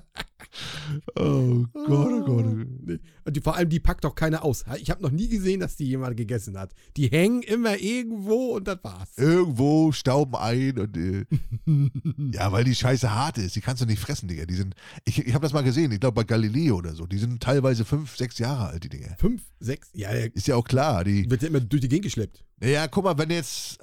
[1.15, 2.45] Oh Gott, oh Gott.
[2.85, 2.99] Nee.
[3.25, 4.65] Und die, vor allem, die packt doch keiner aus.
[4.79, 6.73] Ich habe noch nie gesehen, dass die jemand gegessen hat.
[6.97, 9.17] Die hängen immer irgendwo und das war's.
[9.17, 11.25] Irgendwo stauben ein und äh,
[12.33, 13.55] ja, weil die Scheiße hart ist.
[13.55, 14.45] Die kannst du nicht fressen, Digga.
[14.45, 14.75] Die sind,
[15.05, 17.05] ich, ich habe das mal gesehen, ich glaube bei Galileo oder so.
[17.05, 19.15] Die sind teilweise fünf, sechs Jahre alt, die Dinger.
[19.19, 21.03] Fünf, sechs, ja, Ist ja auch klar.
[21.03, 22.43] Die, wird ja immer durch die Gegend geschleppt.
[22.59, 23.79] naja, guck mal, wenn jetzt,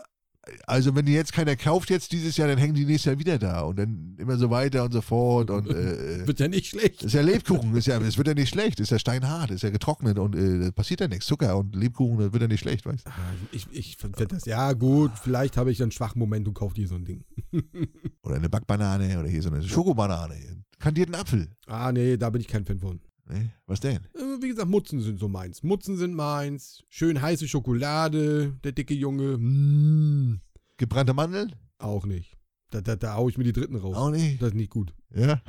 [0.66, 3.38] also wenn die jetzt keiner kauft jetzt dieses Jahr, dann hängen die nächstes Jahr wieder
[3.38, 7.02] da und dann immer so weiter und so fort und äh, Wird ja nicht schlecht.
[7.02, 9.70] ist ja Lebkuchen, ist ja, es wird ja nicht schlecht, ist ja steinhart, ist ja
[9.70, 11.26] getrocknet und äh, da passiert ja nichts.
[11.26, 13.10] Zucker und Lebkuchen, das wird ja nicht schlecht, weißt du?
[13.10, 13.14] Ah,
[13.52, 16.86] Ich, ich finde das, ja gut, vielleicht habe ich einen schwachen Moment und kaufe dir
[16.88, 17.24] so ein Ding.
[18.22, 20.34] Oder eine Backbanane oder hier so eine Schokobanane,
[20.78, 21.48] kandierten Apfel.
[21.66, 23.00] Ah, nee, da bin ich kein Fan von.
[23.30, 23.50] Ne?
[23.66, 23.96] Was denn?
[24.14, 25.62] Äh, Wie gesagt, Mutzen sind so meins.
[25.62, 26.82] Mutzen sind meins.
[26.88, 29.38] Schön heiße Schokolade, der dicke Junge.
[29.38, 30.40] Mm,
[30.76, 31.54] Gebrannte Mandeln?
[31.78, 32.36] auch nicht.
[32.70, 33.96] Da, da, da hau ich mir die dritten raus.
[33.96, 34.40] Auch nicht.
[34.42, 34.94] Das ist nicht gut.
[35.14, 35.40] Ja.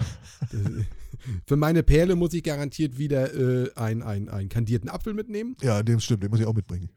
[0.52, 0.62] Das,
[1.46, 5.56] für meine Perle muss ich garantiert wieder äh, einen ein kandierten Apfel mitnehmen.
[5.62, 6.90] Ja, dem stimmt, den muss ich auch mitbringen.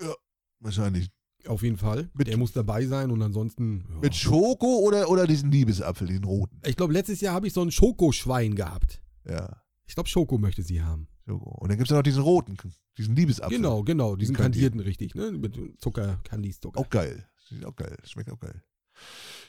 [0.00, 0.12] Ja,
[0.60, 1.10] wahrscheinlich.
[1.46, 2.10] Auf jeden Fall.
[2.14, 3.84] Mit- der muss dabei sein und ansonsten.
[3.90, 3.98] Ja.
[4.02, 6.60] Mit Schoko oder, oder diesen Liebesapfel, den roten?
[6.66, 9.00] Ich glaube, letztes Jahr habe ich so ein Schokoschwein gehabt.
[9.28, 9.62] Ja.
[9.86, 11.08] Ich glaube, Schoko möchte sie haben.
[11.26, 11.50] Schoko.
[11.60, 12.56] Und dann gibt es ja noch diesen roten,
[12.98, 13.56] diesen Liebesapfel.
[13.56, 14.16] Genau, genau.
[14.16, 14.80] Diesen Kandierten.
[14.80, 15.14] richtig.
[15.14, 15.32] Ne?
[15.32, 16.80] Mit Zucker, Candies, Zucker.
[16.80, 17.28] Auch geil.
[17.64, 17.96] Auch geil.
[18.04, 18.62] Schmeckt auch geil.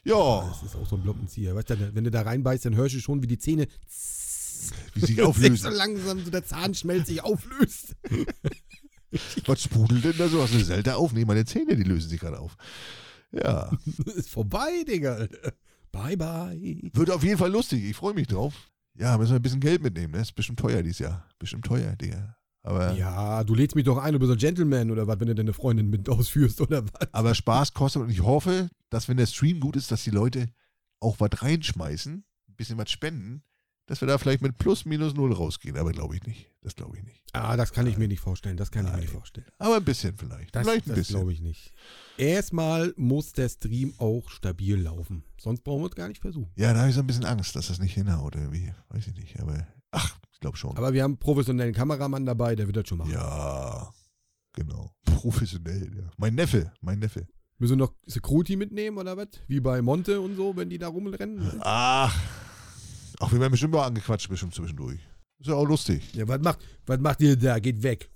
[0.04, 1.56] Ja, Das ist auch so ein Bloppenzieher.
[1.56, 3.68] Weißt du, wenn du da reinbeißt, dann hörst du schon, wie die Zähne
[4.94, 5.72] wie sich sich so auflösen.
[5.74, 7.96] langsam so der Zahnschmelz sich auflöst.
[9.46, 10.42] Was sprudelt denn da so?
[10.42, 11.14] Hast du eine Zelda auf?
[11.14, 12.58] Nee, meine Zähne, die lösen sich gerade auf.
[13.32, 13.72] Ja.
[14.16, 15.28] ist vorbei, Digga.
[15.92, 16.80] Bye, bye.
[16.94, 17.84] Wird auf jeden Fall lustig.
[17.86, 18.54] Ich freue mich drauf.
[18.98, 20.14] Ja, müssen wir ein bisschen Geld mitnehmen.
[20.14, 20.22] Ne?
[20.22, 21.28] Ist bestimmt teuer dieses Jahr.
[21.40, 22.36] Bestimmt teuer, Digga.
[22.64, 25.36] Aber, Ja, du lädst mich doch ein, du bist ein Gentleman oder was, wenn du
[25.36, 27.14] deine Freundin mit ausführst oder was.
[27.14, 30.48] aber Spaß kostet und ich hoffe, dass wenn der Stream gut ist, dass die Leute
[31.00, 32.14] auch was reinschmeißen,
[32.50, 33.44] ein bisschen was spenden,
[33.88, 35.78] dass wir da vielleicht mit plus minus null rausgehen.
[35.78, 36.52] Aber glaube ich nicht.
[36.62, 37.24] Das glaube ich nicht.
[37.34, 38.58] Ah, das kann ich mir nicht vorstellen.
[38.58, 39.02] Das kann ich mir Nein.
[39.06, 39.48] nicht vorstellen.
[39.58, 40.56] Aber ein bisschen vielleicht.
[40.56, 41.16] Das, vielleicht ein das bisschen.
[41.16, 41.74] glaube ich nicht.
[42.18, 45.24] Erstmal muss der Stream auch stabil laufen.
[45.40, 46.52] Sonst brauchen wir es gar nicht versuchen.
[46.56, 48.74] Ja, da habe ich so ein bisschen Angst, dass das nicht hinhaut irgendwie.
[48.90, 49.40] Weiß ich nicht.
[49.40, 50.76] Aber ach, ich glaube schon.
[50.78, 53.12] Aber wir haben einen professionellen Kameramann dabei, der wird das schon machen.
[53.12, 53.92] ja,
[54.54, 54.92] genau.
[55.06, 56.10] Professionell, ja.
[56.18, 57.26] Mein Neffe, mein Neffe.
[57.60, 59.30] Müssen wir noch Security mitnehmen oder was?
[59.48, 61.60] Wie bei Monte und so, wenn die da rumrennen?
[61.62, 62.16] Ach,
[63.20, 65.00] auch wir werden bestimmt mal angequatscht, bestimmt zwischendurch.
[65.40, 66.14] Ist ja auch lustig.
[66.14, 67.60] Ja, was macht, was macht ihr da?
[67.60, 68.10] Geht weg.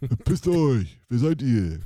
[0.24, 1.00] Pisst euch.
[1.08, 1.80] Wer seid ihr?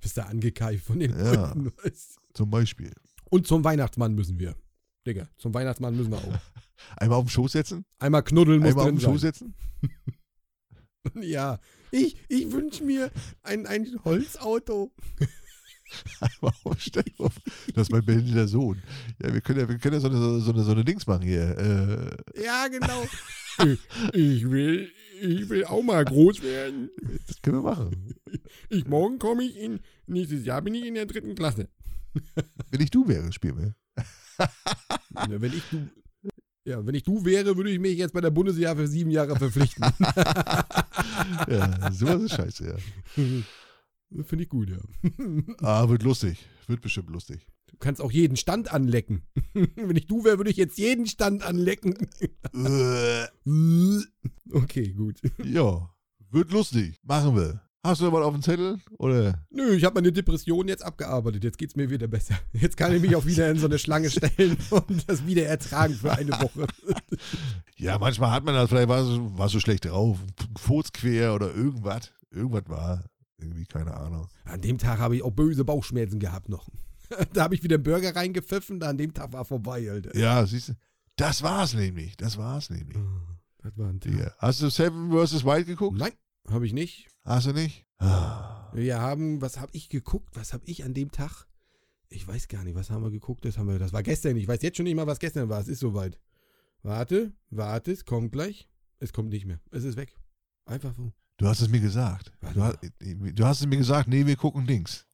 [0.00, 1.48] Bist da angekeift von den Ja.
[1.54, 1.72] Leuten.
[1.82, 2.20] weißt du?
[2.34, 2.92] Zum Beispiel.
[3.30, 4.54] Und zum Weihnachtsmann müssen wir.
[5.06, 6.38] Digga, zum Weihnachtsmann müssen wir auch.
[6.96, 7.84] Einmal auf den Schoß setzen?
[7.98, 9.54] Einmal knuddeln muss Einmal auf den Schoß setzen?
[11.22, 11.58] Ja,
[11.90, 13.10] ich, ich wünsche mir
[13.42, 14.92] ein, ein Holzauto.
[16.40, 17.30] Auf stell dir.
[17.74, 18.82] Das ist mein behinderter Sohn.
[19.22, 21.22] Ja, wir können ja, wir können ja so, eine, so, eine, so eine Dings machen
[21.22, 21.58] hier.
[22.36, 23.06] Äh, Ja, genau.
[23.64, 23.78] ich,
[24.12, 26.90] ich, will, ich will auch mal groß werden.
[27.26, 28.14] das können wir machen.
[28.68, 31.68] Ich, morgen komme ich in, nächstes Jahr bin ich in der dritten Klasse.
[32.70, 33.74] Wenn ich du wäre, spielen wir.
[34.38, 35.88] Ja, wenn ich du,
[36.64, 39.36] ja, wenn ich du wäre, würde ich mich jetzt bei der Bundeswehr für sieben Jahre
[39.36, 39.84] verpflichten.
[41.48, 43.24] Ja, sowas ist scheiße, ja.
[44.24, 44.78] Finde ich gut, ja.
[45.62, 46.46] Ah, wird lustig.
[46.66, 47.46] Wird bestimmt lustig.
[47.66, 49.22] Du kannst auch jeden Stand anlecken.
[49.52, 51.94] Wenn ich du wäre, würde ich jetzt jeden Stand anlecken.
[52.54, 53.26] Äh,
[54.52, 55.20] okay, gut.
[55.44, 55.90] ja,
[56.30, 56.96] wird lustig.
[57.02, 57.62] Machen wir.
[57.84, 58.80] Hast du was auf dem Zettel?
[58.98, 59.46] Oder?
[59.50, 61.44] Nö, ich habe meine Depression jetzt abgearbeitet.
[61.44, 62.34] Jetzt geht's mir wieder besser.
[62.52, 65.94] Jetzt kann ich mich auch wieder in so eine Schlange stellen und das wieder ertragen
[65.94, 66.66] für eine Woche.
[67.76, 70.18] Ja, manchmal hat man das, vielleicht warst du, warst du schlecht drauf.
[70.58, 72.12] Furz quer oder irgendwas.
[72.30, 73.04] Irgendwas war.
[73.38, 74.28] Irgendwie, keine Ahnung.
[74.44, 76.68] An dem Tag habe ich auch böse Bauchschmerzen gehabt noch.
[77.32, 80.14] Da habe ich wieder einen Burger reingepfiffen, an dem Tag war vorbei, Alter.
[80.14, 80.72] Ja, siehst du.
[81.16, 82.18] Das war's nämlich.
[82.18, 82.98] Das war's nämlich.
[83.62, 84.12] Das war ein Tag.
[84.12, 84.32] Ja.
[84.36, 85.42] Hast du Seven vs.
[85.44, 85.96] Wild geguckt?
[85.96, 86.12] Nein,
[86.50, 87.08] habe ich nicht.
[87.24, 87.86] Hast du nicht?
[87.98, 88.70] Ah.
[88.74, 90.36] Wir haben, was habe ich geguckt?
[90.36, 91.46] Was habe ich an dem Tag?
[92.10, 93.44] Ich weiß gar nicht, was haben wir geguckt?
[93.44, 94.36] Das haben wir, das war gestern.
[94.36, 95.60] Ich weiß jetzt schon nicht mal, was gestern war.
[95.60, 96.20] Es ist soweit.
[96.82, 98.68] Warte, warte, es kommt gleich.
[98.98, 99.60] Es kommt nicht mehr.
[99.70, 100.14] Es ist weg.
[100.64, 101.12] Einfach so.
[101.38, 102.32] Du hast es mir gesagt.
[102.54, 105.06] Du hast, du hast es mir gesagt, nee, wir gucken Dings.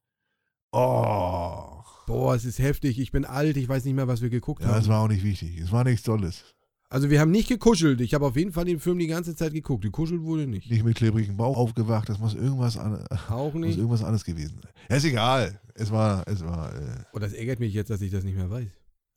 [0.71, 1.81] Oh.
[2.07, 2.99] Boah, es ist heftig.
[2.99, 3.57] Ich bin alt.
[3.57, 4.81] Ich weiß nicht mehr, was wir geguckt Ja, haben.
[4.81, 5.57] es war auch nicht wichtig.
[5.59, 6.43] Es war nichts Tolles.
[6.89, 8.01] Also wir haben nicht gekuschelt.
[8.01, 9.83] Ich habe auf jeden Fall den Film die ganze Zeit geguckt.
[9.83, 10.69] Gekuschelt wurde nicht.
[10.69, 12.09] Nicht mit klebrigem Bauch aufgewacht.
[12.09, 13.77] Das muss irgendwas, an, Auch muss nicht.
[13.77, 14.71] irgendwas anderes gewesen sein.
[14.89, 15.59] Ja, ist egal.
[15.73, 18.49] Es war, es war, äh, Oh, das ärgert mich jetzt, dass ich das nicht mehr
[18.49, 18.67] weiß.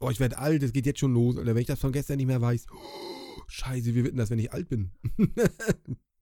[0.01, 0.63] Oh, ich werde alt.
[0.63, 1.37] Es geht jetzt schon los.
[1.37, 2.67] Oder wenn ich das von gestern nicht mehr weiß.
[2.73, 4.91] Oh, scheiße, wie wird denn das, wenn ich alt bin?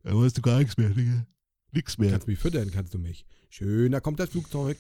[0.07, 1.27] da weißt du gar nichts mehr, Digga.
[1.73, 2.13] Nix mehr.
[2.13, 3.27] Kannst mich füttern, kannst du mich.
[3.59, 4.77] Schön, da kommt das Flugzeug.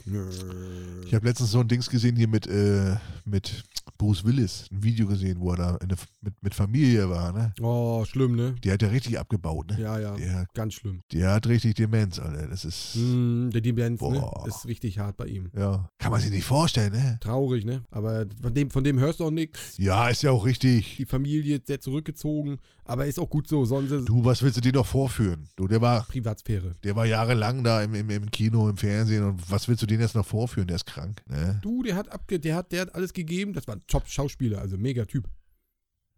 [1.06, 3.64] Ich habe letztens so ein Dings gesehen hier mit, äh, mit
[3.96, 4.66] Bruce Willis.
[4.70, 7.54] Ein Video gesehen, wo er da in der, mit, mit Familie war, ne?
[7.62, 8.54] Oh, schlimm, ne?
[8.62, 9.80] Der hat ja richtig abgebaut, ne?
[9.80, 10.14] Ja, ja.
[10.16, 11.00] Der, Ganz schlimm.
[11.10, 12.48] der hat richtig Demenz, Alter.
[12.48, 14.30] Das ist, Mm, der Demenz, ne?
[14.46, 15.48] Ist richtig hart bei ihm.
[15.56, 15.88] ja.
[15.98, 17.18] Kann man sich nicht vorstellen, ne?
[17.22, 17.82] Traurig, ne?
[17.90, 19.78] Aber von dem, von dem hörst du auch nichts.
[19.78, 20.96] Ja, ist ja auch richtig.
[20.98, 22.58] Die Familie ist sehr zurückgezogen.
[22.84, 25.48] Aber ist auch gut so, sonst Du, was willst du dir noch vorführen?
[25.56, 26.76] Du, der war, Privatsphäre.
[26.84, 30.00] der war jahrelang da im, im, im Kino, im Fernsehen und was willst du denen
[30.00, 30.68] jetzt noch vorführen?
[30.68, 31.58] Der ist krank, ne?
[31.62, 33.52] Du, der hat abge der hat, der hat alles gegeben.
[33.52, 35.28] Das war ein Top-Schauspieler, also mega Typ.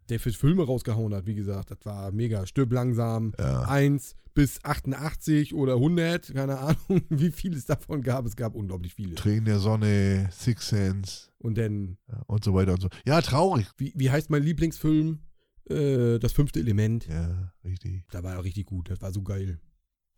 [0.09, 1.71] Der für Filme rausgehauen hat, wie gesagt.
[1.71, 2.45] Das war mega.
[2.47, 3.33] Stirb langsam.
[3.37, 3.61] Ja.
[3.61, 8.25] 1 bis 88 oder 100, keine Ahnung, wie viel es davon gab.
[8.25, 9.15] Es gab unglaublich viele.
[9.15, 12.89] Tränen der Sonne, Six Sense Und dann, ja, und so weiter und so.
[13.05, 13.67] Ja, traurig.
[13.77, 15.19] wie, wie heißt mein Lieblingsfilm?
[15.69, 17.07] Äh, das fünfte Element.
[17.07, 18.05] Ja, richtig.
[18.11, 18.89] Da war er richtig gut.
[18.89, 19.59] Das war so geil.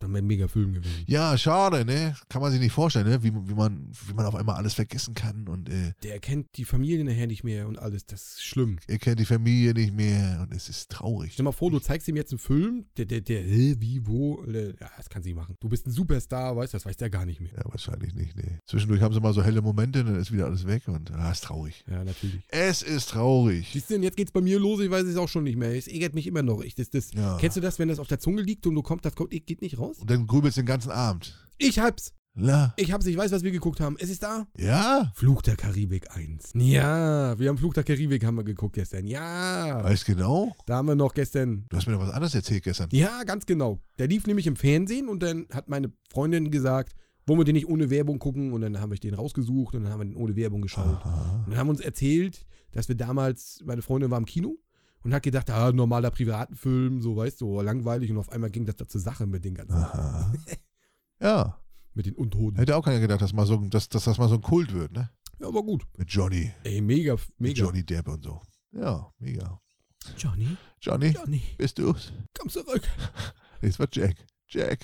[0.02, 1.04] Dann wäre ein mega Film gewesen.
[1.06, 2.14] Ja, schade, ne?
[2.28, 3.22] Kann man sich nicht vorstellen, ne?
[3.22, 6.64] Wie, wie, man, wie man auf einmal alles vergessen kann und äh, Der kennt die
[6.64, 8.04] Familie nachher nicht mehr und alles.
[8.06, 8.78] Das ist schlimm.
[8.86, 11.32] er kennt die Familie nicht mehr und es ist traurig.
[11.34, 14.42] Stell mal vor, du zeigst ihm jetzt einen Film, der, der, der, hä, wie, wo?
[14.44, 15.56] Äh, Ja, das kann sie nicht machen.
[15.60, 17.52] Du bist ein Superstar, weißt du, das weiß der gar nicht mehr.
[17.56, 18.58] Ja, wahrscheinlich nicht, ne?
[18.66, 21.44] Zwischendurch haben sie mal so helle Momente, dann ist wieder alles weg und ah, ist
[21.44, 21.84] traurig.
[21.88, 22.42] Ja, natürlich.
[22.48, 23.70] Es ist traurig.
[23.72, 25.76] Siehst du, und jetzt geht's bei mir los, ich weiß es auch schon nicht mehr.
[25.76, 26.62] Es ärgert mich immer noch.
[26.62, 27.36] Ich, das, das, Ja.
[27.38, 29.60] Kennst du das, wenn das auf der Zunge liegt und du kommst, das kommt, geht
[29.62, 29.91] nicht raus?
[30.00, 31.38] Und dann grübelst du den ganzen Abend.
[31.58, 32.12] Ich hab's!
[32.34, 32.72] La.
[32.78, 33.96] Ich hab's, ich weiß, was wir geguckt haben.
[33.98, 34.46] Es ist da.
[34.56, 35.12] Ja?
[35.14, 36.52] Flug der Karibik 1.
[36.54, 39.06] Ja, wir haben Flug der Karibik haben wir geguckt gestern.
[39.06, 39.84] Ja.
[39.84, 40.56] Weißt genau?
[40.64, 41.66] Da haben wir noch gestern.
[41.68, 42.88] Du hast mir doch was anderes erzählt gestern.
[42.92, 43.80] Ja, ganz genau.
[43.98, 46.94] Der lief nämlich im Fernsehen und dann hat meine Freundin gesagt,
[47.26, 48.54] wollen wir den nicht ohne Werbung gucken?
[48.54, 51.04] Und dann haben wir den rausgesucht und dann haben wir den ohne Werbung geschaut.
[51.04, 51.42] Aha.
[51.44, 54.56] Und dann haben uns erzählt, dass wir damals, meine Freundin war im Kino
[55.04, 58.76] und hat gedacht, ah, normaler Privatenfilm, so weißt du, langweilig und auf einmal ging das
[58.76, 60.32] da zur Sache mit den ganzen, Aha.
[61.20, 61.58] Ja.
[61.94, 62.56] mit den Untoten.
[62.58, 64.92] Hätte auch keiner gedacht, dass, mal so, dass, dass das mal so ein Kult wird,
[64.92, 65.10] ne?
[65.38, 65.84] Ja, aber gut.
[65.96, 66.52] Mit Johnny.
[66.64, 67.64] Ey, mega, Mit mega.
[67.64, 68.40] Johnny Depp und so.
[68.72, 69.60] Ja, mega.
[70.18, 72.12] Johnny, Johnny, Johnny, bist du's?
[72.36, 72.82] komm zurück.
[73.60, 74.16] Es war Jack.
[74.48, 74.80] Jack,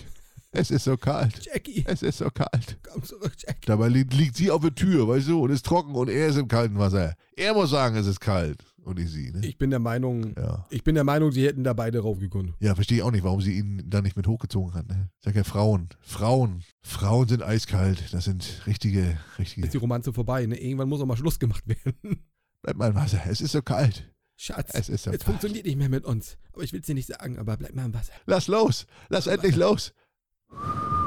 [0.53, 1.45] es ist so kalt.
[1.45, 2.79] Jackie, Es ist so kalt.
[2.89, 3.63] komm zurück, Jack.
[3.67, 6.37] Dabei liegt, liegt sie auf der Tür, weißt du, und ist trocken und er ist
[6.37, 7.17] im kalten Wasser.
[7.37, 8.65] Er muss sagen, es ist kalt.
[8.89, 9.47] Und sie, ne?
[9.47, 10.67] Ich bin der Meinung, Ja.
[10.71, 12.55] ich bin der Meinung, sie hätten da beide raufgekonnt.
[12.61, 14.89] Ja, verstehe ich auch nicht, warum sie ihn da nicht mit hochgezogen hat.
[14.89, 15.11] Ne?
[15.19, 15.89] Ich sag ja Frauen.
[16.01, 16.63] Frauen.
[16.83, 18.13] Frauen sind eiskalt.
[18.13, 19.67] Das sind richtige, richtige.
[19.67, 20.59] Ist die Romanze vorbei, ne?
[20.59, 21.95] Irgendwann muss auch mal Schluss gemacht werden.
[22.63, 23.21] Bleib mal im Wasser.
[23.29, 24.11] Es ist so kalt.
[24.41, 25.25] Schatz, Es ist so es kalt.
[25.25, 26.39] funktioniert nicht mehr mit uns.
[26.53, 28.13] Aber ich will es dir nicht sagen, aber bleib mal im Wasser.
[28.27, 28.87] Lass los.
[29.09, 29.93] Lass endlich los.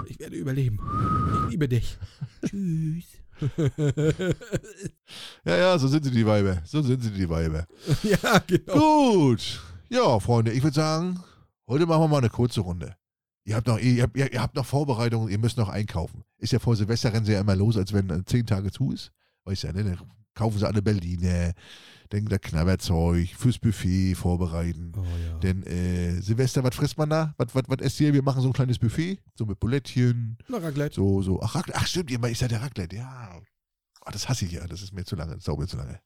[0.08, 0.80] Ich werde überleben.
[1.46, 1.98] Ich liebe dich.
[2.46, 3.06] Tschüss.
[5.46, 6.62] Ja, ja, so sind sie die Weiber.
[6.66, 7.66] So sind sie die Weiber.
[8.04, 9.20] ja, genau.
[9.30, 9.62] Gut.
[9.90, 11.20] Ja, Freunde, ich würde sagen,
[11.68, 12.96] heute machen wir mal eine kurze Runde.
[13.44, 16.24] Ihr habt noch, ihr habt, ihr, ihr habt noch Vorbereitungen, ihr müsst noch einkaufen.
[16.38, 18.92] Ist ja vor Silvester rennen sie ja immer los, als wenn äh, zehn Tage zu
[18.92, 19.12] ist.
[19.46, 19.98] Weißt ja, ne?
[20.34, 21.54] Dann kaufen sie alle Berliner,
[22.10, 24.92] dann da Knabberzeug, fürs Buffet vorbereiten.
[24.98, 25.38] Oh ja.
[25.40, 27.34] Denn äh, Silvester, was frisst man da?
[27.38, 28.14] Was, was, was esst ihr?
[28.14, 30.96] Wir machen so ein kleines Buffet, so mit Bulettchen, Na, Raclette.
[30.96, 31.42] so, so.
[31.42, 33.40] Ach, Raclette, ach stimmt, ihr ist ja der Raclette, ja.
[34.06, 36.00] Ach, das hasse ich ja, das ist mir zu lange, das dauert mir zu lange.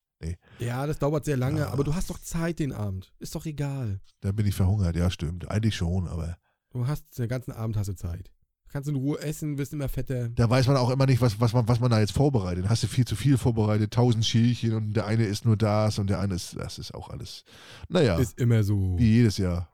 [0.59, 1.69] Ja, das dauert sehr lange, Ja.
[1.71, 3.13] aber du hast doch Zeit den Abend.
[3.19, 3.99] Ist doch egal.
[4.21, 5.49] Da bin ich verhungert, ja, stimmt.
[5.51, 6.37] Eigentlich schon, aber
[6.71, 8.31] Du hast den ganzen Abend hast du Zeit.
[8.75, 10.27] Kannst in Ruhe essen, wirst immer fetter.
[10.27, 12.65] Da weiß man auch immer nicht, was, was, man, was man da jetzt vorbereitet.
[12.65, 15.97] Dann hast du viel zu viel vorbereitet, tausend Schälchen und der eine ist nur das
[15.97, 17.45] und der eine ist, das ist auch alles.
[17.87, 18.95] Naja, Ist immer so.
[18.99, 19.73] wie jedes Jahr.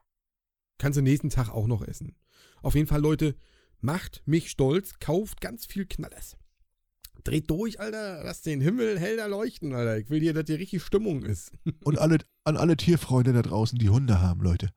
[0.78, 2.16] Kannst du nächsten Tag auch noch essen.
[2.62, 3.34] Auf jeden Fall, Leute,
[3.80, 6.38] macht mich stolz, kauft ganz viel Knallers.
[7.24, 9.97] Dreht durch, Alter, lasst den Himmel hell da leuchten, Alter.
[9.97, 11.52] Ich will dir, dass hier richtig Stimmung ist.
[11.84, 14.70] Und alle, an alle Tierfreunde da draußen, die Hunde haben, Leute.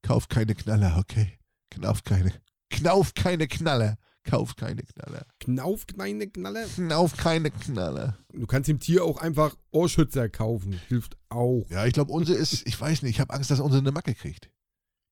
[0.00, 1.38] Kauft keine Knaller, okay?
[1.68, 2.32] Knauft keine.
[2.70, 3.96] Knauft keine Knaller.
[4.24, 5.24] Kauft keine Knaller.
[5.38, 6.64] Knauf, kleine Knaller.
[6.66, 8.18] Knauft keine Knaller.
[8.32, 10.80] Du kannst dem Tier auch einfach Ohrschützer kaufen.
[10.88, 11.64] Hilft auch.
[11.70, 14.14] Ja, ich glaube, unsere ist, ich weiß nicht, ich habe Angst, dass unsere eine Macke
[14.16, 14.50] kriegt.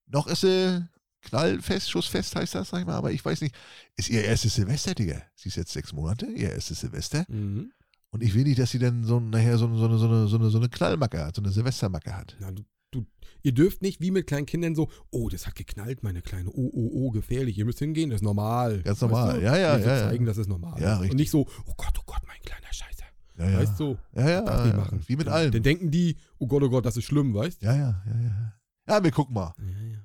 [0.06, 0.84] Noch ist sie
[1.22, 3.54] knallfest, schussfest heißt das, sag ich mal, aber ich weiß nicht.
[3.96, 5.22] Ist ihr erstes Silvester, Digga.
[5.36, 7.24] Sie ist jetzt sechs Monate, ihr erstes Silvester.
[7.28, 7.72] Mhm.
[8.10, 10.50] Und ich will nicht, dass sie dann so nachher so, so, eine- so, so, eine,
[10.50, 12.36] so eine Knallmacke hat, so eine Silvestermacke hat.
[12.40, 12.62] Na, du,
[12.94, 13.06] du,
[13.42, 16.50] ihr dürft nicht wie mit kleinen Kindern so, oh, das hat geknallt, meine Kleine.
[16.50, 17.58] Oh, oh, oh, gefährlich.
[17.58, 18.82] Ihr müsst hingehen, das ist normal.
[18.82, 19.38] Ganz normal.
[19.38, 19.44] du?
[19.44, 21.00] Ja, ja, ja, zeigen, dass es normal Ja, ist.
[21.00, 21.10] richtig.
[21.12, 23.04] Und nicht so, oh Gott, oh Gott, mein kleiner Scheißer.
[23.38, 23.58] Ja, ja.
[23.58, 23.96] Weißt du?
[24.14, 24.80] ja, ja, Darf nicht ja.
[24.80, 25.02] machen.
[25.06, 25.50] Wie mit allem.
[25.52, 28.52] Dann denken die, oh Gott, oh Gott, das ist schlimm, weißt Ja, ja, ja, ja.
[28.86, 29.54] Ja, wir gucken mal.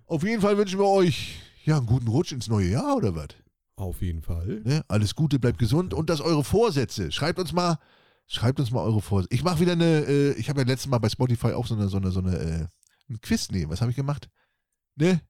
[0.06, 3.28] Auf jeden Fall wünschen wir euch ja einen guten Rutsch ins neue Jahr oder was?
[3.76, 4.62] Auf jeden Fall.
[4.66, 4.84] Ne?
[4.88, 7.12] Alles Gute, bleibt gesund und dass eure Vorsätze.
[7.12, 7.78] Schreibt uns mal,
[8.28, 9.34] schreibt uns mal eure Vorsätze.
[9.36, 11.88] Ich mache wieder eine, äh, ich habe ja letztes Mal bei Spotify auch so eine,
[11.90, 12.68] so eine, so eine, äh,
[13.10, 13.72] ein Quiz nehmen.
[13.72, 14.30] Was habe ich gemacht?
[14.96, 15.22] Ne?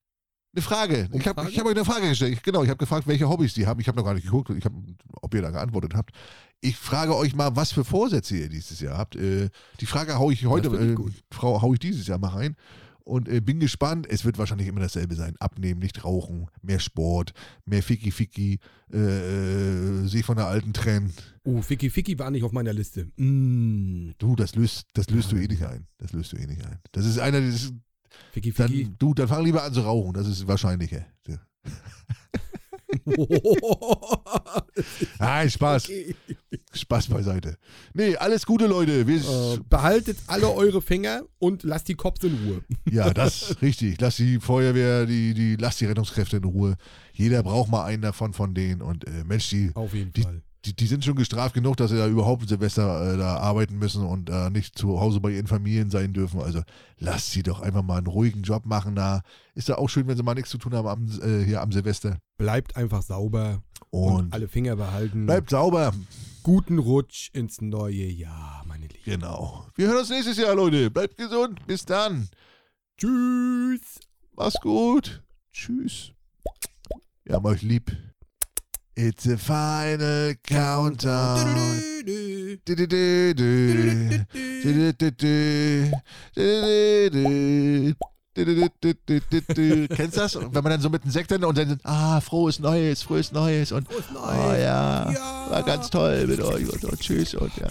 [0.53, 1.09] Eine Frage.
[1.13, 2.33] Ich habe hab euch eine Frage gestellt.
[2.33, 3.79] Ich, genau, ich habe gefragt, welche Hobbys die haben.
[3.79, 4.73] Ich habe noch gar nicht geguckt, ich hab,
[5.21, 6.11] ob ihr da geantwortet habt.
[6.59, 9.15] Ich frage euch mal, was für Vorsätze ihr dieses Jahr habt.
[9.15, 9.49] Äh,
[9.79, 11.21] die Frage haue ich heute, ich äh.
[11.31, 12.55] Frau, haue ich dieses Jahr mal rein.
[13.03, 14.07] Und äh, bin gespannt.
[14.09, 15.35] Es wird wahrscheinlich immer dasselbe sein.
[15.39, 17.33] Abnehmen, nicht rauchen, mehr Sport,
[17.65, 18.59] mehr Ficky Ficky,
[18.91, 21.13] äh, äh, sich von der alten trennen.
[21.43, 23.05] Oh, Ficky Ficky war nicht auf meiner Liste.
[23.17, 24.11] Mm.
[24.17, 25.87] Du, das löst, das löst du eh nicht ein.
[25.97, 26.79] Das löst du eh nicht ein.
[26.91, 27.73] Das ist einer, das ist,
[28.31, 28.83] Ficky Ficky.
[28.83, 30.13] dann, du, dann fang lieber an zu rauchen.
[30.13, 31.05] Das ist wahrscheinlicher.
[31.27, 31.37] Ja.
[35.19, 35.85] Nein, Spaß.
[35.85, 36.15] Okay.
[36.73, 37.57] Spaß beiseite.
[37.93, 39.07] Nee, alles Gute, Leute.
[39.07, 42.61] Wir, Äh, behaltet alle eure Finger und lasst die Cops in Ruhe.
[42.89, 43.99] Ja, das ist richtig.
[44.01, 46.75] Lass die Feuerwehr, die, die, lass die Rettungskräfte in Ruhe.
[47.13, 48.81] Jeder braucht mal einen davon von denen.
[48.81, 50.41] Und äh, Mensch, die, Auf jeden Die- Fall.
[50.65, 54.05] Die, die sind schon gestraft genug, dass sie da überhaupt Silvester äh, da arbeiten müssen
[54.05, 56.41] und äh, nicht zu Hause bei ihren Familien sein dürfen.
[56.41, 56.61] Also
[56.97, 59.21] lasst sie doch einfach mal einen ruhigen Job machen da.
[59.55, 61.71] Ist ja auch schön, wenn sie mal nichts zu tun haben am, äh, hier am
[61.71, 62.17] Silvester.
[62.37, 65.25] Bleibt einfach sauber und, Und alle Finger behalten.
[65.25, 65.93] bleibt sauber.
[66.43, 69.03] Guten Rutsch ins neue Jahr, meine Lieben.
[69.05, 69.67] Genau.
[69.75, 70.89] Wir hören uns nächstes Jahr, Leute.
[70.91, 71.65] Bleibt gesund.
[71.67, 72.29] Bis dann.
[72.97, 73.99] Tschüss.
[74.35, 75.23] Mach's gut.
[75.51, 76.11] Tschüss.
[77.23, 77.95] Wir haben euch lieb.
[79.01, 81.79] It's a final countdown.
[89.95, 90.35] Kennst du das?
[90.35, 93.87] Wenn man dann so mit den Sekten und dann, ah, frohes Neues, frohes Neues und,
[93.87, 94.63] Frohes oh Neues.
[94.63, 95.47] ja, Ja.
[95.49, 97.67] war ganz toll mit euch und, und tschüss und ja.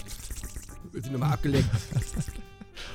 [0.92, 1.68] Wir sind nochmal abgelenkt.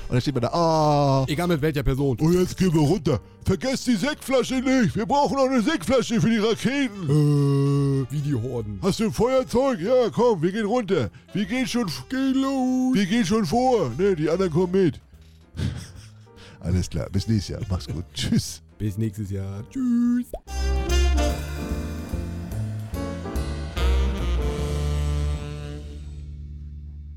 [0.08, 2.16] Und dann steht man da, oh, Egal mit welcher Person.
[2.20, 3.20] und jetzt gehen wir runter.
[3.44, 4.94] Vergesst die Sektflasche nicht.
[4.96, 7.04] Wir brauchen noch eine Sektflasche für die Raketen.
[7.04, 8.78] Äh, wie die Horden.
[8.82, 9.80] Hast du ein Feuerzeug?
[9.80, 11.10] Ja, komm, wir gehen runter.
[11.32, 12.94] Wir gehen schon, gehen los.
[12.94, 13.90] Wir gehen schon vor.
[13.98, 15.00] Ne, die anderen kommen mit.
[16.60, 17.60] Alles klar, bis nächstes Jahr.
[17.68, 18.04] Mach's gut.
[18.14, 18.62] Tschüss.
[18.78, 19.62] Bis nächstes Jahr.
[19.70, 20.26] Tschüss.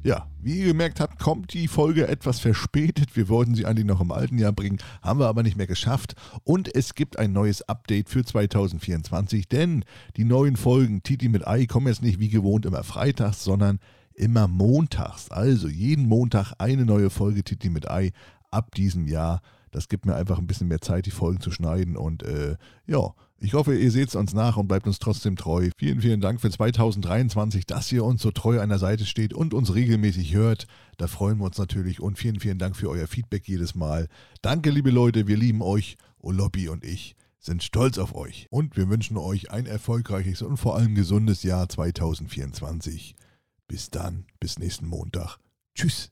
[0.07, 3.17] Ja, wie ihr gemerkt habt, kommt die Folge etwas verspätet.
[3.17, 6.15] Wir wollten sie eigentlich noch im alten Jahr bringen, haben wir aber nicht mehr geschafft.
[6.45, 9.83] Und es gibt ein neues Update für 2024, denn
[10.15, 13.79] die neuen Folgen Titi mit Ei kommen jetzt nicht wie gewohnt immer freitags, sondern
[14.13, 15.29] immer montags.
[15.29, 18.13] Also jeden Montag eine neue Folge Titi mit Ei
[18.49, 19.41] ab diesem Jahr.
[19.71, 21.97] Das gibt mir einfach ein bisschen mehr Zeit, die Folgen zu schneiden.
[21.97, 22.55] Und äh,
[22.85, 25.69] ja, ich hoffe, ihr seht es uns nach und bleibt uns trotzdem treu.
[25.77, 29.53] Vielen, vielen Dank für 2023, dass ihr uns so treu an der Seite steht und
[29.53, 30.67] uns regelmäßig hört.
[30.97, 34.07] Da freuen wir uns natürlich und vielen, vielen Dank für euer Feedback jedes Mal.
[34.41, 35.97] Danke, liebe Leute, wir lieben euch.
[36.19, 40.75] Olobby und ich sind stolz auf euch und wir wünschen euch ein erfolgreiches und vor
[40.75, 43.15] allem gesundes Jahr 2024.
[43.67, 45.37] Bis dann, bis nächsten Montag.
[45.75, 46.09] Tschüss.